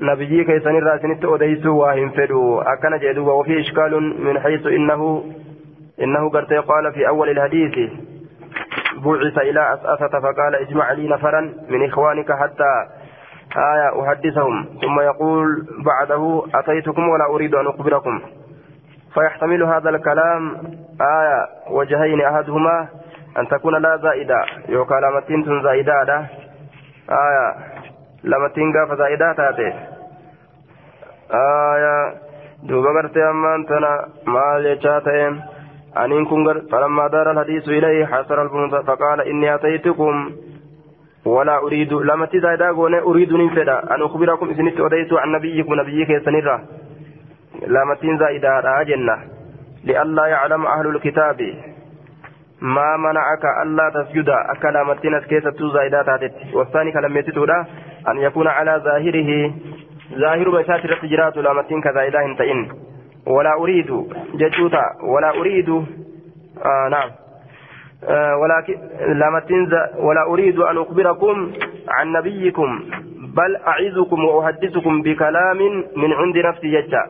نبيي 0.00 0.44
كيسن 0.44 0.76
الرا 0.76 0.98
سنت 0.98 1.24
أديسو 1.24 1.76
وإن 1.76 2.10
فدوا 2.10 2.72
أكن 2.72 2.98
جدوا 2.98 3.32
وفي 3.32 3.60
إشكال 3.60 4.22
من 4.24 4.40
حيث 4.40 4.66
إنه 4.66 5.24
إنه 6.02 6.30
قرتي 6.30 6.56
قال 6.58 6.92
في 6.92 7.08
أول 7.08 7.30
الحديث 7.30 7.90
بعث 8.96 9.38
إلى 9.38 9.74
أسأسة 9.74 10.20
فقال 10.20 10.54
اجمع 10.54 10.92
لي 10.92 11.08
نفرا 11.08 11.40
من 11.68 11.84
إخوانك 11.84 12.32
حتى 12.32 12.86
آية 13.56 14.02
أحدثهم 14.02 14.64
ثم 14.82 15.00
يقول 15.00 15.46
بعده 15.84 16.42
أتيتكم 16.54 17.08
ولا 17.08 17.24
أريد 17.34 17.54
أن 17.54 17.66
أخبركم 17.66 18.20
فيحتمل 19.14 19.62
هذا 19.62 19.90
الكلام 19.90 20.56
آية 21.00 21.46
وجهين 21.70 22.20
أحدهما 22.20 22.88
أن 23.38 23.48
تكون 23.48 23.82
لا 23.82 23.96
زائدة 23.96 24.44
يوكا 24.68 24.94
لمتين 24.94 25.62
زائدة 25.62 26.26
آية 27.10 27.54
لمتين 28.26 28.72
قاف 28.76 28.98
زائدة 28.98 29.32
تاتي 29.32 29.72
آية 31.30 32.14
دوبا 32.62 32.90
قرتي 32.96 33.22
أمان 33.30 33.66
تنا 33.66 33.92
ما 34.26 34.58
ليشاتين 34.58 35.42
أن 35.96 36.24
كن 36.24 36.66
فلما 36.72 37.06
دار 37.08 37.30
الحديث 37.30 37.68
إليه 37.68 38.06
حسر 38.06 38.42
البنوت 38.42 38.74
فقال 38.74 39.20
إني 39.20 39.54
أتيتكم 39.54 40.32
ولا 41.26 41.58
أريد 41.58 41.92
لما 41.92 42.26
تزايدا 42.26 42.70
أريد 43.02 43.32
ننفدا 43.32 43.94
أن 43.94 44.02
أخبركم 44.02 44.48
إذن 44.48 44.68
أديت 44.78 45.12
عن 45.12 45.32
نبيكم 45.32 45.74
نبيك 45.74 46.24
سنرة 46.24 46.62
لامتين 47.66 48.18
زائدة 48.18 48.60
جنة 48.82 49.16
لئلا 49.84 50.26
يعلم 50.26 50.66
أهل 50.66 50.86
الكتاب 50.86 51.40
ما 52.60 52.96
منعك 52.96 53.44
ألا 53.62 53.90
تسجد 53.90 54.28
أسكيسة 55.14 55.72
زائدة 55.74 56.02
تاتت 56.02 56.34
والثاني 56.54 56.92
كلام 56.92 57.16
يتتودا 57.16 57.64
أن 58.08 58.18
يكون 58.18 58.46
على 58.48 58.82
ظاهره 58.84 59.52
ظاهر 60.18 60.50
بشات 60.50 60.84
التجرات 60.84 61.36
لامتين 61.36 61.80
كزائدة 61.80 62.24
انتئن 62.24 62.68
ولا 63.26 63.52
أريد 63.60 63.86
جتوتا 64.34 64.82
ولا 65.02 65.30
أريد 65.40 65.68
آه 65.68 66.88
نعم. 66.90 67.10
آه 68.04 68.36
ولكن 68.36 68.78
لامتين 69.18 69.68
ولا 69.98 70.22
أريد 70.26 70.58
أن 70.58 70.78
أخبركم 70.78 71.52
عن 71.88 72.12
نبيكم 72.12 72.80
بل 73.36 73.56
أعظكم 73.56 74.24
وأحدثكم 74.24 75.02
بكلام 75.02 75.58
من 75.96 76.12
عند 76.12 76.38
نفسي 76.38 76.80
جتا. 76.80 77.02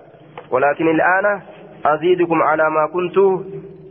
ولكن 0.51 0.89
الآن 0.89 1.41
أزيدكم 1.87 2.43
على 2.43 2.71
ما 2.71 2.87
كنت 2.93 3.19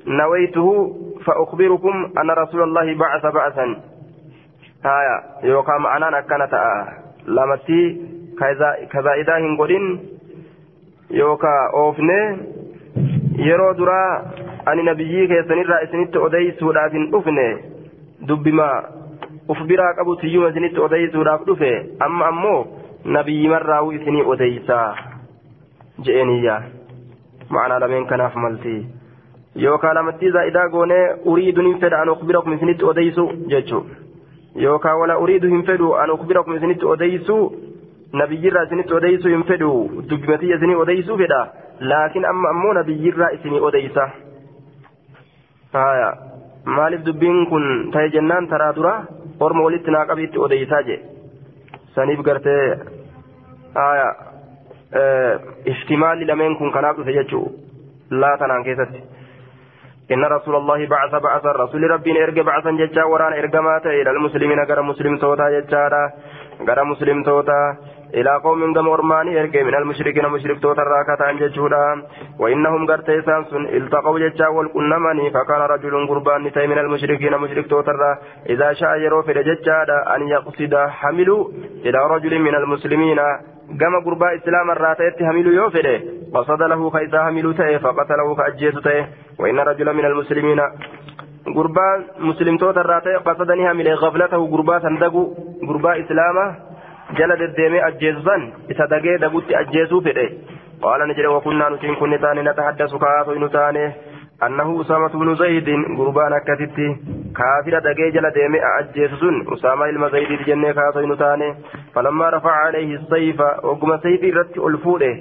نويته 0.08 0.95
فأخبركم 1.26 2.12
أن 2.22 2.32
رسول 2.32 2.62
الله 2.64 2.95
بعث 2.95 3.26
بعثا. 3.34 3.76
haya 4.86 5.15
yookaan 5.43 5.81
ma'anaan 5.81 6.13
akkana 6.21 6.47
ta'a. 6.47 6.75
Lamatti 7.25 7.79
kazaa'idaa 8.91 9.38
hin 9.45 9.55
godhin 9.61 9.88
yookaan 11.19 11.69
oofne 11.81 12.17
yeroo 13.47 13.71
duraa 13.77 14.11
ani 14.65 14.83
nabiyyii 14.89 15.27
keessanirraa 15.31 15.79
isinitti 15.88 16.21
odeysuudhaaf 16.27 16.93
hin 16.97 17.09
dhufne 17.15 17.47
dubbima 18.27 18.69
uf 19.55 19.65
biraa 19.71 19.93
qabu 19.99 20.15
tiyyuma 20.21 20.53
isinitti 20.53 20.86
odeysuudhaaf 20.88 21.47
dhufe 21.49 21.71
amma 22.07 22.29
ammoo 22.33 22.59
nabiyyimarraa'u 23.17 23.91
isinii 23.99 24.29
odeysaa 24.36 24.88
je'eeniyyaa 26.07 26.61
ma'anaa 27.57 27.83
lameen 27.86 28.07
kanaaf 28.13 28.41
maltii 28.45 28.79
yookaan 29.67 29.95
lamatti 30.01 30.31
zaa'idaa 30.38 30.69
goonee 30.77 31.03
uriiduu 31.33 31.67
ni 31.67 31.77
fedha 31.86 32.07
uf 32.17 32.25
bira 32.31 32.47
isinitti 32.55 32.91
odeysu 32.93 33.31
jechuudha. 33.53 34.05
Yookaan 34.64 34.99
wala 34.99 35.18
uriidu 35.24 35.47
hin 35.53 35.64
fedhu 35.70 35.93
an 36.03 36.10
ukbirakum 36.16 36.56
isinitti 36.58 36.86
odeysu 36.93 37.38
nabiyyirraa 38.22 38.64
isinitti 38.68 38.93
odeysu 38.99 39.28
hin 39.34 39.43
fedhu 39.51 39.72
dubbimatiyya 40.10 40.58
isinii 40.60 40.76
odeysuu 40.84 41.18
fedha 41.24 41.39
laakiin 41.91 42.26
amma 42.34 42.49
ammoo 42.56 42.74
nabiyyirraa 42.80 43.30
isinii 43.38 43.60
odeysa 43.70 44.06
haya 45.74 46.10
maaliif 46.78 47.06
dubbiin 47.06 47.45
kun 47.49 47.66
ta'e 47.93 48.10
jennaan 48.18 48.47
taraa 48.53 48.76
dura 48.76 48.93
orma 49.47 49.64
walitti 49.68 49.91
naa 49.97 50.06
qabiitti 50.12 50.39
odeysaa 50.47 50.82
je 50.91 50.99
saniif 51.95 52.22
gartee 52.30 52.62
haya 53.76 54.08
ihtimaalli 55.74 56.26
lameen 56.32 56.56
kun 56.62 56.72
kanaaf 56.72 56.97
dhufe 56.97 57.14
jechuu 57.20 57.45
laa 58.24 58.38
tanaan 58.38 58.64
keessatti 58.64 59.03
إن 60.12 60.26
رسول 60.26 60.56
الله 60.56 60.86
بعث 60.86 61.16
بعث 61.16 61.45
رسول 61.45 61.91
ربي 61.91 62.24
إرجع 62.24 62.41
بعثا 62.41 62.72
ججا 62.72 63.03
وران 63.03 63.34
إرجمات 63.34 63.86
إلى 63.86 64.12
المسلمين 64.12 64.60
غير 64.60 64.82
مسلم 64.82 65.18
توتا 65.18 65.49
ججارا 65.49 66.03
غير 66.68 66.84
مسلم 66.84 67.24
توتا. 67.24 67.78
إلى 68.14 68.32
قوم 68.43 68.74
قم 68.74 68.88
أرماني 68.88 69.41
إرجع. 69.41 69.64
من 69.64 69.76
المشركين 69.76 70.26
مشرك 70.30 70.62
توتا 70.62 70.84
راكتا 70.84 71.32
ججودا 71.32 71.86
وإنهم 72.39 72.88
قرتي 72.88 73.22
سانسون 73.22 73.66
التقوا 73.66 74.20
ججا 74.20 74.47
والكنماني 74.47 75.30
فكان 75.30 75.62
رجل 75.74 76.08
قربان 76.08 76.43
نتاي. 76.43 76.68
من 76.68 76.78
المشركين 76.78 77.38
مشرك 77.38 77.68
توتا 77.68 78.18
إذا 78.49 78.74
شاء 78.74 78.97
يرو 78.97 79.22
في 79.22 79.34
ججادا 79.34 80.16
أن 80.16 80.22
يقصد 80.28 80.74
حملوا 80.76 81.43
إلى 81.86 81.99
رجل 82.14 82.39
من 82.39 82.56
المسلمين. 82.56 83.20
Gama 83.82 83.99
gurbaa 84.07 84.32
islaama 84.39 84.74
irraa 84.78 84.95
ta'etti 85.01 85.24
hamilu 85.30 85.51
yoo 85.59 85.70
fedhe 85.78 85.95
qasada 86.36 86.68
lahu 86.74 86.91
ka 86.95 87.01
isaa 87.07 87.24
hamilu 87.28 87.53
ta'e 87.61 87.80
faqatalahu 87.88 88.36
ka 88.41 88.43
ajjeesu 88.51 88.82
ta'e 88.89 89.05
وإن 89.39 89.59
رجلا 89.59 89.91
من 89.93 90.05
المسلمين 90.05 90.59
gurbaa 91.55 91.93
muslimtoota 92.28 92.82
irraa 92.86 93.01
ta'e 93.05 93.20
qasada 93.26 93.55
ni 93.55 93.63
hamile 93.70 93.95
gaflatahu 94.03 94.47
gurbaa 94.53 94.80
san 94.86 94.95
dagu 95.01 95.24
gurbaa 95.70 95.95
islaama 96.03 96.45
jala 97.18 97.36
deddeemee 97.41 97.82
ajjeesu 97.89 98.22
san 98.28 98.41
isa 98.74 98.88
dagee 98.93 99.18
dagutti 99.24 99.55
ajjeesuu 99.61 100.01
fedhe 100.07 100.26
qaala 100.86 101.05
ni 101.09 101.13
jedhe 101.20 101.34
wakunnaa 101.36 101.70
nutiin 101.74 101.95
kun 101.99 102.09
ni 102.09 102.20
taane 102.24 102.41
natahaddasu 102.47 102.99
kaasoo 103.03 103.36
nu 103.43 103.49
taane 103.57 103.84
أنه 104.43 104.81
أسامة 104.81 105.07
بن 105.07 105.36
زيد 105.36 105.69
قربان 105.97 106.33
أكتتي 106.33 106.97
كافر 107.38 107.79
دقي 107.79 108.11
جل 108.11 108.31
ديمي 108.31 108.59
أجيسسون 108.79 109.53
أسامة 109.53 109.86
المزيد 109.86 110.41
جنة 110.47 110.71
كاسين 110.71 111.17
تاني 111.17 111.55
فلما 111.93 112.29
رفع 112.29 112.51
عليه 112.51 112.95
السيف 112.95 113.39
وقم 113.63 113.97
سيف 113.97 114.36
رت 114.38 114.57
ألفوده. 114.57 115.13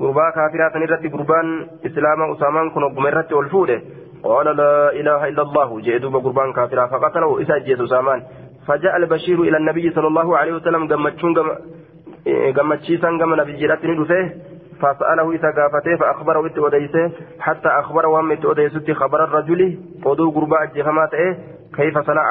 قربا 0.00 0.30
كافرات 0.36 0.76
رت 0.76 1.12
قربان 1.12 1.66
إسلام 1.86 2.32
أسامان 2.32 2.70
كن 2.70 2.82
وقم 2.82 3.06
رت 3.06 3.32
ألفوده. 3.32 3.82
قال 4.24 4.56
لا 4.56 4.92
إله 4.92 5.28
إلا 5.28 5.42
الله. 5.42 5.80
جئتوا 5.80 6.10
بقربان 6.10 6.52
كافرا 6.52 6.86
فقتله. 6.86 7.42
إسا 7.42 7.58
جيس 7.58 7.80
أسامان 7.80 8.22
فجاء 8.66 8.96
البشير 8.96 9.42
إلى 9.42 9.56
النبي 9.56 9.90
صلى 9.90 10.06
الله 10.06 10.38
عليه 10.38 10.52
وسلم 10.52 10.88
قمتشون 10.92 11.34
قمتشيسا 12.56 13.08
قم 13.08 13.34
نبي 13.40 13.52
جراتني 13.60 13.94
فسأله 14.78 15.32
إذا 15.32 15.50
قافته 15.50 15.96
فأخبره 15.96 16.46
إت 16.46 16.58
أديسه 16.58 17.12
حتى 17.40 17.68
أخبره 17.68 18.08
وهم 18.08 18.32
إت 18.32 18.44
أديسه 18.44 18.94
خبر 18.94 19.24
الرجل 19.24 19.78
أدو 20.06 20.30
قرباء 20.30 20.62
الجهمات 20.64 21.14
إيه؟ 21.14 21.38
كيف 21.76 21.98
صنع؟ 21.98 22.22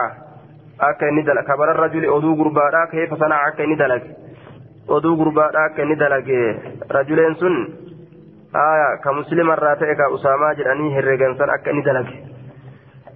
أكا 0.81 1.11
ندلك 1.11 1.51
خبر 1.51 1.71
الرجل 1.71 2.05
أدو 2.05 2.43
قرباء 2.43 2.85
كيف 2.91 3.13
صنع؟ 3.13 3.47
أكا 3.47 3.65
ندلك. 3.65 4.03
أدو 4.89 5.23
قرباء 5.23 5.51
أكا 5.65 5.83
ندلك. 5.83 6.29
رجلين 6.91 7.33
سن. 7.33 7.67
آية 8.55 9.01
كمسلم 9.03 9.51
الراتئ 9.51 9.95
كأسامة 9.95 10.53
جراني 10.53 10.99
هرقان 10.99 11.35
سن 11.37 11.49
أكا 11.49 11.71
ندلك. 11.71 12.36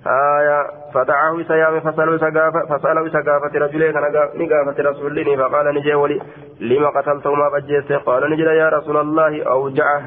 آية 0.07 0.67
فدعاه 0.93 1.43
سيام 1.47 1.79
فسأله 1.79 2.17
سقافة 2.17 2.77
فسأله 2.77 3.09
سقافة 3.09 3.59
رجلين 3.59 3.93
نقافة 4.35 4.83
رسول 4.89 5.19
الله 5.19 5.35
فقال 5.37 5.75
نجي 5.75 5.93
ولي 5.93 6.21
لما 6.59 6.89
قتلته 6.89 7.35
ما 7.35 7.49
بجيسه؟ 7.49 7.97
قال 7.97 8.31
نجي 8.31 8.41
يا 8.41 8.69
رسول 8.69 8.97
الله 8.97 9.43
أوجعه. 9.43 10.01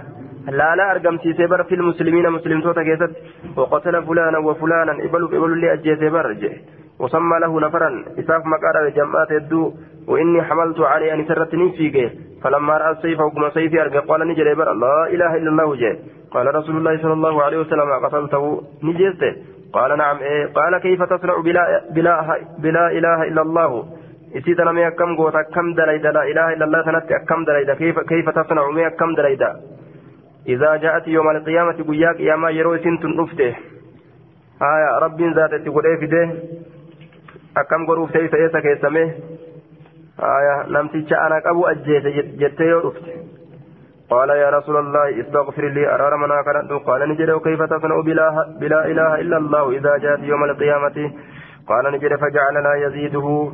لا 0.49 0.76
لا 0.76 0.90
أرقم 0.90 1.18
سيسبر 1.18 1.62
في 1.62 1.74
المسلمين 1.74 2.30
مسلم 2.30 2.61
توتا 2.61 2.82
كيست 2.82 3.12
وقتل 3.57 4.03
فلانا 4.07 4.38
وفلانا 4.38 4.92
إبلوا 4.92 5.28
إبلوا 5.28 5.47
اللي 5.47 5.72
أجيسه 5.72 6.09
برج 6.09 6.51
وسمى 6.99 7.38
له 7.40 7.61
نفرا. 7.61 8.05
إساف 8.18 8.42
مقارا 8.47 8.88
جمعات 8.88 9.30
الدو. 9.30 9.72
وإني 10.09 10.42
حملت 10.42 10.80
عليه 10.80 11.14
أن 11.14 11.24
سرتني 11.24 11.72
فيك 11.72 12.12
فلما 12.42 12.76
رأى 12.76 12.92
السيف 12.92 13.20
وقم 13.20 13.51
سيفي 13.51 13.82
أرقى 13.82 13.99
قال 13.99 14.28
نجي 14.28 14.45
لا 14.45 14.53
إله 15.14 15.36
إلا 15.36 15.51
الله 15.51 15.76
جاء 15.76 15.99
قال 16.30 16.55
رسول 16.55 16.76
الله 16.76 17.03
صلى 17.03 17.12
الله 17.12 17.42
عليه 17.42 17.59
وسلم 17.59 17.92
قتلته 18.05 18.62
نجيسته 18.82 19.53
قال 19.74 19.98
نعم 19.98 20.16
إيه 20.18 20.46
قال 20.46 20.78
كيف 20.78 21.02
تصنع 21.02 21.40
بلا, 21.40 21.64
بلا, 21.90 22.38
بلا 22.58 22.90
إله 22.90 23.22
إلا 23.22 23.42
الله؟ 23.42 23.70
إتيت 24.36 24.60
نمي 24.60 24.86
أكم 24.88 25.16
قوت 25.16 25.34
أكم 25.34 25.74
دليدا 25.74 26.10
لا 26.12 26.22
إله 26.22 26.52
إلا 26.52 26.64
الله 26.64 26.82
تنت 26.82 27.12
أكم 27.12 27.44
دليدا 27.44 27.74
كيف, 27.74 27.98
كيف 28.00 28.30
تصنع 28.30 28.70
مي 28.70 28.86
أكم 28.86 29.14
دليدا 29.14 29.50
إذا 30.48 30.76
جاءت 30.76 31.08
يوم 31.08 31.30
القيامة 31.30 31.78
قياك 31.88 32.20
يا 32.20 32.36
ما 32.36 32.50
يروي 32.50 32.78
سنت 32.78 33.04
نفته. 33.04 33.54
آية 34.62 34.98
رب 35.02 35.20
ذات 35.22 35.54
تقول 35.54 35.84
إيه 35.86 35.96
فده 36.06 36.24
أكم 37.56 37.86
قروف 37.86 38.12
تيسا 38.12 38.36
إيسا 38.36 38.60
كيسمه 38.60 39.12
آية 40.38 40.56
نمتي 40.68 41.16
أنا 41.16 41.42
أبو 41.50 41.66
أجيس 41.66 42.02
جتة 42.40 42.64
يورفته 42.64 43.12
قال 44.11 44.30
يا 44.30 44.50
رسول 44.50 44.76
الله 44.76 45.20
استغفر 45.20 45.68
لي 45.68 45.94
أرار 45.94 46.16
منا 46.16 46.42
كانت 46.42 46.72
قال 46.72 47.09
نجد 47.09 47.30
كيف 47.44 47.62
تصنع 47.62 48.00
بلا, 48.00 48.55
بلا 48.61 48.86
إله 48.86 49.14
إلا 49.20 49.36
الله 49.36 49.70
إذا 49.70 49.96
جاءت 49.96 50.20
يوم 50.22 50.44
القيامة؟ 50.44 51.12
قال 51.68 51.92
نجد 51.92 52.16
فجعل 52.16 52.55
لا 52.64 52.74
يزيده. 52.74 53.52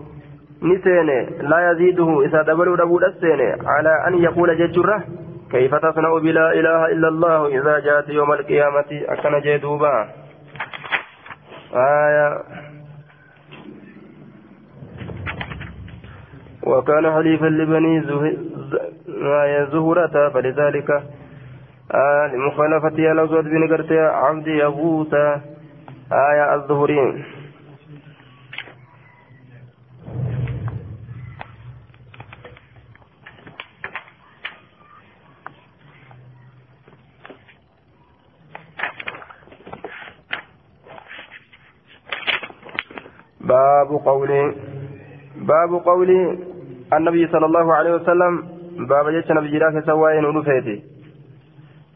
نسيني 0.63 1.27
لا 1.41 1.71
يزيده. 1.71 2.23
إذا 2.25 2.43
دبلوا 2.43 2.77
دبول 2.77 3.05
السيني 3.05 3.57
على 3.67 4.05
أن 4.09 4.15
يقول 4.23 4.59
ججرة 4.59 5.05
كيف 5.51 5.75
تصنع 5.75 6.19
بلا 6.19 6.53
إله 6.53 6.87
إلا 6.87 7.09
الله 7.09 7.47
إذا 7.47 7.79
جاءت 7.79 8.09
يوم 8.09 8.33
القيامة؟ 8.33 8.91
أكن 9.09 9.41
جدوبا 9.41 10.09
آية. 11.75 12.39
وكان 16.67 17.13
حليفا 17.13 17.47
لبني 17.47 18.01
زهرة 19.73 20.29
فلذلك 20.29 20.91
آه 21.95 22.27
لمخالفة 22.27 23.13
الأسود 23.13 23.45
بن 23.45 23.69
قرتي 23.77 23.99
عبد 23.99 24.47
يغوث 24.47 25.15
آية 26.13 26.55
الظهرين 26.55 27.25
باب 43.41 43.89
قولي 44.05 44.55
باب 45.37 45.75
قولي 45.85 46.39
النبي 46.93 47.27
صلى 47.27 47.47
الله 47.47 47.75
عليه 47.75 47.95
وسلم 47.95 48.60
baaba 48.89 49.13
jecha 49.13 49.35
nabiyyiidhaa 49.35 49.73
keessa 49.77 49.95
waa'ee 50.03 50.21
nu 50.21 50.33
dhufeeti 50.33 50.75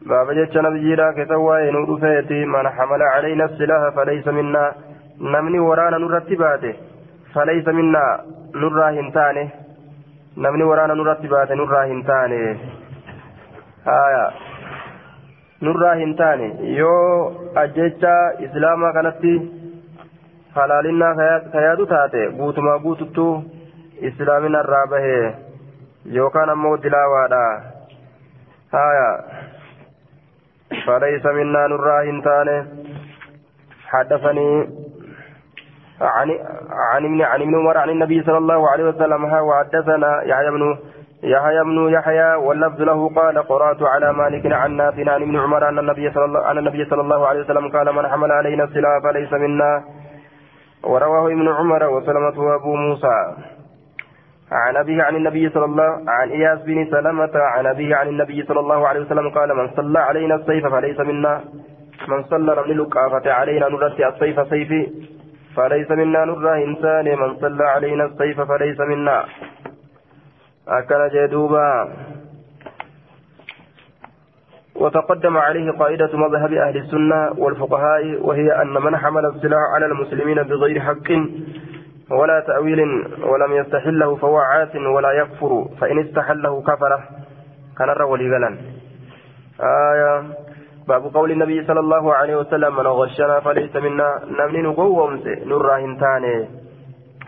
baaba 0.09 0.33
jecha 0.39 0.61
nabiyyiidhaa 0.61 1.13
keessa 1.17 1.37
waa'ee 1.47 1.71
nu 1.71 1.85
dhufeeti 1.91 2.45
man 2.45 2.69
xamala 2.77 3.11
calayna 3.13 3.47
silaaha 3.57 3.91
falaysa 3.99 4.31
minnaa 4.39 4.69
namni 5.35 5.59
waraana 5.67 5.99
nurratti 5.99 6.35
baate 6.43 6.71
falaysa 7.33 7.73
minnaa 7.79 8.11
nurraa 8.63 8.89
hin 8.97 9.11
taane 9.19 9.43
namni 10.47 10.63
waraana 10.71 10.95
nurratti 11.01 11.27
baate 11.35 11.55
nurraa 11.61 11.85
hin 11.93 12.03
taane 12.11 12.39
haya 13.85 14.23
nurraa 15.67 15.95
hin 16.03 16.15
taane 16.21 16.51
yoo 16.77 17.33
ajjecha 17.63 18.15
islaamaa 18.47 18.93
kanatti 18.99 19.33
halaalinaa 20.55 21.39
kayaadu 21.53 21.85
taate 21.95 22.27
guutumaa 22.37 22.79
guututtuu 22.85 23.33
islaamina 24.09 24.63
irraa 24.65 24.85
bahee 24.93 25.44
yookaan 26.05 26.49
ammoo 26.49 26.77
dilaawaadha 26.77 27.61
haya 28.71 29.09
فليس 30.85 31.25
منا 31.25 31.67
نراه 31.67 32.21
تاني. 32.25 32.57
حدثني 33.87 34.69
عن 36.01 36.29
عن 36.91 37.05
ابن 37.05 37.21
عن 37.21 37.41
ابن 37.41 37.55
عمر 37.55 37.77
عن 37.77 37.89
النبي 37.89 38.23
صلى 38.23 38.37
الله 38.37 38.69
عليه 38.69 38.83
وسلم. 38.83 39.25
ها 39.25 39.41
وحدثنا 39.41 40.23
يحيى 40.23 40.51
بن 40.51 40.77
يحيى 41.23 41.63
بن 41.63 41.77
يحيى 41.89 42.35
واللفظ 42.35 42.81
له 42.81 43.09
قال 43.09 43.37
قرأت 43.47 43.81
على 43.83 44.13
مالك 44.13 44.51
عن 44.51 44.71
نافع 44.71 45.11
عن 45.11 45.21
ابن 45.21 45.39
عمر 45.39 45.69
أن 45.69 45.79
النبي 45.79 46.11
صلى 46.11 46.25
الله 46.25 46.45
عن 46.45 46.57
النبي 46.57 46.85
صلى 46.85 47.01
الله 47.01 47.27
عليه 47.27 47.41
وسلم 47.41 47.69
قال 47.71 47.95
من 47.95 48.07
حمل 48.07 48.31
علينا 48.31 48.63
السلاح 48.63 49.03
فليس 49.03 49.33
منا. 49.33 49.83
ورواه 50.83 51.25
ابن 51.27 51.47
عمر 51.47 51.83
وسلمة 51.89 52.39
وابو 52.39 52.75
موسى. 52.75 53.17
عن 54.51 54.75
أبيه 54.75 55.03
عن 55.03 55.15
النبي 55.15 55.49
صلى 55.49 55.65
الله 55.65 56.03
عن 56.07 56.29
إياس 56.29 56.59
بن 56.61 56.87
سلمة 56.91 57.31
عن 57.35 57.65
أبيه 57.65 57.95
عن 57.95 58.07
النبي 58.07 58.43
صلى 58.43 58.59
الله 58.59 58.87
عليه 58.87 58.99
وسلم 58.99 59.29
قال 59.29 59.55
من 59.55 59.69
صلى 59.75 59.99
علينا 59.99 60.35
السيف 60.35 60.65
فليس 60.65 60.99
منا. 60.99 61.41
من 62.07 62.23
صلى 62.23 62.63
من 62.67 62.77
لقافة 62.77 63.31
علينا 63.31 63.69
نرتي 63.69 64.07
السيف 64.07 64.47
سيفي 64.49 64.91
فليس 65.55 65.91
منا 65.91 66.25
نره 66.25 66.55
إنسان. 66.55 67.05
من 67.05 67.35
صلى 67.35 67.63
علينا 67.63 68.05
السيف 68.05 68.41
فليس 68.41 68.79
منا. 68.79 69.25
أكل 70.67 71.09
جدوبا. 71.13 71.89
وتقدم 74.75 75.37
عليه 75.37 75.71
قاعدة 75.71 76.17
مذهب 76.17 76.53
أهل 76.53 76.77
السنة 76.77 77.31
والفقهاء 77.37 78.19
وهي 78.21 78.61
أن 78.61 78.73
من 78.73 78.97
حمل 78.97 79.25
السلاح 79.25 79.59
على 79.75 79.85
المسلمين 79.85 80.43
بغير 80.43 80.79
حق 80.79 81.09
ولا 82.11 82.39
تأويل 82.39 82.79
ولم 83.23 83.53
يستحله 83.53 84.15
فهو 84.15 84.37
عاس 84.37 84.75
ولا 84.75 85.11
يكفر 85.11 85.65
فإن 85.81 85.99
استحله 85.99 86.61
كفره 86.61 87.03
كان 87.77 87.89
الرولي 87.89 88.29
غلا. 88.29 88.57
آية. 89.61 90.23
باب 90.87 91.03
قول 91.13 91.31
النبي 91.31 91.65
صلى 91.65 91.79
الله 91.79 92.13
عليه 92.13 92.35
وسلم 92.35 92.75
من 92.75 92.87
غشنا 92.87 93.39
فليس 93.39 93.75
منا. 93.75 94.19
نمني 94.39 94.61
نقوم 94.61 95.13
نرى 95.25 95.83
هنتاني 95.83 96.49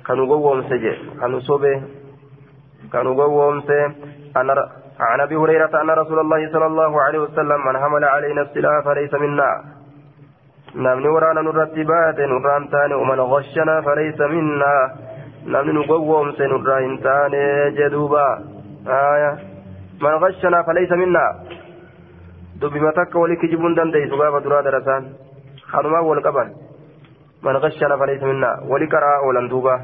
كانوا 0.07 0.25
قوم 0.27 0.63
سجي 0.69 0.93
كانوا 1.19 1.39
صوبة. 1.39 1.81
كانوا 2.93 3.23
قوم 3.23 3.63
أنا 4.37 4.69
عن 4.99 5.19
أبي 5.19 5.35
هريرة 5.35 5.81
أن 5.81 5.89
رسول 5.89 6.19
الله 6.19 6.51
صلى 6.51 6.65
الله 6.65 7.01
عليه 7.01 7.19
وسلم 7.19 7.67
من 7.67 7.77
حمل 7.77 8.03
علينا 8.03 8.41
السلاح 8.41 8.85
فليس 8.85 9.13
منا. 9.13 9.76
Namni 10.85 11.07
waraana 11.15 11.41
nurratti 11.47 11.83
baate 11.91 12.23
nurraa 12.27 12.57
hin 12.59 12.67
taane 12.73 12.93
ومن 13.01 13.19
غشنا 13.33 13.75
فليس 13.81 14.19
منا 14.33 14.73
namni 15.53 15.73
nu 15.73 15.83
gowwoomse 15.89 16.43
nurraa 16.53 16.79
hin 16.85 16.97
taane 17.05 17.41
jedhuuba 17.77 18.23
aya 18.97 19.31
man 20.03 20.13
غشنا 20.23 20.61
فليس 20.67 20.91
منا 21.01 21.25
dubbima 22.61 22.91
takka 22.97 23.19
wali 23.19 23.37
kijibuun 23.37 23.75
dandeessu 23.77 24.17
gaafa 24.21 24.39
duraa 24.45 24.61
darasaan 24.67 25.03
hanumaan 25.71 26.05
wal 26.09 26.21
qaban 26.27 26.49
man 27.45 27.55
غشنا 27.63 27.97
فليس 28.01 28.21
منا 28.23 28.51
wali 28.69 28.87
karaa 28.93 29.17
oolan 29.25 29.49
duuba 29.49 29.75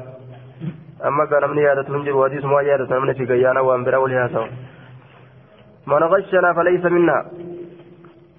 amma 1.08 1.26
gaa 1.30 1.40
namni 1.44 1.62
yaadatu 1.66 1.92
hin 1.94 2.04
jiru 2.06 2.22
hadiisumaa 2.22 2.62
yaadatu 2.70 2.94
namni 2.94 3.14
fi 3.18 3.26
gayyaana 3.32 3.62
waan 3.68 3.84
bira 3.84 3.98
wali 4.04 4.14
haasa'u 4.20 4.46
man 5.86 6.02
غشنا 6.12 6.52
فليس 6.52 6.84
منا 6.96 7.16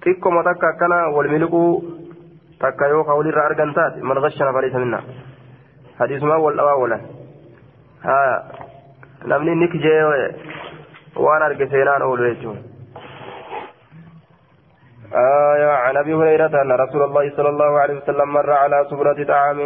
xiqqoma 0.04 0.40
takka 0.48 0.66
akkana 0.72 0.98
wal 1.16 1.28
miliquu 1.34 1.62
takka 2.60 2.88
yoo 2.88 3.04
ka 3.04 3.14
walirraa 3.18 3.46
argan 3.50 3.74
taate 3.74 3.98
man 4.08 4.18
غشنا 4.18 4.52
فليس 4.52 4.74
منا 4.74 5.00
hadiisumaa 5.98 6.38
wal 6.44 6.56
dhabaa 6.56 6.76
oolan 6.80 7.02
haya 8.06 8.36
namni 9.30 9.52
nik 9.62 9.74
jee 9.84 10.00
waan 11.24 11.42
arge 11.42 11.66
seenaan 11.74 12.02
oolu 12.08 12.24
jechuun 12.30 12.58
آية 15.16 15.70
عن 15.84 15.96
أبي 15.96 16.14
هريرة 16.14 16.62
أن 16.62 16.72
رسول 16.72 17.02
الله 17.02 17.24
صلى 17.36 17.48
الله 17.48 17.72
عليه 17.82 17.96
وسلم 18.00 18.28
مر 18.32 18.50
على 18.52 18.84
صبرة 18.90 19.24
طعام 19.24 19.58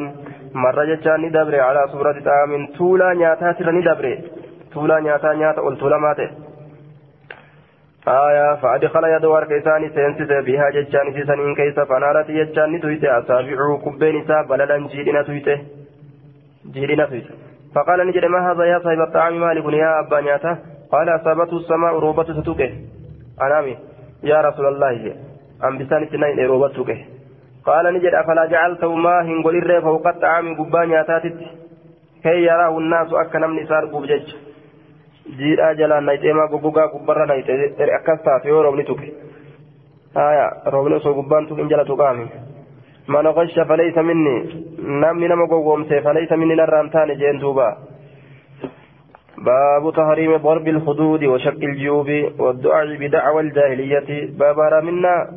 مر 0.55 0.79
جتان 0.85 1.21
ندبر 1.21 1.61
على 1.61 1.83
صبرة 1.93 2.17
طعام 2.29 2.67
تولا 2.79 3.09
نياتا 3.15 3.53
تر 3.53 3.71
ندبر 3.71 4.05
تولا 4.73 5.01
نياتا 5.01 5.33
نياتا 5.33 5.61
قلت 5.67 5.83
لماته 5.83 6.29
آية 8.11 8.55
فأدخل 8.63 9.05
يدور 9.05 9.45
كيساني 9.45 9.89
سينسس 9.95 10.31
بها 10.47 10.71
جتان 10.71 11.13
في 11.13 11.25
سنين 11.27 11.55
كيس 11.55 11.79
فنالت 11.91 12.31
جتان 12.31 12.81
تويته 12.81 13.19
أصابعه 13.19 13.79
كبين 13.85 14.25
سا 14.29 14.43
بلدا 14.43 14.77
جيدنا 14.87 15.23
تويته 15.23 15.59
جيدنا 16.75 17.07
تويته 17.07 17.35
فقال 17.75 18.07
نجد 18.07 18.25
ما 18.25 18.53
هذا 18.53 18.65
يا 18.65 18.79
صاحب 18.79 19.01
الطعام 19.01 19.41
مالك 19.41 19.65
يا 19.73 20.01
أبا 20.01 20.21
نياتا؟ 20.21 20.59
قال 20.93 21.09
أصابته 21.09 21.57
السماء 21.57 21.99
روبة 21.99 22.41
ستوكه. 22.41 22.71
أنامي 23.43 23.77
يا 24.23 24.41
رسول 24.41 24.67
الله. 24.67 25.17
أم 25.65 25.79
بسان 25.79 26.03
اثنين 26.03 26.47
روبتك 26.47 26.91
قال 27.67 27.95
نجد 27.95 28.15
أفلا 28.15 28.47
جعلته 28.47 28.95
ما 28.95 29.23
هنقول 29.23 29.57
الري 29.57 29.81
فوق 29.81 30.07
الطعام 30.07 30.57
قبان 30.59 31.05
كي 32.23 32.43
يراه 32.43 32.79
الناس 32.79 33.09
أكنا 33.13 33.47
من 33.47 33.63
إسار 33.63 33.85
قبجج. 33.87 34.27
جيرا 35.39 35.73
جلا 35.73 36.01
نيتيما 36.01 36.47
قبقا 36.53 36.87
قبرا 36.87 37.25
نيت 37.27 37.49
أكستا 37.81 38.39
في 38.43 38.51
روبني 38.51 38.83
تك 38.83 39.03
آية 40.17 40.47
روبني 40.67 40.99
سو 41.01 41.13
قبان 41.23 41.47
تك 41.49 41.59
إنجلا 41.59 41.85
تقامي 41.85 42.27
من 43.09 43.27
غش 43.27 43.59
فليس 43.69 43.99
مني 43.99 44.37
نمني 45.03 45.29
نما 45.29 45.47
قومت 45.47 45.93
فليس 46.05 46.33
مني 46.33 46.55
نرانتان 46.55 47.09
جين 47.21 47.41
توبا 47.41 47.69
باب 49.39 49.93
تحريم 49.97 50.37
ضرب 50.37 50.69
الخدود 50.69 51.25
وشق 51.25 51.61
الجيوب 51.71 52.09
والدعاء 52.39 52.97
بدعوى 52.97 53.41
الجاهلية 53.41 54.31
باب 54.39 54.85
منا 54.85 55.31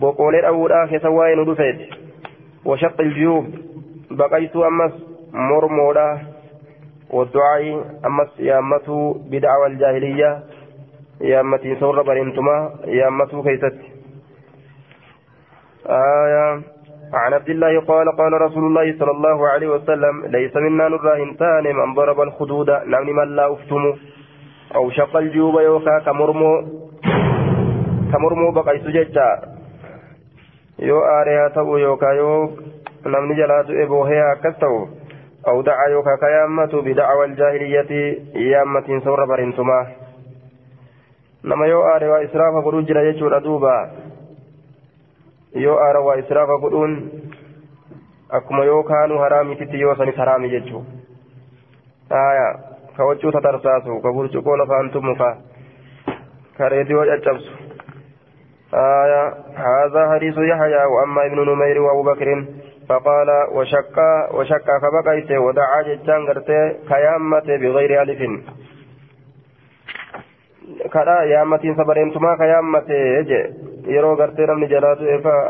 بقول 0.00 0.34
الأولى 0.34 0.88
كسواي 0.92 1.34
ندفت 1.34 1.78
وشق 2.64 3.00
الجيوب 3.00 3.46
بقيت 4.10 4.56
أمس 4.56 4.92
مرمولا 5.32 6.18
والدعاء 7.10 7.84
أمس 8.06 8.28
يامته 8.38 9.16
بدعوى 9.30 9.66
الجاهلية 9.66 10.40
يامتي 11.20 11.76
سور 11.80 12.02
برنتما 12.02 12.70
يامته 12.84 13.42
كيست. 13.42 13.78
آية 15.86 16.60
عن 17.14 17.32
عبد 17.32 17.48
الله 17.48 17.80
قال 17.80 18.16
قال 18.16 18.32
رسول 18.32 18.64
الله 18.66 18.98
صلى 18.98 19.10
الله 19.10 19.48
عليه 19.48 19.68
وسلم 19.68 20.26
ليس 20.26 20.56
منا 20.56 20.88
نراهن 20.88 21.36
تان 21.36 21.76
من 21.76 21.94
ضرب 21.94 22.20
الخدود 22.20 22.70
نمني 22.70 23.12
من 23.12 23.36
لا 23.36 23.52
أفتم. 23.52 23.94
أو 24.74 24.90
شق 24.90 25.16
الجيوب 25.16 25.60
يوكا 25.60 25.98
كمرمو 25.98 26.62
كمرمو 28.12 28.50
بقيت 28.50 28.86
ججا. 28.86 29.56
ta'u 31.54 31.78
yookaan 31.78 32.16
yoo 32.16 32.52
namni 33.04 33.36
jalaa 33.36 33.62
du'e 33.68 33.86
boohee 33.86 34.20
akkas 34.32 34.58
ta'u 34.60 34.88
أو 35.48 35.62
دعا 35.62 35.86
يوكا 35.88 36.16
كيامة 36.20 36.82
بدعوى 36.82 37.24
الجاهلية 37.24 38.18
يامة 38.34 39.00
سور 39.04 39.24
برنتما. 39.24 39.86
نما 41.44 41.66
يو 41.66 41.82
آري 41.82 42.08
وإسراف 42.08 42.64
قدون 42.66 42.84
جرى 42.84 43.08
يجور 43.08 43.38
دوبا 43.38 43.90
يو 45.54 45.74
آري 45.74 45.98
وإسراف 45.98 46.48
قدون 46.62 47.10
أكما 48.30 48.64
يو 48.64 48.82
كانوا 48.82 49.26
هرامي 49.26 49.54
تتي 49.54 49.76
يو 49.76 49.94
سنس 49.94 50.18
هرامي 50.18 50.48
ججو. 50.48 50.82
آية 52.12 52.48
كوجو 52.96 53.30
تترساسو 53.30 54.00
كبرجو 54.00 54.40
قول 54.40 54.66
فأنتم 54.66 55.10
مكا 55.10 55.30
كريدي 56.58 56.94
وجأجبسو 56.94 57.52
آية 58.74 59.34
هذا 59.54 60.02
حديث 60.12 60.38
يحيى 60.38 60.84
وأما 60.84 61.26
ابن 61.26 61.38
نمير 61.50 61.78
وأبو 61.80 62.02
بكر. 62.02 62.44
فقال 62.88 63.28
وشك 63.52 63.96
وشك 64.34 64.68
فبقيت 64.82 65.30
ودعا 65.32 65.82
جتان 65.82 66.26
قرتي 66.26 66.60
كيامة 66.88 67.46
بغير 67.62 68.02
ألف 68.02 68.20
كذا 70.92 71.16
يامتين 71.22 71.74
سبريمتما 71.76 72.36
كيامة 72.36 72.88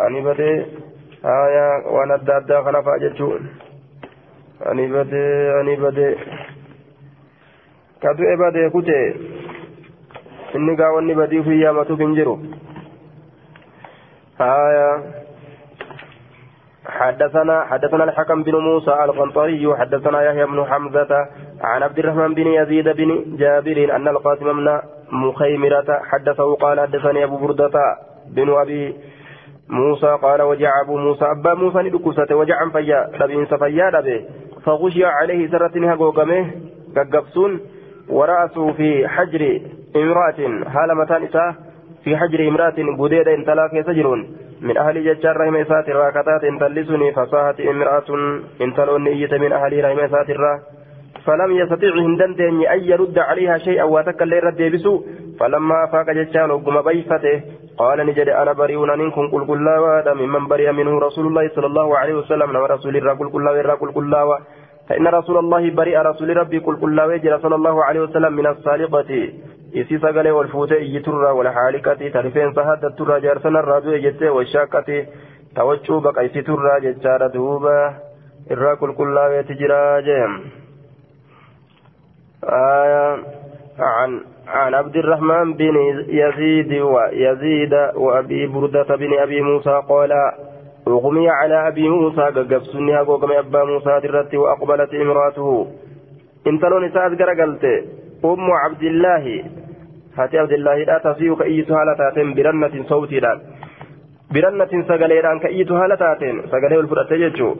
ani 0.06 0.20
badee 0.22 0.66
haya 1.22 1.66
waan 1.94 2.10
adda 2.10 2.36
addaa 2.36 2.62
kana 2.64 2.82
fa'a 2.82 2.98
jechuun 3.04 3.48
ani 4.70 4.84
badee 4.92 5.52
ani 5.60 5.76
badee 5.82 6.12
ka 8.02 8.12
du'e 8.18 8.36
badee 8.36 8.68
kute 8.70 8.98
inni 10.54 10.76
gaa 10.76 10.92
wanni 10.96 11.14
badii 11.20 11.42
fi 11.48 11.60
yaamatuuf 11.64 11.98
hin 12.04 12.14
jiru 12.20 12.36
آية 14.40 15.25
حدثنا 16.88 17.64
حدثنا 17.64 18.04
الحكم 18.04 18.42
بن 18.42 18.56
موسى 18.56 18.90
القنطري 19.04 19.76
حدثنا 19.76 20.22
يحيى 20.22 20.46
بن 20.46 20.64
حمزة 20.64 21.26
عن 21.60 21.82
عبد 21.82 21.98
الرحمن 21.98 22.34
بن 22.34 22.46
يزيد 22.46 22.88
بن 22.88 23.36
جابر 23.36 23.96
أن 23.96 24.08
القاسم 24.08 24.52
بن 24.52 24.80
مخيمرة 25.12 26.00
حدثه 26.04 26.54
قال 26.54 26.80
حدثني 26.80 27.24
أبو 27.24 27.36
بردة 27.36 27.70
بن 28.30 28.50
أبي 28.50 28.96
موسى 29.68 30.18
قال 30.22 30.42
وجع 30.42 30.70
أبو 30.84 30.96
موسى 30.98 31.24
أبا 31.24 31.54
موسى 31.54 31.78
ندكوسة 31.78 32.26
وجع 32.36 32.68
فيا 32.72 33.10
لبين 33.20 33.46
سفيا 33.46 33.90
لبي 33.90 34.24
فغشي 34.64 35.04
عليه 35.04 35.50
سرة 35.50 35.90
هقوقمه 35.90 36.50
ققبسون 36.96 37.60
ورأسه 38.08 38.72
في 38.72 39.08
حجر 39.08 39.60
امرأة 39.96 40.64
حال 40.68 40.96
متان 40.96 41.28
في 42.06 42.16
حجر 42.16 42.48
امرأة 42.48 42.78
بديدة 42.98 43.34
انتلا 43.34 43.66
كيس 43.66 43.90
جرون 43.90 44.20
من 44.62 44.76
أهل 44.78 45.04
ججار 45.04 45.36
رحمة 45.36 45.64
سات 45.64 45.88
راكتات 45.90 46.44
انتلسني 46.44 47.12
فصاحت 47.12 47.60
امرأة 47.60 48.08
انتلون 48.60 49.04
نية 49.04 49.32
من 49.42 49.52
أهل 49.52 49.84
رحمة 49.84 50.06
سات 50.14 50.30
فلم 51.26 51.50
يستطيع 51.60 51.94
هندن 51.94 52.32
أن 52.74 52.80
يرد 52.92 53.18
عليها 53.18 53.58
شيئا 53.58 53.84
واتك 53.84 54.22
اللي 54.22 54.38
رد 54.38 54.60
يبسو. 54.60 55.02
فلما 55.40 55.86
فاق 55.92 56.10
ججان 56.10 56.50
وقم 56.50 56.82
بيفته. 56.82 57.40
قال 57.78 57.98
نجد 58.06 58.28
أنا 58.28 58.52
بريء 58.52 58.96
منكم. 59.02 59.24
قل 59.32 59.42
قل 59.50 59.64
لا 59.64 60.14
ممن 60.14 60.46
برئ 60.48 60.72
منه 60.72 60.98
رسول 60.98 61.26
الله 61.26 61.48
صلى 61.48 61.66
الله 61.66 61.98
عليه 61.98 62.14
وسلم. 62.14 62.48
نما 62.50 62.66
رسول 62.66 62.96
الله 62.96 63.12
قل 63.18 63.28
قل 63.34 63.44
لا 63.44 63.74
قل 63.74 63.90
قل 63.96 64.10
لا 64.10 64.38
فإن 64.88 65.06
رسول 65.06 65.36
الله 65.38 65.70
برئ 65.70 65.96
رسول 65.98 66.36
ربي 66.36 66.58
قل 66.58 66.76
قل 66.76 66.96
لا 66.96 67.38
صلى 67.42 67.54
الله 67.54 67.84
عليه 67.84 68.00
وسلم 68.00 68.32
من 68.32 68.46
السالقة 68.46 69.10
isii 69.76 69.98
sagalee 70.00 70.30
wal 70.32 70.48
fuutee 70.48 70.78
iyyiturraa 70.80 71.34
wal 71.34 71.48
haalikati 71.52 72.10
ta 72.10 72.22
rifeensa 72.22 72.64
haddatturraa 72.64 73.18
jaarsanarraa 73.20 73.80
du'e 73.86 73.98
jettee 74.04 74.30
washaaqati 74.36 75.00
ta 75.54 75.64
waccuu 75.68 76.00
baqaysiturraa 76.06 76.78
jechaadha 76.84 77.28
duuba 77.34 77.74
irraa 78.56 78.76
qulqullaa'eeti 78.82 79.58
jira 79.62 79.80
jee 80.08 80.22
عن 83.78 84.20
عن 84.48 84.74
عبد 84.74 84.96
الرحمن 84.96 85.54
بن 85.54 85.76
يزيد 86.08 86.72
ويزيد 86.72 87.74
وأبي 87.94 88.46
بردة 88.46 88.96
بن 88.96 89.18
أبي 89.18 89.40
موسى 89.40 89.82
قال 89.88 90.12
أغمي 90.88 91.28
على 91.30 91.68
أبي 91.68 91.88
موسى 91.88 92.20
قبسني 92.36 93.00
أقوم 93.00 93.32
أبا 93.32 93.64
موسى 93.64 94.00
درت 94.02 94.34
وأقبلت 94.34 94.94
امرأته 94.94 95.48
انتلون 96.46 96.84
سعد 96.94 97.12
قرقلت 97.22 97.64
أم 98.24 98.50
عبد 98.62 98.82
الله 98.82 99.24
هاتي 100.18 100.38
عبد 100.38 100.52
الله 100.52 100.76
لا 100.88 100.98
تصيب 101.04 101.38
كأيتها 101.38 101.84
لا 101.84 101.94
تاتم 102.00 102.34
برنة 102.34 102.74
صوتي 102.90 103.20
لا 103.20 103.32
birannatin 104.34 104.82
sagaleedhaan 104.90 105.38
ka'iyyitu 105.42 105.74
haala 105.78 105.96
taateen 105.96 106.36
sagalee 106.52 106.78
ol 106.82 106.88
fudhatte 106.90 107.18
jechuu 107.20 107.50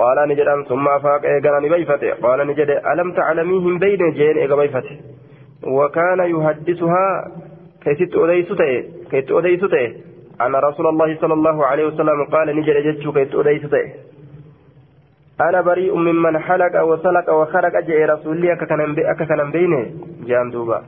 qaala 0.00 0.24
ni 0.26 0.34
jedhan 0.38 0.64
summa 0.70 0.94
afaaqa 0.98 1.30
eegana 1.34 1.60
ni 1.64 1.68
bayfate 1.74 2.08
qaala 2.24 2.44
ni 2.48 2.56
jedhe 2.58 2.76
alam 2.92 3.12
taclamii 3.18 3.60
hin 3.66 3.76
beyne 3.84 4.08
jeen 4.18 4.40
eega 4.44 4.56
bayfate 4.62 4.92
وكان 5.62 6.20
يحدثها 6.34 7.06
كيست 7.84 8.14
أديس 8.16 8.48
تأي 8.58 8.74
كيست 9.10 9.30
أديس 9.32 9.60
تأي 9.60 9.86
أن 10.40 10.54
رسول 10.56 10.86
الله 10.86 11.16
صلى 11.20 11.34
الله 11.34 11.66
عليه 11.66 11.84
وسلم 11.86 12.24
قال 12.24 12.48
كيست 12.64 13.34
أديس 13.34 13.70
تأي 13.70 13.92
أنا 15.40 15.60
بريء 15.60 15.94
ممن 15.94 16.38
حلق 16.38 16.82
وسلق 16.82 17.30
وخرق 17.32 17.74
جاء 17.86 18.00
رسولي 18.14 18.52
أككنا 18.52 19.44
بينه 19.44 19.86
جان 20.26 20.50
دوبا. 20.50 20.82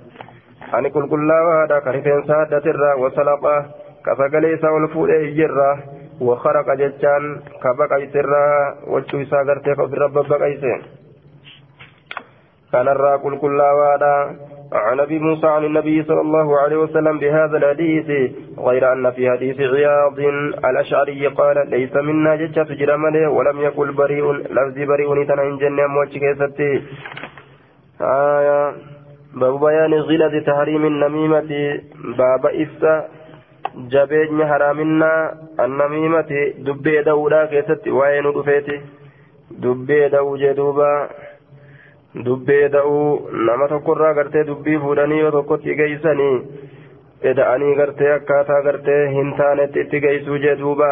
أنا 0.74 0.88
كل 0.88 1.08
كل 1.08 1.30
هذا 1.32 1.78
كريفين 1.78 2.22
سادة 2.26 2.64
الرا 2.70 2.94
وسلق 2.94 3.44
كفقلي 4.06 4.56
سول 4.56 4.88
فوله 4.88 5.22
جرا 5.38 5.70
وخرق 6.20 6.74
جتان 6.74 7.40
كبقى 7.62 8.02
يسرا 8.02 8.46
وجو 8.86 9.24
ساغرتك 9.24 9.74
في 9.74 9.94
الرب 9.96 10.12
بقى 10.28 10.58
كان 12.72 12.88
الرا 12.88 13.16
كل 13.16 13.38
كل 13.38 13.60
هذا 13.60 14.36
عن 14.72 15.00
أبي 15.00 15.18
موسى 15.18 15.46
عن 15.46 15.64
النبي 15.64 16.02
صلى 16.02 16.20
الله 16.20 16.58
عليه 16.60 16.76
وسلم 16.76 17.18
بهذا 17.18 17.56
الحديث 17.56 18.30
غير 18.58 18.92
أن 18.92 19.10
في 19.10 19.30
حديث 19.30 19.60
عياض 19.60 20.18
الأشعري 20.64 21.26
قال 21.26 21.70
ليس 21.70 21.96
منا 21.96 22.36
ججة 22.36 22.74
جرمله 22.74 23.28
ولم 23.30 23.60
يقل 23.60 23.92
بريء 23.92 24.32
لفظ 24.32 24.76
بريء 24.78 25.26
تنين 25.28 25.58
جنة 25.58 25.86
موجة 25.86 26.18
كيستي. 26.18 26.82
آية 28.00 28.72
باب 29.34 29.60
بيان 29.60 29.94
غلظ 29.94 30.44
تحريم 30.46 30.86
النميمة 30.86 31.80
باب 32.18 32.46
إفسا 32.46 33.08
جبين 33.76 34.46
حرامنا 34.46 35.34
النميمة 35.60 36.30
دبي 36.58 37.02
دولا 37.02 37.46
كيستي 37.46 37.90
وين 37.90 38.32
دفيتي؟ 38.32 38.80
دبي 39.50 40.08
دو 40.08 40.36
جدوبا 40.36 41.08
dubbee 42.25 42.69
da'uu 42.73 43.29
nama 43.47 43.67
tokkorraa 43.67 44.13
gartee 44.13 44.43
dubbii 44.47 44.77
fuudhanii 44.83 45.19
yoo 45.19 45.31
tokkotti 45.31 45.75
geeysanii 45.81 46.35
eda'anii 47.31 47.75
gartee 47.75 48.11
akkaataa 48.13 48.61
gartee 48.67 49.01
hin 49.15 49.33
taanetti 49.37 49.81
itti 49.85 49.99
geeysuu 50.05 50.37
jee 50.45 50.55
duuba 50.59 50.89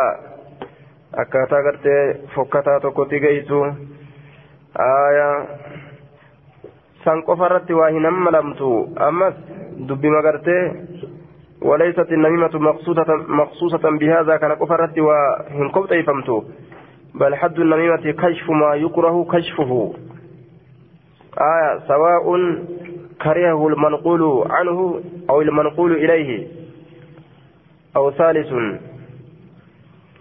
akkaataa 1.24 1.62
gartee 1.70 2.02
fokkataa 2.36 2.80
tokkotti 2.80 3.20
geeysuu 3.26 3.64
aya 4.88 5.30
san 7.04 7.24
qofa 7.30 7.46
irratti 7.52 7.80
waa 7.82 7.90
hin 7.98 8.06
hammalamtu 8.12 8.74
ammas 9.10 9.36
dubbima 9.88 10.22
gartee 10.30 10.64
وليست 11.64 12.12
النميمة 12.12 12.60
مقصودة 12.60 13.16
مقصوصة 13.28 13.98
بهذا 14.00 14.38
كان 14.38 14.54
كفرت 14.54 15.00
وهن 15.00 15.70
كبت 15.70 16.44
بل 17.16 17.36
حد 17.36 17.60
النميمة 17.60 18.12
كشف 18.12 18.50
ما 18.50 18.76
يكره 18.76 19.26
كشفه 19.32 19.94
آية 21.39 21.79
سواء 21.89 22.25
كرهه 23.23 23.69
المنقول 23.69 24.45
عنه 24.51 25.01
أو 25.31 25.43
المنقول 25.43 25.93
إليه 25.93 26.49
أو 27.97 28.11
ثالث. 28.11 28.53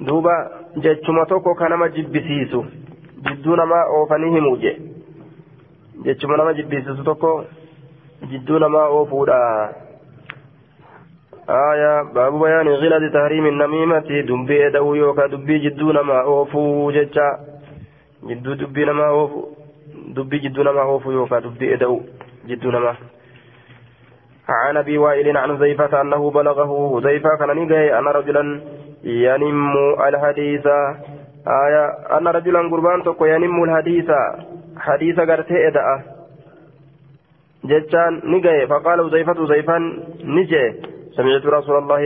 دوبا 0.02 0.50
جتشما 0.78 1.24
توكو 1.24 1.54
كانما 1.54 1.88
جبسيسو. 1.88 2.64
جدون 3.26 3.64
ما 3.64 3.82
أوفنيه 3.84 4.40
موجه 4.40 4.76
جتشما 6.06 6.38
نما 6.38 6.52
جبسيسو 6.52 7.04
توكو. 7.04 7.44
جدون 8.24 8.66
ما 8.66 8.86
أوفودا. 8.86 9.72
آية 11.50 12.02
باب 12.14 12.40
بيان 12.40 12.68
غلظ 12.68 13.14
تحريم 13.14 13.46
النميمة. 13.46 14.00
دبي 14.00 14.70
دو 14.70 14.94
يوكا 14.94 15.28
دبي 15.28 15.60
جدون 15.60 16.00
ما 16.00 16.22
أوفو 16.22 16.92
جتشا. 16.92 17.40
جدو 18.24 18.54
دبي 18.54 18.86
نما 18.86 19.08
أوفو. 19.10 19.57
دبي 20.18 20.38
جدو 20.44 20.62
نما 20.64 20.82
هوفو 20.82 21.12
يوكا 21.12 21.40
دبي 21.40 21.74
إدو 21.74 22.02
جدو 22.50 22.70
نما 22.76 22.94
عن 24.50 24.78
أبي 24.78 24.98
وائل 24.98 25.38
عن 25.38 25.58
زيفة 25.58 26.02
أنه 26.02 26.32
بلغه 26.32 26.72
زيفة 27.02 27.30
كان 27.40 27.52
نيجي 27.58 27.98
أن 28.00 28.08
رجلا 28.08 28.44
ينم 29.04 29.76
الحديث. 30.08 30.66
آية 31.64 31.86
أن 32.18 32.28
رجلا 32.28 32.60
قربان 32.72 33.04
تقو 33.04 33.26
ينم 33.26 33.64
الحديث. 33.64 34.10
حديث 34.78 35.18
قرتي 35.20 35.68
إدأ. 35.68 35.86
جتان 37.70 38.14
نيجي 38.32 38.68
فقال 38.68 39.00
زيفة 39.12 39.40
زيفا 39.52 39.78
نجي 40.24 40.66
سمعت 41.16 41.46
رسول 41.46 41.78
الله 41.78 42.02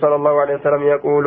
صلى 0.00 0.14
الله 0.14 0.34
عليه 0.40 0.54
وسلم 0.54 0.82
يقول 0.82 1.26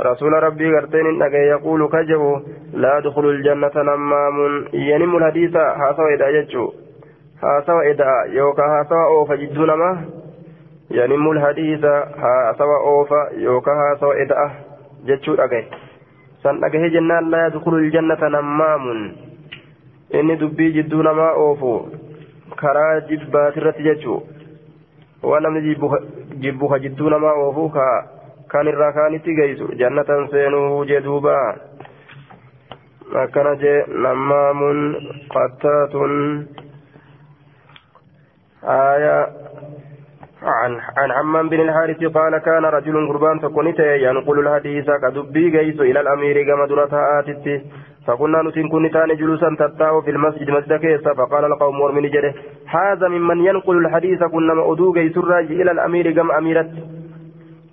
رسول 0.00 0.32
ربي 0.32 0.70
غرتين 0.74 1.06
نجي 1.18 1.36
يقول 1.36 1.88
كجبو 1.88 2.40
لا 2.72 2.98
يدخل 2.98 3.24
الجنة 3.24 3.70
نمام. 3.76 4.64
ينم 4.72 5.16
الحديث 5.16 5.56
هاسوا 5.56 6.08
إذا 6.14 6.30
جتشو. 6.30 6.72
هاسوا 7.42 7.82
إذا 7.82 8.24
يوكا 8.28 8.62
هاسوا 8.62 9.04
أوفا 9.04 9.34
جدون 9.34 9.72
ما 9.72 10.04
ينم 10.90 11.30
الحديث 11.30 11.84
هاسوا 12.24 12.78
أوفا. 12.86 13.28
يوكا 13.36 13.72
هاسوا 13.72 14.14
إذا 14.22 14.50
جتشو 15.06 15.36
san 16.42 16.56
dhagahe 16.60 16.88
jennaan 16.90 17.26
laa 17.30 17.40
yadkulu 17.42 17.78
ljannata 17.84 18.28
nammaamun 18.34 19.00
inni 20.18 20.36
dubbii 20.40 20.72
jidduu 20.76 21.02
namaa 21.06 21.32
oofu 21.42 21.72
karaa 22.60 23.00
jibbaatirratti 23.10 23.84
jechuu 23.88 24.20
waan 25.22 25.42
namni 25.42 25.76
jibbu 26.44 26.68
ka 26.70 26.78
jidduu 26.84 27.10
namaa 27.12 27.34
kaanitti 28.50 29.34
geessu 29.34 29.68
jannatan 29.78 30.28
seenuu 30.30 30.84
jee 30.84 31.00
duuba. 31.04 31.36
Akkana 33.22 33.54
jee 33.56 33.84
nammaamun 33.88 34.96
qattaatun. 35.34 36.16
آية 38.64 39.26
عن 40.42 40.80
عن 40.96 41.10
عمان 41.10 41.48
بن 41.48 41.60
الحارث 41.60 42.04
قال 42.04 42.38
كان 42.38 42.64
رجل 42.64 43.08
قربان 43.08 43.38
فكنت 43.38 43.80
ينقل 43.80 44.38
الحديث 44.38 44.90
كدبي 45.02 45.50
جيس 45.50 45.80
إلى 45.80 46.00
الأمير 46.00 46.42
كما 46.42 46.66
درتها 46.66 47.18
آتت 47.20 47.62
فكنا 48.06 48.42
نتن 48.42 48.68
كنتان 48.68 49.16
جلوسا 49.16 49.56
تتاو 49.58 50.00
في 50.02 50.10
المسجد 50.10 50.50
مسجد 50.50 50.72
كيسا 50.80 51.14
فقال 51.14 51.44
القوم 51.44 51.80
ورمن 51.80 52.10
جره 52.10 52.34
هذا 52.66 53.08
ممن 53.08 53.38
ينقل 53.46 53.76
الحديث 53.86 54.24
كنا 54.24 54.54
مأدو 54.54 54.92
جيس 54.92 55.16
الراجي 55.16 55.62
إلى 55.62 55.70
الأمير 55.70 56.12
كما 56.12 56.38
أميرت 56.38 56.70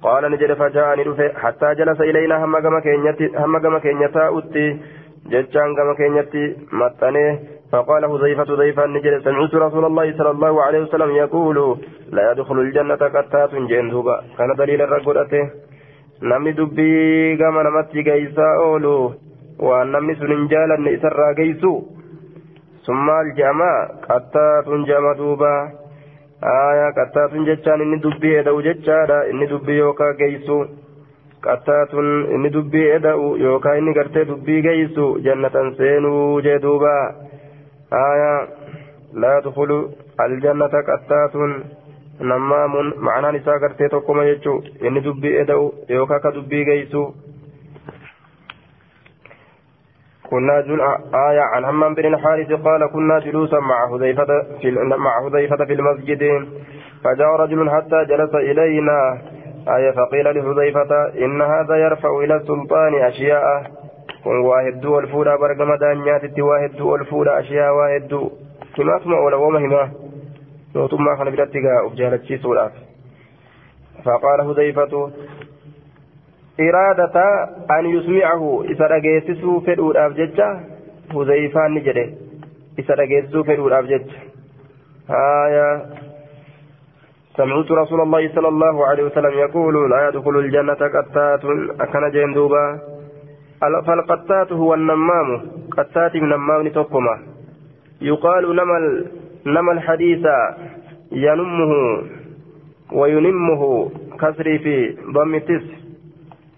قال 0.03 0.31
نجد 0.33 0.53
فجاءني 0.53 1.03
رفع 1.03 1.29
حتى 1.43 1.75
جلس 1.75 2.01
إلينا 2.01 2.45
هم 2.45 2.59
كما 2.59 3.79
كينيتا 3.85 4.25
أتي 4.39 4.67
جتشان 5.31 5.69
كما 5.77 5.95
كينيتي 5.95 6.57
متنيه 6.73 7.41
فقال 7.73 8.03
حذيفة 8.11 8.45
حذيفة 8.45 8.87
نجد 8.87 9.15
سمعت 9.25 9.55
رسول 9.55 9.85
الله 9.85 10.17
صلى 10.19 10.31
الله 10.31 10.63
عليه 10.63 10.81
وسلم 10.81 11.11
يقول 11.11 11.79
لا 12.13 12.23
يدخل 12.31 12.59
الجنة 12.59 13.03
قتات 13.15 13.55
جندوبا 13.55 14.17
كان 14.39 14.51
دليل 14.59 14.83
الرقودته 14.83 15.45
namni 16.23 16.53
dubbii 16.57 17.37
gama 17.37 17.63
namatti 17.67 18.03
geeysaa 18.07 18.51
oolu 18.65 18.91
waan 19.69 19.89
namni 19.95 20.15
sun 20.19 20.31
hin 20.33 20.45
jaalanne 20.53 20.93
isarraa 20.97 21.33
geeysu 21.39 21.73
sun 22.87 23.01
maal 23.09 23.31
jedhama 23.39 23.71
qattaatun 24.05 24.85
jedhama 24.91 25.55
qattaatun 26.42 27.46
jechaan 27.46 27.82
inni 27.82 28.02
dubbii 28.04 28.36
eda'u 28.42 28.62
jechaadha 28.62 29.24
inni 29.32 29.50
dubbii 29.50 29.78
yookaa 29.78 30.14
geeysu 30.14 30.58
qattaatun 31.48 32.10
inni 32.36 32.54
dubbii 32.54 32.90
eda'u 32.98 33.38
yookaa 33.46 33.76
inni 33.76 33.94
gartee 33.94 34.26
dubbii 34.28 34.62
geeysu 34.62 35.08
jannatan 35.30 35.76
seenuu 35.78 36.42
jee 36.42 36.60
duuba 36.62 36.94
آية 37.94 38.48
لا 39.14 39.38
يدخل 39.38 39.90
الجنة 40.22 40.66
قتات 40.68 41.36
نمام 42.22 42.94
معنى 42.98 43.38
نساء 43.38 43.58
قرتي 43.58 43.88
تقوم 43.88 44.22
يجو 44.22 44.62
إن 44.84 45.02
دبي 45.02 45.42
إدو 45.42 45.74
يوكا 45.90 46.18
كدبي 46.18 46.64
جيسو 46.64 47.12
كنا 50.30 50.62
جل 50.62 50.82
آية 51.30 51.42
عن 51.42 51.66
همام 51.66 51.96
بن 51.96 52.06
الحارث 52.06 52.52
قال 52.52 52.88
كنا 52.94 53.20
جلوسا 53.20 53.60
مع 53.60 53.90
حذيفة 53.92 54.26
في 54.62 54.72
مع 55.06 55.14
حذيفة 55.24 55.66
في 55.66 55.74
المسجد 55.74 56.48
فجاء 57.04 57.28
رجل 57.28 57.70
حتى 57.70 58.06
جلس 58.06 58.36
إلينا 58.36 59.18
آية 59.76 59.92
فقيل 59.92 60.26
لحذيفة 60.26 60.92
إن 61.26 61.42
هذا 61.42 61.76
يرفع 61.76 62.10
إلى 62.24 62.36
السلطان 62.36 62.94
أشياء 62.96 63.64
ol 64.28 65.08
fuudhaa 65.12 65.38
bargama 65.38 65.78
daanyaatitti 65.78 66.42
waa 66.42 66.60
hedduu 66.60 66.90
ol 66.90 67.06
fuudha 67.06 67.36
ashiyaa 67.42 67.74
waa 67.74 67.90
hedduu 67.90 68.32
himaatuma 68.78 69.20
oola 69.20 69.38
wooma 69.38 69.60
himaa 69.60 69.88
mootummaa 70.74 71.16
kana 71.18 71.32
biratti 71.32 71.62
gaa 71.62 71.84
uf 71.88 71.94
jaalachiisuudhaaf 72.02 72.74
فقال 74.06 74.42
هذيفة 74.42 75.12
إرادة 76.60 77.16
أن 77.80 77.86
يسمعه 77.86 78.64
إذا 78.64 78.86
رجيتسو 78.88 79.60
في 79.60 79.74
الأولى 79.74 80.14
ججة 80.14 80.60
هذيفة 81.16 81.68
نجده 81.68 82.10
إذا 82.80 82.94
رجيتسو 82.96 83.44
في 83.44 83.54
الأولى 83.54 83.84
ججة 83.84 84.16
هايا 85.10 85.86
سمعت 87.38 87.72
رسول 87.72 88.02
الله 88.02 88.36
صلى 88.36 88.48
الله 88.48 88.88
عليه 88.88 89.04
وسلم 89.04 89.34
يقول 89.40 89.90
لا 89.90 90.08
يدخل 90.10 90.38
الجنة 90.38 90.74
قتات 90.74 91.46
أكن 91.82 92.12
جندوبا 92.12 92.80
فالقتات 93.62 94.52
هو 94.52 94.74
النمام 94.74 95.42
قتات 95.78 96.16
من 96.16 96.30
نمام 96.30 96.68
تقما 96.68 97.20
يقال 98.02 98.56
نما 98.56 99.04
نما 99.46 99.72
الحديث 99.72 100.26
ينمه 101.12 102.02
وينمه 102.94 103.92
كسري 104.20 104.60
في 104.60 104.98
ضم 105.14 105.36
التس 105.36 105.87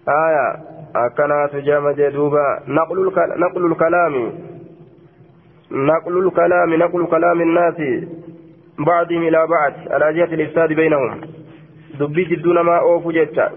آية 0.08 0.56
أكنات 0.96 1.56
جام 1.56 1.90
جدوبا 1.90 2.60
نقل, 2.68 3.12
نقل 3.36 3.66
الكلام 3.72 4.32
نقل 5.70 6.26
الكلام 6.26 6.74
نقل 6.74 7.06
كلام 7.06 7.40
الناس 7.40 7.74
بعضهم 8.78 9.22
إلى 9.22 9.46
بعض 9.46 9.72
على 9.90 10.12
جهة 10.14 10.34
الإفساد 10.34 10.72
بينهم 10.72 11.20
dubbii 12.00 12.24
jidduu 12.26 12.52
namaa 12.52 12.80
oofuu 12.80 13.12
jecha 13.12 13.50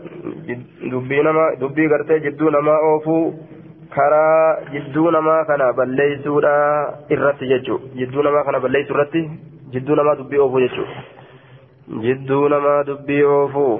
dubbii 0.91 1.23
nama 1.23 1.43
dubbii 1.59 1.87
gartee 1.87 2.19
jidduu 2.19 2.49
namaa 2.49 2.77
oofuu 2.87 3.33
karaa 3.95 4.57
jidduu 4.71 5.11
namaa 5.15 5.45
kana 5.49 5.73
balleessuudha 5.77 6.53
irratti 7.15 7.47
jechuu 7.51 7.79
jidduu 7.99 8.23
namaa 8.27 8.43
kana 8.47 8.59
balleessuu 8.59 8.95
irratti 8.95 9.21
jidduu 9.75 9.95
namaa 9.95 10.15
dubbii 10.21 10.41
oofuu 10.45 10.59
jechuu 10.65 10.87
jidduu 12.07 12.49
namaa 12.55 12.83
dubbii 12.89 13.23
oofuu 13.35 13.79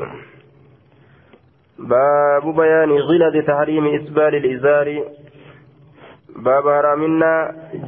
baabu 1.91 2.53
bayaani 2.53 3.01
غلظ 3.01 3.35
تحريم 3.47 3.85
إسبال 3.95 4.35
الإزار 4.35 4.87
باب 6.35 6.67
هرامنا 6.67 7.33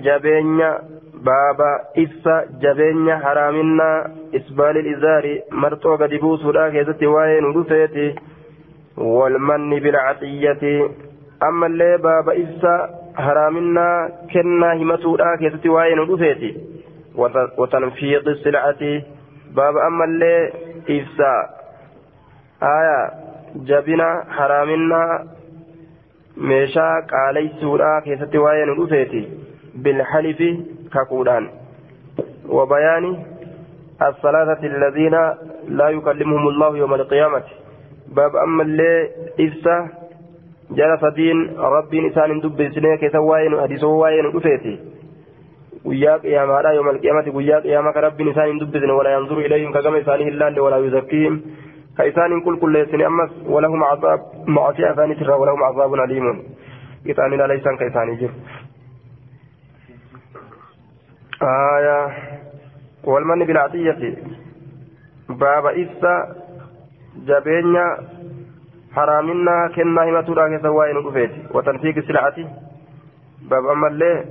جبينيا 0.04 0.72
baaba 1.26 1.70
ibsa 1.96 2.34
jabeenya 2.62 3.16
haraaminaa 3.18 4.10
isbaalil 4.40 4.88
izaari 4.94 5.34
marxoo 5.64 5.98
gadi 6.02 6.20
buusuudha 6.24 6.66
keessatti 6.76 7.10
waa'ee 7.14 7.40
nu 7.46 7.54
dhufeeti 7.56 8.06
walmanni 8.98 9.80
bilcaxiyyati 9.86 10.74
ammallee 11.48 11.98
baaba 12.08 12.36
ibsa 12.44 12.74
haraaminaa 13.28 13.98
kennaa 14.34 14.74
himatuudha 14.82 15.32
keessatti 15.44 15.74
waa'ee 15.78 15.96
nu 16.02 16.08
dhufeeti 16.12 16.52
watanfiiqi 17.64 18.38
silcati 18.44 18.94
baaba 19.60 19.86
ammallee 19.90 20.40
ibsa 21.00 21.32
aya 22.76 23.00
jabina 23.72 24.08
haraaminaa 24.38 25.20
meeshaa 26.52 26.94
qaaleysuudha 27.12 27.92
keessatti 28.08 28.46
waa'ee 28.48 28.66
nu 28.66 28.80
dhufeeti 28.80 29.28
bilxalifi 29.84 30.50
كاكودان 30.96 31.50
وبيان 32.50 33.06
الثلاثة 34.02 34.62
الذين 34.68 35.16
لا 35.68 35.90
يكلمهم 35.90 36.48
الله 36.48 36.78
يوم 36.78 36.94
القيامة 36.94 37.44
باب 38.08 38.36
أما 38.36 38.64
اللي 38.64 39.10
إفسا 39.40 39.90
جلس 40.72 41.04
دين 41.16 41.58
ربي 41.58 42.02
نسان 42.02 42.40
دب 42.40 42.60
سنة 42.76 42.96
كسواين 42.96 43.62
حديثه 43.62 43.88
واين 43.88 44.26
أفيتي 44.38 44.80
guyyaa 45.86 46.20
qiyaamaadha 46.20 46.70
yooma 46.74 46.90
alqiyaamati 46.90 47.32
guyyaa 47.32 47.62
qiyaamaa 47.62 47.92
ka 47.94 48.02
rabbiin 48.02 48.30
isaan 48.30 48.48
hin 48.50 48.60
dubbisne 48.62 48.94
wala 49.00 49.10
yanzuru 49.16 49.42
ilayhim 49.42 49.74
ka 49.74 49.82
gama 49.86 50.00
isaanii 50.02 50.26
hin 50.30 50.40
laalle 50.40 50.62
walaa 50.66 50.80
ka 51.98 52.04
isaan 52.12 52.32
hin 52.36 52.44
qulqulleessine 52.48 53.06
ammas 53.10 53.32
walahum 53.56 53.84
cazaab 53.90 54.22
macasiya 54.58 54.92
isaaniitirraa 54.96 55.40
walahum 55.44 55.66
cazaabun 55.66 56.06
aliimun 56.06 56.40
qixaanin 57.08 57.44
ala 57.48 57.60
isaan 57.62 57.78
ka 57.82 57.92
isaanii 57.92 58.22
jiru 58.24 58.36
آية 61.44 62.00
والمن 63.04 63.46
بالعطية 63.46 64.18
باب 65.30 65.66
إفسا 65.66 66.36
جبينيا 67.28 67.98
حرامنا 68.96 69.56
كنا 69.76 70.04
همتورا 70.04 70.58
كسوائن 70.58 70.98
رفيت 70.98 71.32
وتنفيق 71.56 71.98
السلعة 71.98 72.38
باب 73.50 73.66
أما 73.66 73.88
اللي 73.88 74.26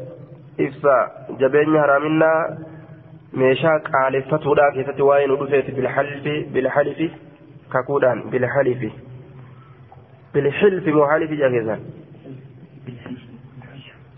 إفسا 0.60 0.96
جبينيا 1.40 1.82
حرامنا 1.82 2.32
meeshaa 3.40 3.78
qaaleffatuudha 3.86 4.66
keessatti 4.74 5.06
waa'ee 5.06 5.26
nu 5.30 5.36
dhufeeti 5.38 5.72
bilhalifi 6.54 7.06
bilhalifi 7.74 7.76
kakuudhaan 7.76 8.26
bilhalifi 8.34 8.90
bilhilfi 10.34 10.92
moo 10.98 11.06
halifi 11.12 11.40
jaa 11.44 11.54
keessan 11.54 11.80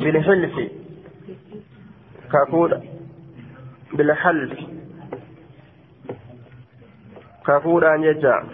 bilhilfi 0.04 0.66
كافور 2.32 2.80
بالحل 3.92 4.66
كافور 7.46 7.94
أن 7.94 8.04
يجا 8.04 8.44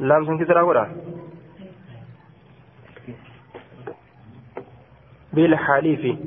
لام 0.00 0.26
سن 0.26 0.58
هورا 0.58 0.96
بالحليف 5.32 6.18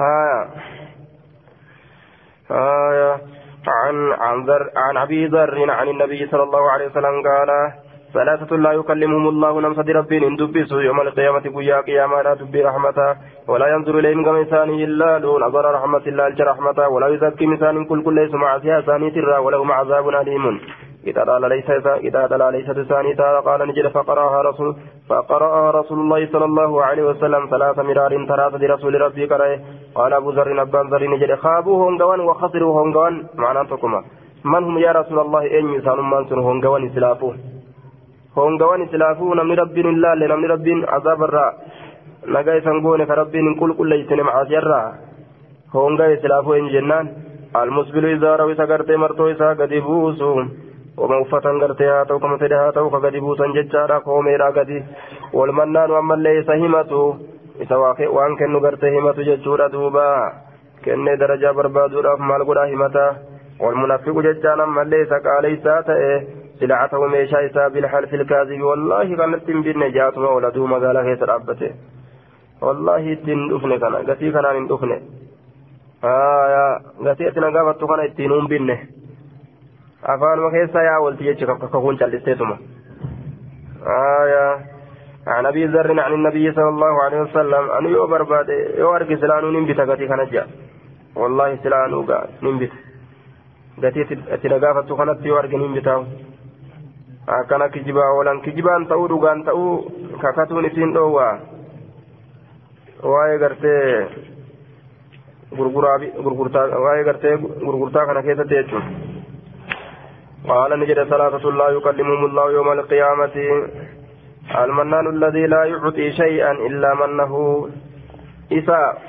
آه 0.00 0.48
آه 2.50 3.20
عن 3.68 4.12
عن 4.12 4.44
ذر 4.44 4.70
عن 4.76 4.96
أبي 4.96 5.26
ذر 5.26 5.70
عن 5.70 5.88
النبي 5.88 6.26
صلى 6.26 6.42
الله 6.42 6.70
عليه 6.70 6.86
وسلم 6.86 7.22
قال 7.28 7.72
ثلاثة 8.14 8.56
لا 8.56 8.72
يكلمهم 8.72 9.28
الله 9.28 9.60
نمسد 9.60 9.90
ربين 9.90 10.24
إن 10.24 10.36
دبسوا 10.36 10.80
يوم 10.82 11.00
القيامة 11.00 11.44
قيا 11.56 11.80
قياما 11.80 12.22
لا 12.22 12.34
تبي 12.34 12.62
رحمته 12.62 13.16
ولا 13.48 13.66
ينظر 13.68 13.98
إليهم 13.98 14.24
كما 14.24 14.64
إلا 14.64 15.18
دون 15.18 15.42
أضر 15.42 15.74
رحمة 15.74 16.04
الله 16.06 16.26
الج 16.26 16.42
رحمته 16.42 16.88
ولا 16.88 17.08
يزكي 17.08 17.46
مثال 17.46 17.88
كل 17.88 18.02
كل 18.04 18.14
ليس 18.14 18.34
مع 18.34 18.58
سياسة 18.58 19.08
ترى 19.08 19.36
ولهم 19.38 19.72
عذاب 19.72 20.08
أليم. 20.08 20.60
إذا 21.10 21.22
قال 21.30 21.42
ليس 21.48 21.68
إذا 22.08 22.22
قال 22.26 22.42
ليس 22.52 22.68
تعالى 22.88 23.40
قال 23.48 23.60
نجد 23.68 23.86
فقرأها 23.96 24.42
رسول 24.42 24.76
فقرأها 25.08 25.70
رسول 25.70 25.98
الله 25.98 26.20
صلى 26.32 26.44
الله 26.44 26.84
عليه 26.84 27.02
وسلم 27.10 27.42
ثلاث 27.50 27.78
مرار 27.78 28.12
ثلاثة 28.30 28.62
رسول 28.74 29.00
ربي 29.00 29.24
قرأه 29.32 29.58
قال 29.94 30.12
أبو 30.12 30.30
ذر 30.30 30.62
أبان 30.62 30.86
ذر 30.92 31.02
نجد 31.14 31.34
خابوا 31.34 31.76
هنغوان 31.82 32.20
وخسروا 32.20 32.72
هنغوان 32.78 33.14
معنى 33.42 33.62
تكما 33.70 34.00
من 34.44 34.62
هم 34.64 34.78
يا 34.78 34.92
رسول 34.92 35.18
الله 35.18 35.42
أين 35.42 35.66
يسان 35.76 35.98
من 36.12 36.22
سن 36.28 36.38
هنغوان 36.48 36.82
سلافوه 36.94 37.34
hongawan 38.38 38.82
islaafuu 38.86 39.34
namni 39.34 39.56
rabbiin 39.60 39.86
hin 39.90 40.02
laalle 40.02 40.26
namni 40.30 40.50
rabbiin 40.52 40.82
azaabarraa 40.96 41.50
nagaa 42.34 42.58
isan 42.60 42.82
goone 42.84 43.06
ka 43.10 43.16
rabbiin 43.20 43.48
hin 43.48 43.56
qulqulleeysine 43.60 44.26
macaasiyarraa 44.28 44.84
honga 45.74 46.06
islaafuu 46.16 46.54
eenyu 46.58 46.74
jennaan 46.76 47.08
almusbilu 47.62 48.12
izaarahu 48.16 48.54
isa 48.54 48.66
gartee 48.72 49.00
martoo 49.04 49.28
isaa 49.34 49.54
gadi 49.60 49.80
buusu 49.88 50.30
haa 50.98 52.04
ta'u 52.04 52.20
kama 52.20 52.38
fedhe 52.38 52.56
haa 52.56 52.72
ta'u 52.72 52.90
ka 52.90 53.00
gadi 53.00 53.20
buusan 53.20 53.54
jechaadha 53.58 54.00
koomeedha 54.00 54.50
gadi 54.52 54.82
walmannaanu 55.32 55.96
ammallee 56.00 56.38
isa 56.40 56.56
himatu 56.62 57.02
isa 57.60 57.78
waan 57.78 58.36
kennu 58.36 58.60
gartee 58.60 58.90
himatu 58.96 59.28
jechuudha 59.30 59.68
duuba 59.76 60.08
kennee 60.84 61.16
darajaa 61.22 61.54
barbaaduudhaaf 61.60 62.26
maal 62.32 62.44
godhaa 62.50 62.66
himata 62.74 63.06
walmunafiqu 63.60 64.26
jechaan 64.28 64.60
ammallee 64.66 65.02
isa 65.06 65.24
qaaleysaa 65.28 65.80
ta'e 65.92 66.12
سلعته 66.60 67.06
ميشا 67.06 67.46
إسا 67.46 67.68
بالحلف 67.68 68.14
الكاذب 68.14 68.60
والله 68.62 69.16
كانت 69.16 69.42
تنبين 69.46 69.92
جاتما 69.92 70.30
ولدو 70.30 70.66
مقالا 70.66 71.02
كيس 71.06 71.22
رابته 71.22 71.70
والله 72.62 73.14
تن 73.14 73.40
دفن 73.50 73.72
كان 73.82 73.94
قتي 74.08 74.30
كان 74.34 74.44
ان 74.44 74.66
دفن 74.66 74.90
آية 76.04 76.64
قتي 77.06 77.28
اتنا 77.28 77.48
قافتو 77.54 77.86
كان 77.86 78.00
اتنون 78.00 78.46
بنه 78.50 78.78
أفان 80.04 80.38
وكيسا 80.38 80.80
يا 80.82 80.96
ولتي 80.98 81.26
يجيك 81.26 81.50
ككون 81.50 81.96
جلستيتما 81.96 82.56
آية 84.22 84.58
عن 85.26 85.46
أبي 85.46 85.66
ذر 85.66 86.00
عن 86.00 86.12
النبي 86.12 86.52
صلى 86.52 86.68
الله 86.68 87.02
عليه 87.02 87.20
وسلم 87.20 87.70
أن 87.70 87.84
يوبر 87.86 88.22
بعد 88.22 88.48
يوارك 88.78 89.20
سلانو 89.20 89.50
ننبت 89.50 89.80
قتي 89.80 90.06
كان 90.06 90.26
جاء 90.32 90.46
والله 91.16 91.56
سلانو 91.64 92.06
ننبت 92.42 92.72
قتي 93.82 94.02
اتنا 94.34 94.56
قافتو 94.62 94.96
كانت 94.96 95.26
يوارك 95.26 95.54
ننبتاو 95.54 96.04
akkana 97.28 97.68
kijibaa 97.68 98.10
oolan 98.16 98.40
kijibaan 98.40 98.86
ta'uu 98.86 99.08
dhugaan 99.08 99.44
ta'uu 99.44 99.92
kakatuun 100.20 100.64
isiin 100.64 100.94
dhoowwa. 100.94 101.26
Waa'ee 103.02 103.38
gartee 103.38 104.08
gurgurtaa 105.56 106.64
waa'ee 106.84 107.04
gartee 107.04 107.36
gurgurtaa 107.38 108.06
kana 108.06 108.22
keessatti 108.22 108.54
jechuun. 108.54 108.84
قال 110.48 110.80
نجد 110.80 111.04
ثلاثة 111.04 111.50
لا 111.50 111.68
يكلمهم 111.68 112.24
الله 112.24 112.52
يوم 112.52 112.72
القيامة. 112.72 113.36
المنان 114.64 115.06
الذي 115.06 115.46
لا 115.46 115.64
يعطي 115.64 116.12
شيئا 116.12 116.52
إلا 116.52 116.94
منه. 116.94 117.32
إساء 118.52 119.02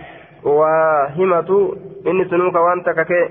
وهمة 0.43 1.49
إني 2.07 2.25
سنوك 2.25 2.55
وأنت 2.55 2.89
ككي 2.89 3.23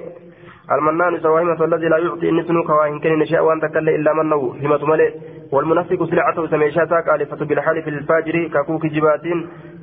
المنان 0.73 1.21
سواهمة 1.21 1.65
الذي 1.65 1.89
لا 1.89 1.99
يعطي 1.99 2.29
إن 2.29 2.43
سنوك 2.49 2.69
وإن 2.69 2.99
كان 2.99 3.19
نشاء 3.19 3.45
وأن 3.45 3.61
تكل 3.61 3.89
إلا 3.89 4.13
منه. 4.13 4.57
همة 4.63 4.85
ملئ. 4.85 5.11
والمنافق 5.53 6.05
سلعته 6.05 6.47
سميشاتا 6.47 7.01
كالفة 7.01 7.37
بالحلف 7.37 7.89
الفاجر 7.89 8.49
ككوك 8.55 8.87
جبات 8.87 9.27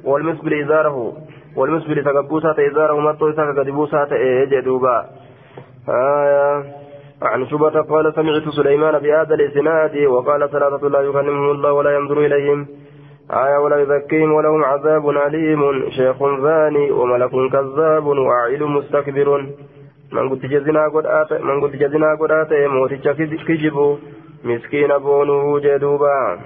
والمسبل 0.03 0.53
إزاره 0.63 1.13
والمسبل 1.55 2.03
تقبوسات 2.03 2.59
إزاره 2.59 2.99
مطو 2.99 3.29
إساك 3.29 3.57
قدبوسات 3.57 4.11
إيه 4.11 4.45
جدوبا 4.45 5.05
آية 5.89 6.84
عن 7.21 7.47
شبة 7.47 7.81
قال 7.81 8.13
سمعت 8.15 8.49
سليمان 8.49 8.99
بهذا 8.99 9.35
الإسناد 9.35 9.97
وقال 9.97 10.49
ثلاثة 10.49 10.87
لا 10.87 10.99
يكلمهم 11.01 11.51
الله 11.51 11.71
ولا 11.71 11.95
ينظر 11.95 12.19
إليهم. 12.19 12.67
آية 13.31 13.57
ولا 13.57 13.81
يزكيهم 13.81 14.31
ولهم 14.31 14.63
عذاب 14.63 15.09
أليم. 15.09 15.89
شيخ 15.89 16.17
ثاني 16.17 16.91
وملك 16.91 17.31
كذاب 17.51 18.05
وعيل 18.07 18.63
مستكبر. 18.63 19.45
من 20.11 20.29
قد 20.29 20.39
جزنا 20.39 20.87
قد 20.87 21.05
آت 21.05 21.33
من 21.33 21.61
قد 21.61 21.71
جزنا 21.71 22.15
قد 22.15 22.31
آت 22.31 22.53
موتك 22.53 23.15
كجب 23.47 23.97
مسكين 24.43 24.97
بونه 24.97 25.59
جدوبا. 25.59 26.39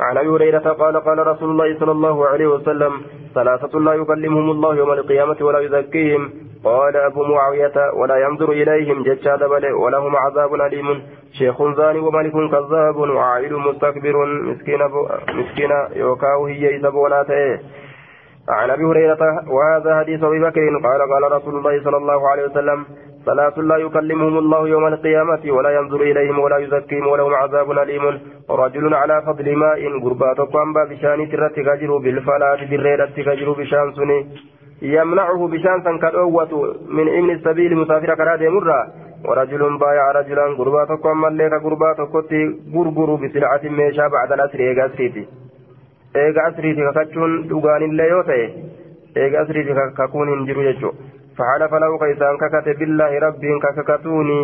عن 0.00 0.16
أبي 0.16 0.28
هريرة 0.28 0.66
قال 0.72 0.96
قال 0.96 1.26
رسول 1.26 1.50
الله 1.50 1.78
صلى 1.78 1.92
الله 1.92 2.26
عليه 2.26 2.46
وسلم 2.46 2.92
ثلاثة 3.34 3.78
لا 3.78 3.94
يكلمهم 3.94 4.50
الله 4.50 4.76
يوم 4.76 4.92
القيامة 4.92 5.36
ولا 5.40 5.58
يزكيهم. 5.58 6.49
قال 6.64 6.96
أبو 6.96 7.24
معاوية 7.24 7.92
ولا 7.94 8.16
ينظر 8.16 8.50
إليهم 8.50 9.02
ججاد 9.02 9.44
بل 9.44 9.72
ولهم 9.72 10.16
عذاب 10.16 10.54
أليم. 10.54 11.02
شيخ 11.32 11.62
زاني 11.76 11.98
وملك 11.98 12.32
كذاب 12.32 12.96
وعائل 12.96 13.54
مستكبر. 13.54 14.26
مسكين 14.26 14.78
مسكين 15.34 15.70
يوكاو 15.96 16.46
هي 16.46 16.76
إذا 16.76 16.88
بوناته 16.88 17.58
عن 18.48 18.70
أبي 18.70 18.84
هريرة 18.84 19.22
وهذا 19.48 19.98
حديث 19.98 20.24
أبي 20.24 20.40
بكر. 20.40 20.60
قال 20.86 21.00
قال 21.12 21.32
رسول 21.32 21.54
الله 21.56 21.84
صلى 21.84 21.96
الله 21.96 22.28
عليه 22.28 22.44
وسلم 22.44 22.84
ثلاث 23.26 23.58
لا 23.58 23.76
يكلمهم 23.76 24.38
الله 24.38 24.68
يوم 24.68 24.86
القيامة 24.86 25.40
ولا 25.46 25.70
ينظر 25.70 26.00
إليهم 26.00 26.38
ولا 26.38 26.58
يزكيهم 26.58 27.06
ولهم 27.06 27.34
عذاب 27.34 27.70
أليم. 27.70 28.20
رجل 28.50 28.94
على 28.94 29.22
فضل 29.26 29.56
ماء 29.56 29.98
قربات 30.04 30.40
قنبا 30.40 30.84
بشان 30.90 31.26
كجر 31.26 31.96
بالفلاة 31.96 32.60
بالريرة 32.70 33.10
كجر 33.16 33.52
بشان 33.52 33.92
سني 33.92 34.26
يمنعه 34.82 35.48
بشان 35.48 35.98
كالأوة 35.98 36.76
من 36.88 37.08
إمن 37.08 37.30
السبيل 37.30 37.76
مسافر 37.76 38.14
كراد 38.14 38.42
مرة. 38.42 38.86
ورجل 39.24 39.78
بايع 39.78 40.10
رجلا 40.10 40.44
قربات 40.58 40.88
قنبا 40.88 41.26
لك 41.26 41.52
قربات 41.64 42.00
قتي 42.14 42.42
قرقر 42.74 43.14
بسلعة 43.14 43.60
ميشا 43.64 44.08
بعد 44.08 44.32
الأسر. 44.32 44.60
إيقا 44.60 44.86
أسريتي 44.86 45.28
إيقا 46.16 46.48
أسريتي 46.48 46.82
ككتشون 46.90 47.48
دوغان 47.48 47.82
الله 47.82 48.04
يوتي. 48.04 48.42
إيقا 49.16 49.42
أسريتي 49.42 49.72
ككون 49.98 50.28
هنجرو 50.28 50.62
يجو. 50.62 50.90
فحلف 51.36 51.72
له 51.74 51.98
كيسان 51.98 52.36
ككت 52.36 52.78
بالله 52.78 53.18
ربي 53.18 53.58
كككتوني. 53.64 54.40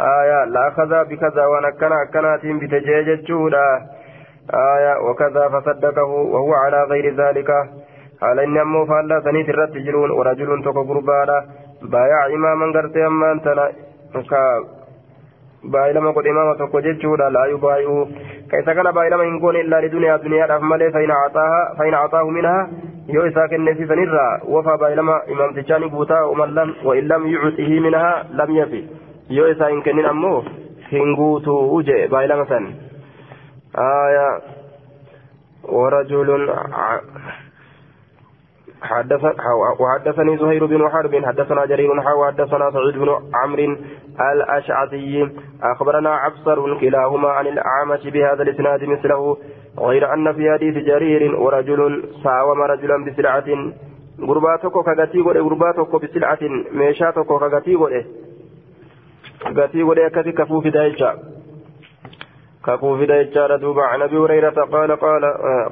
آية 0.00 0.44
لا 0.44 0.70
خذا 0.70 1.02
بكذا 1.02 1.44
ونكنا 1.46 2.04
كنات 2.12 2.46
بتجيج 2.60 3.08
آية 4.54 4.94
وكذا 5.06 5.48
فصدقه 5.48 6.04
وهو 6.04 6.52
على 6.54 6.84
غير 6.84 7.14
ذلك. 7.14 7.50
Haala 8.20 8.44
inni 8.48 8.60
ammoo 8.64 8.84
faallaa 8.92 9.22
saniit 9.28 9.48
irratti 9.54 9.84
jiruun 9.86 10.16
warajuluun 10.18 10.62
tokko 10.66 10.84
gurbaadha 10.90 11.38
baayaa 11.94 12.26
imaaman 12.36 12.72
gartee 12.76 13.04
ammaan 13.10 13.40
tana 13.46 13.64
ka 14.32 14.42
baay'ilama 15.74 16.12
godhe 16.16 16.30
imaama 16.34 16.54
tokko 16.60 16.80
jechuudha 16.86 17.30
laayu 17.36 17.58
baay'uu 17.64 18.04
ka 18.50 18.60
isa 18.62 18.74
kana 18.78 18.92
baay'ilama 18.98 19.24
hin 19.28 19.40
goone 19.44 19.60
illaa 19.64 19.80
liduniyaa 19.84 20.18
duniyaadhaaf 20.24 20.62
malee 20.72 20.90
fayina 20.96 21.18
acaahu 22.04 22.30
minhaa 22.38 22.62
yoo 23.16 23.26
isaa 23.30 23.48
kenneesisanirraa 23.52 24.32
wafaa 24.54 24.78
baay'ilama 24.82 25.16
imaamtichaa 25.34 25.78
ni 25.84 25.90
guutaa 25.96 26.22
wa'in 26.88 27.08
lam 27.12 27.28
yucxihi 27.34 27.80
minhaa 27.86 28.14
lam 28.40 28.56
yafi 28.56 28.82
yoo 29.38 29.48
isaa 29.54 29.68
hin 29.74 29.82
kennin 29.88 30.10
ammoo 30.14 30.38
hin 30.92 31.14
guutuu 31.20 31.82
jee 31.90 32.02
baay'ilama 32.16 32.46
san 32.54 32.72
ورجل 38.82 39.34
وحدثني 39.80 40.36
زهير 40.36 40.66
بن 40.66 40.88
حرب 40.88 41.24
حدثنا 41.24 41.66
جرير 41.66 42.00
حا 42.02 42.12
وحدثنا 42.12 42.70
سعيد 42.70 42.98
بن 42.98 43.08
عمرو 43.34 43.76
الأشعثي. 44.32 45.30
أخبرنا 45.62 46.10
عبصر 46.10 46.80
كلاهما 46.80 47.28
عن 47.28 47.46
الأعمش 47.46 48.06
بهذا 48.06 48.42
الإسناد 48.42 48.84
مثله 48.84 49.36
غير 49.78 50.14
أن 50.14 50.32
في 50.32 50.52
حديث 50.52 50.74
جرير 50.74 51.36
ورجل 51.36 52.04
ساوم 52.24 52.62
رجلا 52.62 53.04
بسلعة. 53.04 53.44
غرباتك 54.20 54.72
كغتي 54.72 55.20
غوري 55.20 55.40
غرباتك 55.40 56.02
بسلعة. 56.02 56.38
ميشاتك 56.72 57.26
كغتي 57.26 57.74
غوري 57.74 58.06
غتي 59.56 59.82
غوري 59.82 60.10
كتي 60.10 60.32
كفوف 60.32 60.66
دايجا. 60.66 61.18
كفوف 62.66 63.00
دايجا 63.00 63.46
ردوب 63.46 63.78
عن 63.78 64.02
أبي 64.02 64.16
هريرة 64.16 64.64
قال 64.72 64.90
قال 64.96 65.24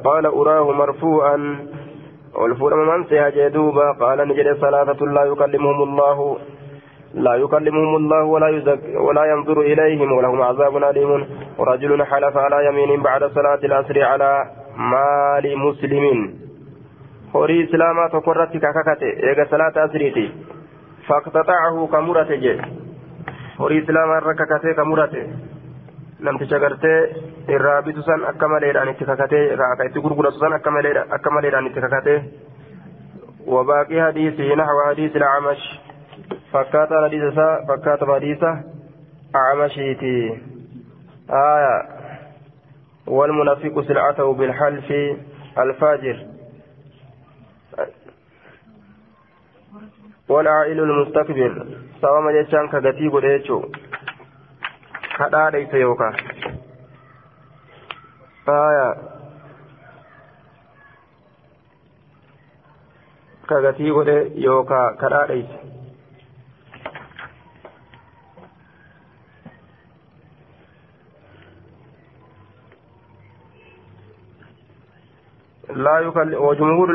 قال 0.04 0.26
أراه 0.26 0.72
مرفوعا. 0.72 1.66
والفولم 2.38 2.80
من 2.88 3.04
سيها 3.04 3.48
دوبا 3.48 3.92
قال 4.00 4.18
نجد 4.28 4.52
ثلاثة 4.52 5.00
لا 5.06 5.24
يكلمهم 5.24 5.82
الله. 5.82 6.38
لا 7.14 7.34
يكلمهم 7.34 7.96
الله 7.96 8.22
ولا 8.24 8.48
يزك 8.48 8.80
ولا 9.06 9.24
ينظر 9.32 9.60
إليهم 9.60 10.12
ولهم 10.12 10.42
عذاب 10.42 10.76
أليم. 10.76 11.26
ورجل 11.58 12.04
حلف 12.04 12.36
على 12.36 12.58
يمين 12.66 13.02
بعد 13.02 13.22
صلاة 13.24 13.60
العصر 13.64 13.96
على 14.02 14.30
مال 14.76 15.58
مسلم. 15.58 16.04
horii 17.32 17.60
islaamaa 17.60 18.08
tokko 18.08 18.30
irratti 18.30 18.60
kakakate 18.60 19.08
eega 19.30 19.44
salaata 19.50 19.82
asriiti 19.82 20.22
faqtaxacahu 21.08 21.88
ka 21.92 22.00
murate 22.00 22.38
je 22.44 22.54
horii 23.58 23.80
islaamaa 23.82 24.20
irra 24.20 24.34
namticha 26.20 26.58
gartee 26.58 27.00
irraa 27.56 27.82
bitu 27.82 28.02
san 28.02 28.24
akka 28.32 28.48
maleedhaan 28.48 28.92
itti 28.92 29.04
kakatee 29.04 29.56
ka 29.56 29.84
itti 29.88 30.00
gurguratu 30.00 30.38
san 30.38 30.52
akka 30.52 30.70
maleedhaan 31.30 31.66
itti 31.66 31.80
kakatee. 31.80 32.20
وباقي 33.48 34.06
حديثه 34.06 34.54
نحو 34.54 34.82
حديث 34.88 35.16
الأعمش 35.16 35.80
فكات 36.52 36.88
حديث 37.04 37.34
فكات 37.68 38.04
حديث 38.04 38.44
أعمشيتي 39.36 40.40
آية 41.30 41.82
والمنافق 43.06 43.80
سلعته 43.80 44.32
بالحلف 44.34 44.92
الفاجر 45.58 46.26
والعائل 50.28 50.80
المستكبر 50.80 51.66
سوى 52.00 52.20
ما 52.22 52.42
جتشان 52.42 52.68
كغتي 52.68 53.10
godheechu 53.10 53.58
kadhaadheyse 55.18 55.80
yookaa 55.84 56.12
aya 58.56 58.88
kagatii 63.50 63.90
godhe 63.98 64.16
yookaa 64.46 64.86
kadhaadheyse 65.02 65.58
لا 75.70 75.98
يكلم 75.98 76.42
وجمهور 76.42 76.88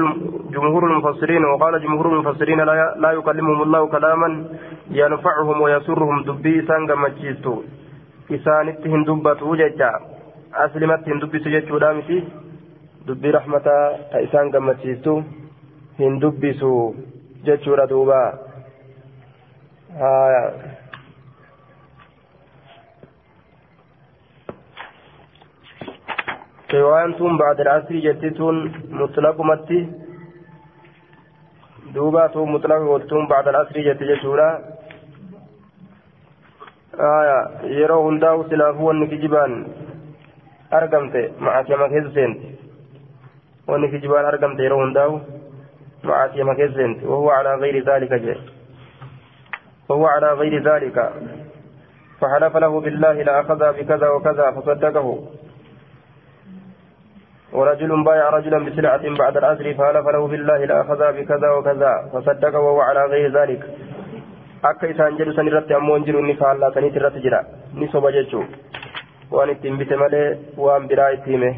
جمهور 0.52 0.84
المفسرين 0.92 1.46
وقال 1.46 1.82
جمهور 1.84 2.08
المفسرين 2.14 2.60
لا, 2.60 2.96
لا 2.98 3.12
يكلمهم 3.12 3.62
الله 3.62 3.88
كلاما 3.88 4.46
ينفعهم 4.92 5.62
ويسرهم 5.62 6.24
دبي 6.24 6.66
سانغا 6.68 6.96
مجيستو. 6.96 7.64
Isaanitti 8.38 8.90
hin 8.96 9.06
dubbatu 9.10 9.56
jecha 9.62 9.90
aslimatti 10.66 11.12
hin 11.14 11.20
dubbisu 11.24 11.54
jechuudha 11.56 11.94
miti 12.00 12.18
dubbii 13.08 13.32
rahmataa 13.36 13.84
ta 14.12 14.22
isaan 14.28 14.52
gammachiistu 14.56 15.16
hin 16.00 16.20
dubbisu 16.26 16.72
jechuudha 17.50 17.88
duuba 17.94 18.20
riwaayaan 26.74 27.14
tun 27.18 27.38
ba'da 27.38 27.72
asrii 27.74 28.02
jetti 28.06 28.32
tun 28.38 28.62
mutlaqumatti 29.02 29.82
duuba 31.98 32.30
tun 32.34 32.50
mutlaqi 32.56 32.90
waltuun 32.94 33.28
ba'da 33.34 33.54
asrii 33.62 33.84
jetti 33.90 34.08
jechuudha 34.12 34.48
hundaa'u 38.06 38.50
silaafuu 38.50 38.86
wanni 38.86 39.08
kijibaan 39.08 39.66
argamte 40.72 41.34
macaasiyama 41.40 41.90
keessa 41.90 42.14
seenti 42.14 42.58
wanni 43.68 43.94
kijibaan 43.94 44.26
argamte 44.26 44.64
yeroo 44.64 44.82
hundaa'u 44.86 45.22
macaasiyama 46.04 46.56
keessa 46.56 46.78
seenti 46.78 47.06
wahuwa 47.06 47.38
calaa 47.38 47.58
gayri 47.58 47.82
daalika 47.92 48.20
jee 48.20 48.42
وهو 49.90 50.06
على 50.08 50.34
غير 50.34 50.64
ذلك 50.64 51.14
فحلف 52.22 52.58
له 52.58 52.80
بالله 52.80 53.14
لأخذ 53.24 53.74
بكذا 53.74 54.10
وكذا 54.10 54.52
فصدقه 54.52 55.24
ورجل 57.54 58.04
بايع 58.04 58.30
رجلا 58.30 58.66
بسلعة 58.66 59.18
بعد 59.18 59.38
العصر 59.38 59.74
فحلف 59.74 60.08
له 60.08 60.28
بالله 60.28 60.66
لأخذ 60.66 61.14
بكذا 61.14 61.50
وكذا 61.50 62.10
فصدقه 62.14 62.60
وهو 62.60 62.82
على 62.82 63.06
غير 63.06 63.32
ذلك 63.42 63.62
akka 64.70 64.88
isaan 64.94 65.18
jedhu 65.20 65.36
san 65.38 65.50
irratti 65.52 65.78
ammoo 65.80 65.96
hin 65.98 66.06
jiru 66.08 66.24
inni 66.24 66.36
faallaa 66.42 66.72
saniit 66.78 66.96
irratti 67.02 67.24
jira 67.26 67.44
ni 67.82 67.88
soba 67.94 68.12
jechuu 68.18 68.44
waan 69.36 69.54
ittiin 69.56 69.78
bite 69.82 69.96
malee 70.04 70.28
waan 70.66 70.90
biraa 70.94 71.12
itti 71.20 71.38
hime 71.38 71.52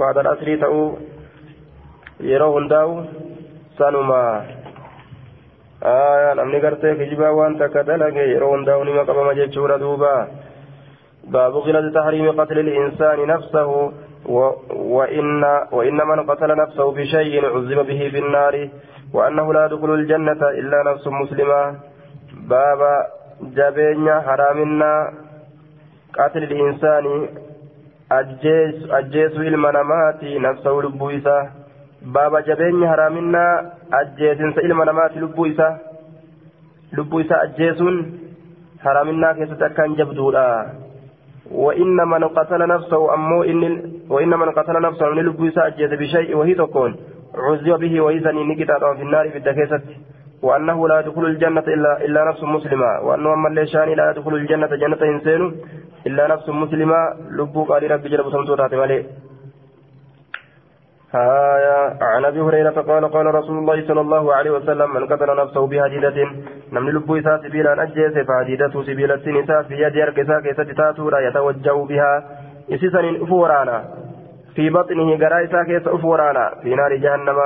بعد 0.00 0.18
الأسر 0.18 0.48
تأو 0.56 0.96
yeroo 2.30 2.52
hundaa'u 2.52 2.92
sanuma 3.78 4.20
namni 6.38 6.60
gartee 6.60 6.94
kijibaa 7.00 7.32
waan 7.38 7.58
takka 7.58 7.82
dalage 7.88 8.24
yeroo 8.32 8.50
hundaa'u 8.54 8.84
nima 8.84 9.04
qabama 9.08 9.34
jechuudha 9.40 9.78
duuba 9.84 10.14
باب 11.24 11.52
غلظ 11.56 11.94
تحريم 11.94 12.26
قتل 12.40 12.58
الإنسان 12.58 13.18
نفسه 13.26 13.92
وإن, 14.96 15.44
وإن 15.72 15.98
من 16.10 16.20
قتل 16.30 16.50
نفسه 16.62 16.86
بشيء 16.92 17.32
عذب 17.54 17.78
به 17.86 18.00
في 18.12 18.18
النار 18.18 18.54
وأنه 19.14 19.52
لا 19.52 19.64
يدخل 19.66 19.90
الجنة 19.94 20.42
إلا 20.60 20.78
نفس 20.92 21.06
مسلمة. 21.06 21.74
باب 22.50 22.80
جبين 23.42 24.06
حرامنا 24.26 24.92
قتل 26.18 26.42
الإنسان. 26.42 27.06
أجيس 28.12 28.90
أجيس 28.90 29.34
المنامات 29.36 30.24
نفسه 30.24 30.70
لبويسة 30.84 31.38
باب 32.02 32.32
جبين 32.48 32.88
حرامنا 32.88 33.72
أجيس 33.92 34.38
ilma 34.62 34.84
namaati 34.84 35.18
lubbuu 35.18 35.46
isaa 35.46 35.78
lubbuu 36.92 37.20
isaa 37.20 37.40
ajjeesuun 37.40 37.96
haraaminaa 38.84 39.34
keessatti 39.34 39.64
akkaan 39.64 39.96
jabduudha 39.96 40.66
وإن 41.50 41.96
من 42.08 42.24
قتل 42.24 42.68
نفسه 42.68 43.14
أمو 43.14 43.42
إن 43.42 43.62
وإن 44.08 44.28
من 44.28 44.50
قتل 44.50 44.82
نفسه 44.82 45.10
من 45.10 45.22
لبوسا 45.22 45.66
أجيز 45.66 45.90
بشيء 45.90 46.36
وهي 46.36 46.54
تكون. 46.54 46.96
عزي 47.34 47.72
به 47.72 48.00
وإذن 48.00 48.48
نكتا 48.48 48.94
في 48.94 49.02
النار 49.02 49.30
في 49.30 49.38
الدكيسة 49.38 49.80
وأنه 50.42 50.88
لا 50.88 51.00
يدخل 51.00 51.24
الجنة 51.24 51.60
إلا 51.60 52.04
إلا 52.04 52.24
نفس 52.24 52.42
مسلمة. 52.42 53.00
وأنه 53.00 53.32
أما 53.32 53.48
الليشان 53.48 53.88
لا 53.88 54.10
يدخل 54.10 54.34
الجنة 54.34 54.66
جنة 54.66 55.02
إنسان 55.02 55.54
إلا 56.06 56.26
نفس 56.26 56.48
مسلمة. 56.48 56.96
لبو 57.38 57.64
قال 57.64 57.90
ربي 57.90 58.08
جرب 58.08 58.30
سمتوتات 58.30 58.74
مالي 58.74 59.04
آية 61.14 61.98
عن 62.02 62.24
أبي 62.24 62.40
هريرة 62.40 62.70
قال 62.70 63.04
قال 63.10 63.26
رسول 63.34 63.58
الله 63.58 63.88
صلى 63.88 64.00
الله 64.00 64.34
عليه 64.34 64.50
وسلم 64.50 64.94
من 64.94 65.06
قتل 65.06 65.36
نفسه 65.36 65.66
بهديدة 65.66 66.16
نمن 66.72 66.92
لبو 66.92 67.16
إساء 67.18 67.42
سبيلا 67.42 67.82
أجيس 67.82 68.14
فهديدة 68.28 68.82
سبيلة 68.82 69.22
نساء 69.26 69.62
في 69.62 69.74
يد 69.74 69.96
أركسا 69.98 70.40
كيسة 70.40 70.72
تاتورا 70.78 71.18
يتوجه 71.20 71.84
بها. 71.90 72.12
إسسا 72.72 73.00
أفورانا 73.22 73.84
في 74.54 74.70
بطنه 74.70 75.16
قرا 75.16 75.44
إساء 75.44 75.64
كيس 75.64 75.88
أفورانا 75.88 76.54
في 76.62 76.74
نار 76.74 76.96
جهنم 76.96 77.38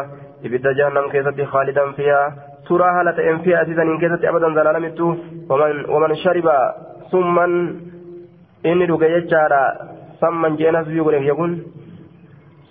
إبدا 0.44 0.72
جهنم 0.72 1.10
كيسة 1.12 1.44
خالدا 1.44 1.92
فيها. 1.92 2.34
ترى 2.68 2.88
هالة 2.96 3.30
إن 3.30 3.38
فيها 3.38 3.62
إسسا 3.62 3.84
كيسة 4.00 4.28
أبدا 4.28 4.54
زلالمت 4.54 5.00
ومن, 5.50 5.90
ومن 5.90 6.14
شرب 6.14 6.48
ثم 7.12 7.38
إن 8.66 8.82
رقيتشارا 8.90 9.64
ثم 10.20 10.46
جيناس 10.56 10.86
بيقول 10.86 11.14
يكون 11.14 11.62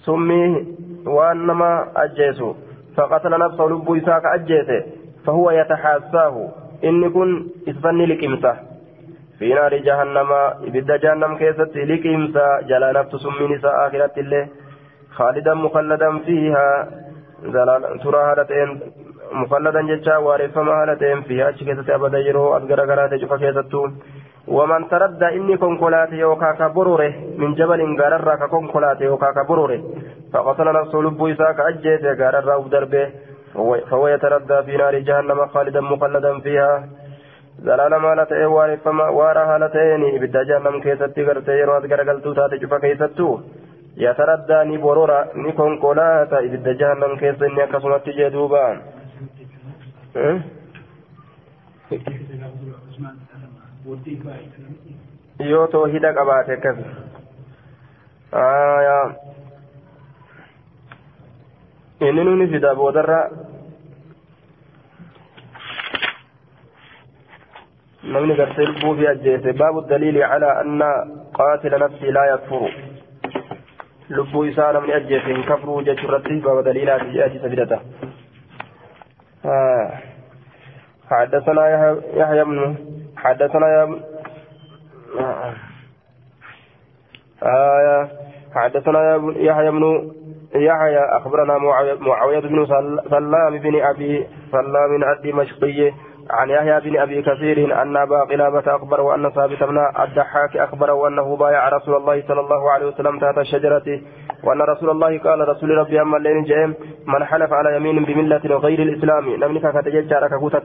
سمي 0.05 0.67
وأنما 1.05 1.71
أجيسو. 1.95 2.53
فقتل 2.97 3.39
نفسه 3.39 3.63
لب 3.65 3.91
اساك 3.91 4.25
اجيته 4.25 4.81
فهو 5.25 5.51
يتحاساه. 5.51 6.35
إن 6.83 7.09
كن 7.09 7.29
إسفني 7.69 8.05
لكمسه. 8.05 8.72
في 9.39 9.53
نار 9.53 9.73
جهنم 9.87 10.31
إبد 10.67 10.91
جهنم 11.03 11.37
كيست 11.37 11.75
لكمسه 11.75 12.61
جلا 12.69 12.91
نفس 12.97 13.15
سمي 13.23 13.45
نساء 13.55 13.87
اخرة 13.87 14.15
الله 14.17 14.47
خالدا 15.17 15.53
مخلدا 15.53 16.09
فيها 16.25 16.67
زلال 17.53 17.99
ترى 18.03 18.21
هالتين 18.29 18.69
مخلدا 19.41 19.81
جتا 19.89 20.17
وارفما 20.17 20.73
هالتين 20.81 21.21
فيها 21.21 21.49
اشكيست 21.49 21.89
أبدا 21.89 22.19
يرو 22.27 22.57
أذكر 22.57 22.79
غرات 22.89 23.13
جفا 23.13 23.37
كيستو. 23.37 23.81
ومن 24.47 24.81
تردى 24.89 25.27
إني 25.37 25.57
كونكولات 25.57 26.11
يوكا 26.13 26.51
كبروره 26.59 27.13
من 27.37 27.53
جبل 27.59 27.81
غارر 28.01 28.47
كونكولات 28.53 29.01
يوكا 29.01 29.29
كبروره 29.37 29.79
فقتل 30.33 30.67
نفسه 30.79 30.97
لب 31.05 31.19
إساك 31.25 31.59
أجيت 31.59 32.03
غارر 32.19 32.49
ودربه 32.61 33.05
فهو 33.89 34.07
يتردى 34.07 34.57
في 34.65 34.77
نار 34.77 34.95
جهنم 34.99 35.39
خالدا 35.53 35.81
مخلدا 35.81 36.39
فيها. 36.39 36.73
زلال 37.63 37.93
ما 37.95 38.11
لتئ 38.19 38.43
وارفما 38.55 39.07
وارها 39.17 39.57
لتئني 39.61 40.19
بدا 40.21 40.43
جهنم 40.49 40.75
كيستي 40.83 41.21
غرتي 41.27 41.51
يروات 41.61 41.83
غرغلتو 41.91 42.33
تاتي 42.37 42.57
جفا 42.61 42.77
كيستو 42.83 43.29
يتردى 44.05 44.59
ني 44.69 44.77
برورا 44.77 45.19
ني 45.43 45.51
كونكولات 45.51 46.31
بدا 46.53 46.73
جهنم 46.79 47.11
كيستني 47.21 47.63
أكسمت 47.63 48.05
جدوبا 48.19 48.65
yoo 55.51 55.67
toohida 55.73 56.13
qabaate 56.17 56.51
akkas 56.55 56.77
inni 62.07 62.23
nuni 62.23 62.47
fida 62.53 62.75
boodarra. 62.75 63.19
Gartee 68.11 68.65
lubbuu 68.65 68.95
fi 68.95 69.07
ajjeese 69.07 69.53
baabu 69.53 69.81
daliili 69.81 70.19
calaa 70.19 70.59
anna 70.59 71.05
qaatila 71.37 71.77
nafsii 71.77 72.11
laa 72.11 72.25
yakfuru 72.25 72.69
lubbuu 74.09 74.45
isaa 74.45 74.73
namni 74.73 74.93
ajjeese 74.93 75.25
hin 75.25 75.43
kafruu 75.43 75.81
jechuu 75.81 76.07
irratti 76.07 76.41
baaba 76.41 76.63
daliilaati 76.63 77.11
jedhasiisa 77.11 77.49
fidata 77.49 77.79
حدثنا 81.11 81.63
يحيى 82.15 82.43
بن 82.43 82.75
حدثنا 83.17 83.67
يا 83.67 83.99
آية 87.43 88.09
حدثنا 88.55 89.15
يحيى 89.35 89.71
بن 89.71 90.11
يحيى 90.55 90.99
أخبرنا 90.99 91.57
معاوية 92.01 92.39
بن 92.39 92.65
سلام 93.09 93.57
بن 93.57 93.81
أبي 93.81 94.27
سلام 94.51 95.03
الدمشقي 95.03 95.93
عن 96.29 96.49
يحيى 96.49 96.79
بن 96.79 96.99
أبي 96.99 97.21
كثير 97.21 97.81
أن 97.81 97.97
أبا 97.97 98.23
قلابة 98.23 98.75
أخبره 98.75 99.15
أن 99.15 99.29
ثابت 99.29 99.63
بن 99.63 99.77
الضحاك 100.03 100.57
أخبره 100.57 101.07
أنه 101.07 101.37
بايع 101.37 101.69
رسول 101.69 101.95
الله 101.95 102.23
صلى 102.27 102.39
الله 102.41 102.71
عليه 102.71 102.85
وسلم 102.87 103.19
تحت 103.19 103.37
الشجرة 103.37 104.01
وأن 104.43 104.61
رسول 104.61 104.89
الله 104.89 105.17
قال 105.19 105.49
رسول 105.49 105.69
ربي 105.77 106.01
أما 106.01 106.17
اللين 106.17 106.43
جاء 106.43 106.67
من 107.07 107.23
حلف 107.25 107.53
على 107.53 107.75
يمين 107.75 108.03
بملة 108.05 108.57
غير 108.57 108.79
الإسلام 108.81 109.29
نمنك 109.29 109.79
كتجل 109.79 110.09
شارك 110.09 110.33
كوتا 110.39 110.59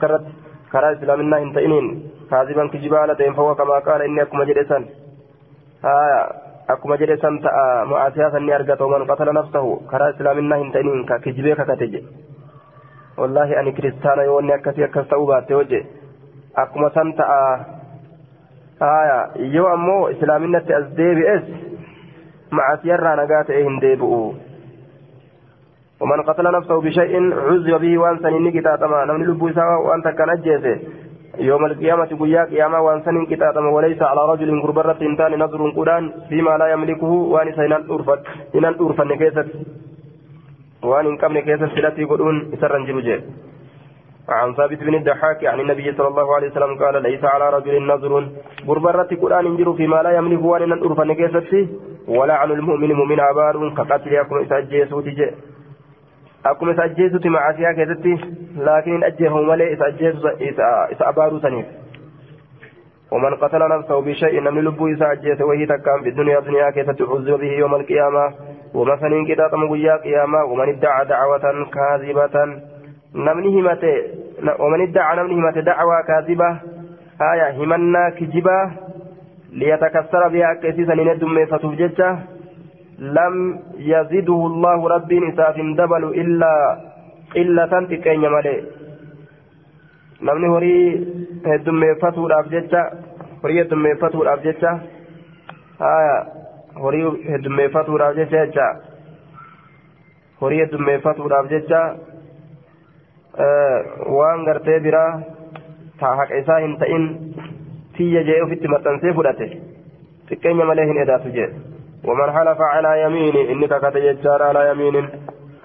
كرا 0.72 0.92
إسلامنا 0.92 1.38
هنتئنين 1.38 2.10
كاذبا 2.30 2.66
كجبالة 2.68 3.32
فهو 3.32 3.54
كما 3.54 3.78
قال 3.78 4.02
إني 4.02 4.22
أكما 4.22 4.44
جلسا 4.44 4.76
آية 5.84 6.26
أكما 6.70 6.96
جلسا 6.96 7.40
تأى 7.42 7.84
مؤاسيا 7.86 8.30
سني 8.30 8.54
أرقت 8.56 8.80
ومن 8.82 9.04
قتل 9.10 9.34
نفسه 9.34 9.80
كرا 9.90 10.10
إسلامنا 10.10 10.56
هنتئنين 10.56 11.06
والله 13.18 13.70
كريستانا 13.70 14.22
يوني 14.22 14.54
أكتي 14.54 14.84
أكستو 14.84 15.26
باتي 15.26 15.54
وجه. 15.54 15.84
أكما 16.56 16.88
سن 16.88 17.14
تأى 17.14 17.60
آية. 18.82 19.20
يو 19.36 19.74
أمو 19.74 20.08
إسلامنا 20.08 20.58
تأزدي 20.58 21.14
بإس 21.14 21.42
معاسيا 22.52 22.96
رانا 22.96 23.24
قات 23.30 23.50
إيه 23.50 23.68
هندي 23.68 23.98
ومن 26.00 26.22
قتل 26.22 26.52
نفسه 26.52 26.80
بشيء 26.80 27.14
عذب 27.34 27.80
به 27.80 27.98
وان 27.98 28.18
سنين 28.18 28.50
كتاتما 28.50 29.04
نمن 29.04 29.24
لبو 29.26 29.50
سوا 29.50 29.76
وان 29.76 30.02
تكن 30.02 30.30
أجيسه. 30.30 30.78
يوم 31.38 31.66
القيامة 31.66 32.10
قيا 32.20 32.44
قيامة 32.44 32.80
وان 32.80 33.02
سنين 33.02 33.26
كتاتما 33.26 33.68
وليس 33.70 34.02
على 34.02 34.20
رجل 34.32 34.58
غربرة 34.60 34.98
انتان 35.02 35.38
نظر 35.38 35.70
قران 35.70 36.12
فيما 36.28 36.50
لا 36.58 36.66
يملكه 36.72 37.06
وان 37.06 37.52
سينان 37.52 37.82
أرفت 37.90 38.20
إنان 38.54 38.74
أرفت 38.80 39.00
نكيست 39.00 39.48
وان 40.82 41.06
إن 41.06 41.16
كم 41.16 41.32
نكيست 41.32 41.64
سلتي 41.64 42.04
قرون 42.04 42.36
سرا 42.60 42.78
جلجي 42.78 43.20
عن 44.28 44.54
ثابت 44.54 44.80
بن 44.84 44.94
الضحاك 44.94 45.44
عن 45.44 45.60
النبي 45.60 45.92
صلى 45.92 46.08
الله 46.08 46.34
عليه 46.36 46.48
وسلم 46.50 46.78
قال 46.82 47.02
ليس 47.02 47.24
على 47.24 47.50
رجل 47.56 47.86
نظر 47.86 48.12
غربرة 48.68 49.10
قران 49.22 49.46
انجر 49.46 49.72
فيما 49.72 50.02
لا 50.02 50.10
يملك 50.18 50.44
وان 50.44 50.62
إنان 50.62 50.78
أرفت 50.84 51.06
نكيست 51.10 51.54
ولا 52.08 52.34
عن 52.34 52.50
المؤمن 52.50 52.92
مؤمن 52.92 53.20
عبار 53.20 53.74
كقتل 53.76 54.12
يكون 54.12 54.42
إساجيسوت 54.44 55.08
جي 55.18 55.30
akkuma 56.44 56.72
isa 56.72 56.82
ajjeesutti 56.82 57.30
macaasiyaa 57.30 57.74
keessatti 57.74 58.12
laakiin 58.66 58.94
hin 58.94 59.04
ajjeefamu 59.04 59.42
malee 59.50 59.72
isa 59.72 59.84
ajjeesu 59.84 60.28
isa 60.90 61.06
abaaruu 61.06 61.40
saniif. 61.40 61.66
ومن 63.10 63.34
قتل 63.34 63.68
نفسه 63.68 64.00
بشيء 64.00 64.40
نمن 64.40 64.64
لبو 64.64 64.88
إسا 64.88 65.12
أجيس 65.12 65.40
وهي 65.40 65.66
تكام 65.66 66.02
في 66.02 66.08
الدنيا 66.08 66.38
الدنيا 66.38 66.70
كيف 66.70 66.90
تعذب 66.90 67.40
به 67.40 67.52
يوم 67.52 67.74
القيامة 67.74 68.34
ومثلا 68.74 69.26
كده 69.28 69.48
تمغيا 69.48 69.96
قيامة 69.96 70.44
ومن 70.44 70.68
ادعى 70.68 71.04
دعوة 71.04 71.44
كاذبة 71.74 72.36
نمن 73.14 73.44
همت 73.54 73.84
ومن 74.60 74.80
ادعى 74.80 75.16
نمن 75.16 75.30
همت 75.30 75.58
دعوة 75.58 76.02
كاذبة 76.08 76.50
آية 77.32 77.50
همنا 77.58 78.10
كجبة 78.10 78.70
ليتكسر 79.52 80.28
بها 80.28 80.54
كيسيسا 80.54 80.94
ندم 80.94 81.46
فتوججه 81.46 82.18
لم 82.98 83.34
يزده 83.78 84.40
الله 84.50 84.88
ربي 84.88 85.20
نساف 85.20 85.56
دبل 85.56 86.04
إلا 86.04 86.52
إلا 87.36 87.66
تنتكين 87.66 88.20
مالي 88.28 88.56
namni 90.26 90.48
horii 90.50 91.06
heddummeeffatuudhaaf 91.46 92.46
jecha 92.54 92.80
horii 93.42 93.58
heddummeeffatuudhaaf 93.58 94.40
jecha 94.46 94.70
haya 95.82 96.16
horii 96.82 97.10
heddummeeffatuudhaaf 97.32 98.16
jecha 98.20 98.44
jecha. 98.46 98.66
Horii 100.40 100.60
heddummeeffatuudhaaf 100.64 101.50
jecha 101.54 101.80
eh, 103.44 103.78
waan 104.18 104.44
gartee 104.48 104.80
biraa 104.86 105.10
taa 106.00 106.14
haqa 106.20 106.34
isaa 106.42 106.58
hin 106.64 106.76
ta'in 106.82 107.08
tiyya 107.96 108.22
jee 108.28 108.42
ofitti 108.42 108.68
maxxansee 108.74 109.12
fudhate. 109.20 109.48
Xiqqeenya 110.30 110.64
malee 110.70 110.86
hin 110.92 111.02
edaatu 111.06 111.32
jee. 111.38 111.48
Waman 112.06 112.30
halafa 112.38 112.70
calaa 112.74 112.96
yamiini 112.96 113.40
inni 113.52 113.68
kakate 113.68 114.00
jechaadha 114.06 114.50
alaa 114.50 114.64
yamiinin. 114.70 115.08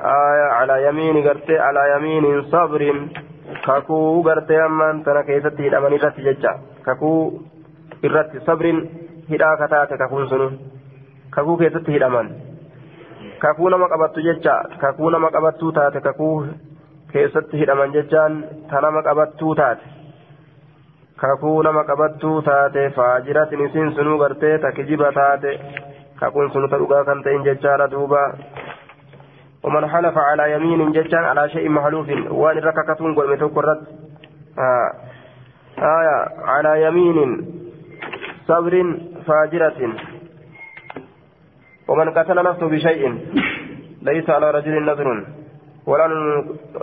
Calaa 0.01 0.77
yamiini 0.87 1.21
gartee 1.21 1.59
alaa 1.69 1.87
yamiiniin 1.93 2.45
sabriin 2.51 2.99
kakuu 3.65 4.23
gartee 4.23 4.61
ammaan 4.61 5.03
tana 5.03 5.23
keessatti 5.23 5.63
hidhaman 5.63 5.93
irratti 5.99 6.25
jecha. 6.29 6.55
Kakuu 6.83 7.43
irratti 8.03 8.39
sabriin 8.45 8.79
hidhaa 9.29 9.57
kataate 9.57 9.97
kakuun 9.97 10.29
sunu. 10.29 10.51
Kakuu 11.35 11.57
keessatti 11.61 11.95
hidhaman 11.95 12.29
kakuu 13.43 13.69
nama 13.69 13.89
qabattu 13.93 14.25
jecha 14.27 14.55
kakuu 14.83 15.09
nama 15.15 15.31
qabattuu 15.35 15.71
taate 15.77 16.01
kakuu 16.07 16.35
keessatti 17.13 17.61
hidhaman 17.61 17.93
jechaan 17.95 18.43
ta 18.69 18.81
nama 18.85 19.01
qabattuu 19.07 19.55
taate 19.61 19.85
kakuu 21.23 21.61
nama 21.67 21.83
qabattuu 21.89 22.41
taate 22.49 22.89
faajiratin 22.99 23.65
isiin 23.65 23.95
sunuu 23.95 24.17
gartee 24.23 24.57
ta 24.65 24.71
kijiba 24.71 25.11
taate 25.19 25.59
kakuun 26.19 26.51
sunu 26.53 26.67
ta 26.73 26.79
dhugaa 26.83 27.03
kan 27.09 27.23
ta'in 27.23 27.47
jechaadha 27.49 27.91
duuba 27.95 28.23
ومن 29.63 29.87
حلف 29.89 30.17
على 30.17 30.51
يمين 30.53 30.91
جتان 30.91 31.23
على 31.23 31.49
شيء 31.49 31.69
محلوف 31.69 32.07
وان 32.31 32.57
رككتون 32.57 33.15
قل 33.15 33.31
متوك 33.31 33.57
الرد 33.57 33.81
آه. 34.59 34.89
آية 35.79 36.17
على 36.43 36.83
يمين 36.83 37.19
صبر 38.47 38.73
فاجرة 39.27 39.79
ومن 41.87 42.09
قتل 42.09 42.43
نفسه 42.43 42.67
بشيء 42.69 43.03
ليس 44.01 44.29
على 44.29 44.51
رجل 44.51 44.85
نذر 44.85 45.25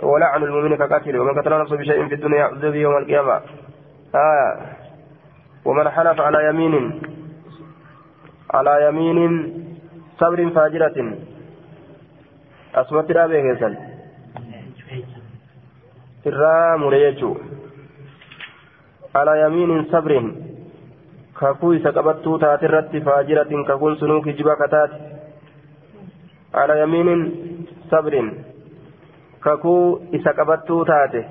ولا 0.03 0.25
عن 0.25 0.43
المؤمن 0.43 0.75
كقتل 0.75 1.17
ومن 1.17 1.41
قتل 1.41 1.61
نفسه 1.61 1.77
بشيء 1.77 2.07
في 2.07 2.15
الدنيا 2.15 2.37
يعذب 2.37 2.75
يوم 2.75 2.97
القيامة. 2.97 3.41
آه. 4.15 4.51
ومن 5.65 5.89
حلف 5.89 6.21
على 6.21 6.45
يمين 6.49 7.01
على 8.53 8.87
يمين 8.87 9.21
صبر 10.19 10.49
فاجرة. 10.49 10.97
أسمت 12.75 13.11
رابع 13.11 13.41
كيسان 13.41 13.77
irraa 16.25 16.77
mure 16.77 17.25
على 19.15 19.33
يمين 19.41 19.85
صبر. 19.91 20.11
Taate 21.41 22.65
irratti 22.65 23.01
faajiratin 23.01 23.65
kakuun 23.65 23.97
sunuu 23.97 24.21
kijiba 24.21 24.55
kataate 24.55 24.95
ala 26.53 26.75
yamiinin 26.75 27.21
sabrin 27.89 28.45
kakuu 29.39 30.01
isa 30.11 30.33
qabattuu 30.33 30.85
taate 30.85 31.25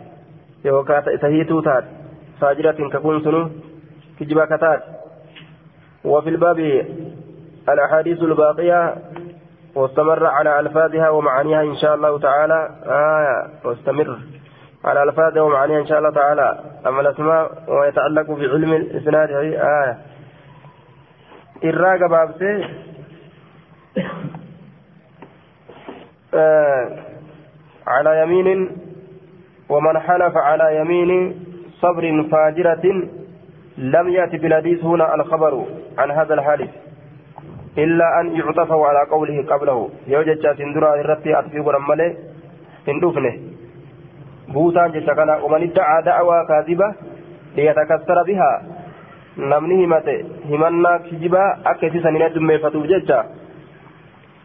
yookaan 0.64 1.14
isa 1.14 1.28
hiituu 1.28 1.62
taate 1.62 1.88
faajiratin 2.40 2.90
kakuun 2.90 3.22
sunuu 3.22 3.46
kijiba 4.18 4.46
kataate 4.46 5.00
وفي 6.04 6.28
الباب 6.28 6.58
الأحاديث 7.68 8.22
الباقية 8.22 8.94
واستمر 9.74 10.26
على 10.26 10.60
ألفاظها 10.60 11.08
ومعانيها 11.10 11.62
إن 11.62 11.76
شاء 11.76 11.94
الله 11.94 12.18
تعالى 12.18 12.70
آية 12.86 13.50
واستمر 13.64 14.18
على 14.84 15.02
ألفاظها 15.02 15.42
ومعانيها 15.42 15.80
إن 15.80 15.86
شاء 15.86 15.98
الله 15.98 16.10
تعالى 16.10 16.58
أما 16.86 17.00
الأسماء 17.00 17.64
ويتعلق 17.68 18.30
بعلم 18.30 18.72
الإسناد 18.72 19.30
آية. 19.30 19.98
إراغ 21.64 22.06
بابسي 22.06 22.68
آه 26.34 26.98
على 27.86 28.22
يمين 28.22 28.70
ومن 29.68 29.98
حلف 29.98 30.36
على 30.36 30.76
يمين 30.76 31.34
صبر 31.80 32.28
فاجرة 32.32 33.08
لم 33.78 34.08
يأتي 34.08 34.36
بالحديث 34.38 34.84
هنا 34.84 35.14
الخبر 35.14 35.64
عن 35.98 36.10
هذا 36.10 36.34
الحادث 36.34 36.70
إلا 37.78 38.20
أن 38.20 38.36
يعطف 38.36 38.72
على 38.72 39.10
قوله 39.10 39.46
قبله. 39.50 39.90
يوجد 40.06 40.40
جاتين 40.40 40.72
درا 40.74 41.00
الرتي 41.00 41.38
أتفي 41.38 41.60
ورمالي 41.60 42.16
إن 42.88 43.00
دفنه 43.00 43.49
buusaan 44.52 44.92
jecha 44.92 45.14
kana 45.14 45.38
ومن 45.44 45.62
ادعى 45.62 46.02
دعوى 46.02 46.38
كاذبة 46.48 46.88
ليتكسر 47.56 48.18
بها 48.22 48.52
himate 49.36 50.24
himannaa 50.48 50.98
kijibaa 50.98 51.58
akka 51.64 51.86
isiisan 51.86 52.14
hin 52.14 52.22
addummeeffatuuf 52.22 52.86
jecha 52.86 53.24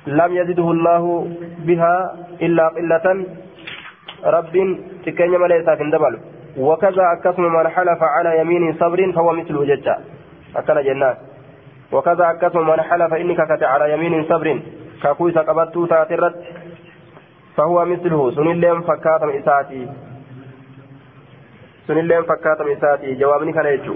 lam 0.06 0.36
yazidhu 0.36 0.74
llaahu 0.74 1.12
bihaa 1.66 2.02
illaa 2.40 2.70
qillatan 2.78 3.26
rabbiin 4.36 4.70
xiqqeenya 5.06 5.40
malee 5.40 5.60
isaaf 5.64 5.80
hin 5.80 5.92
dabalu 5.92 6.20
وكذا 6.58 7.04
أكسم 7.14 7.44
من 7.44 7.68
حلف 7.68 8.04
على 8.04 8.40
يمين 8.40 8.74
صبر 8.80 9.12
فهو 9.12 9.34
مثله 9.34 9.66
ججا 9.66 9.96
أكل 10.56 10.84
جنات 10.84 11.18
وكذا 11.92 12.32
أكسم 12.32 12.68
من 12.68 12.82
حلف 12.82 13.14
إنك 13.14 13.40
كت 13.50 13.64
على 13.64 13.94
يمين 13.94 14.24
صبر 14.24 14.60
كاكويس 15.04 15.38
قبضت 15.38 15.90
تاترت 15.90 16.36
فهو 17.58 17.86
مثله. 17.86 18.32
سن 18.32 18.48
اللين 18.48 18.82
فكاتم 18.82 19.30
إساتي. 19.30 19.88
سن 21.88 21.98
اللين 21.98 22.24
فكاتم 22.24 22.68
إساتي. 22.72 23.16
جوابني 23.16 23.54
كان 23.54 23.66
يجو. 23.66 23.96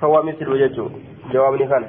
فهو 0.00 0.22
مثله 0.22 0.58
يجو. 0.58 0.90
جوابني 1.32 1.66
كان. 1.66 1.84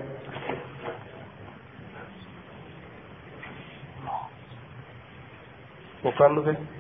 وكان 6.06 6.44
في 6.44 6.77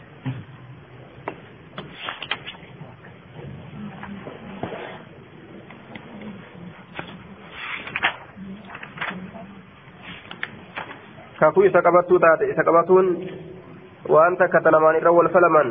kakuu 11.39 11.63
isa 11.69 11.81
qabattuu 11.87 12.19
taate 12.19 12.49
isa 12.51 12.63
qabatuun 12.69 13.07
waan 14.15 14.37
takka 14.37 14.61
talamaan 14.67 14.95
irra 14.99 15.11
wal 15.17 15.29
falaman 15.35 15.69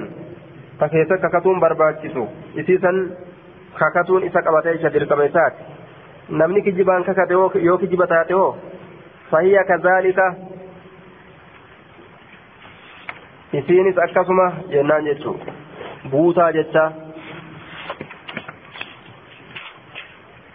ta 0.78 0.88
keessa 0.88 1.18
kakatuun 1.24 1.60
barbaachisu 1.64 2.24
isiisan 2.62 2.98
kakatuun 3.80 4.24
isa 4.28 4.42
qabatee 4.48 4.74
isa 4.78 4.92
dirqama 4.96 5.24
isaati 5.30 5.62
namni 6.40 6.62
kijibaan 6.66 7.04
kakate 7.04 7.34
yoo 7.68 7.78
kijiba 7.78 8.06
taate 8.12 8.34
hoo 8.34 8.50
fahiya 9.30 9.64
kazaalika 9.70 10.26
isiinis 13.52 13.98
akkasuma 14.06 14.46
jennaan 14.74 15.04
jechuu 15.10 15.36
buutaa 16.10 16.52
jecha 16.60 16.86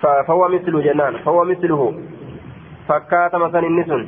فهو 0.01 0.47
مثله 0.49 0.81
جنان 0.81 1.17
فهو 1.25 1.43
مثله 1.45 1.81
فكات 2.87 3.35
مثلا 3.35 3.67
النسن 3.67 4.01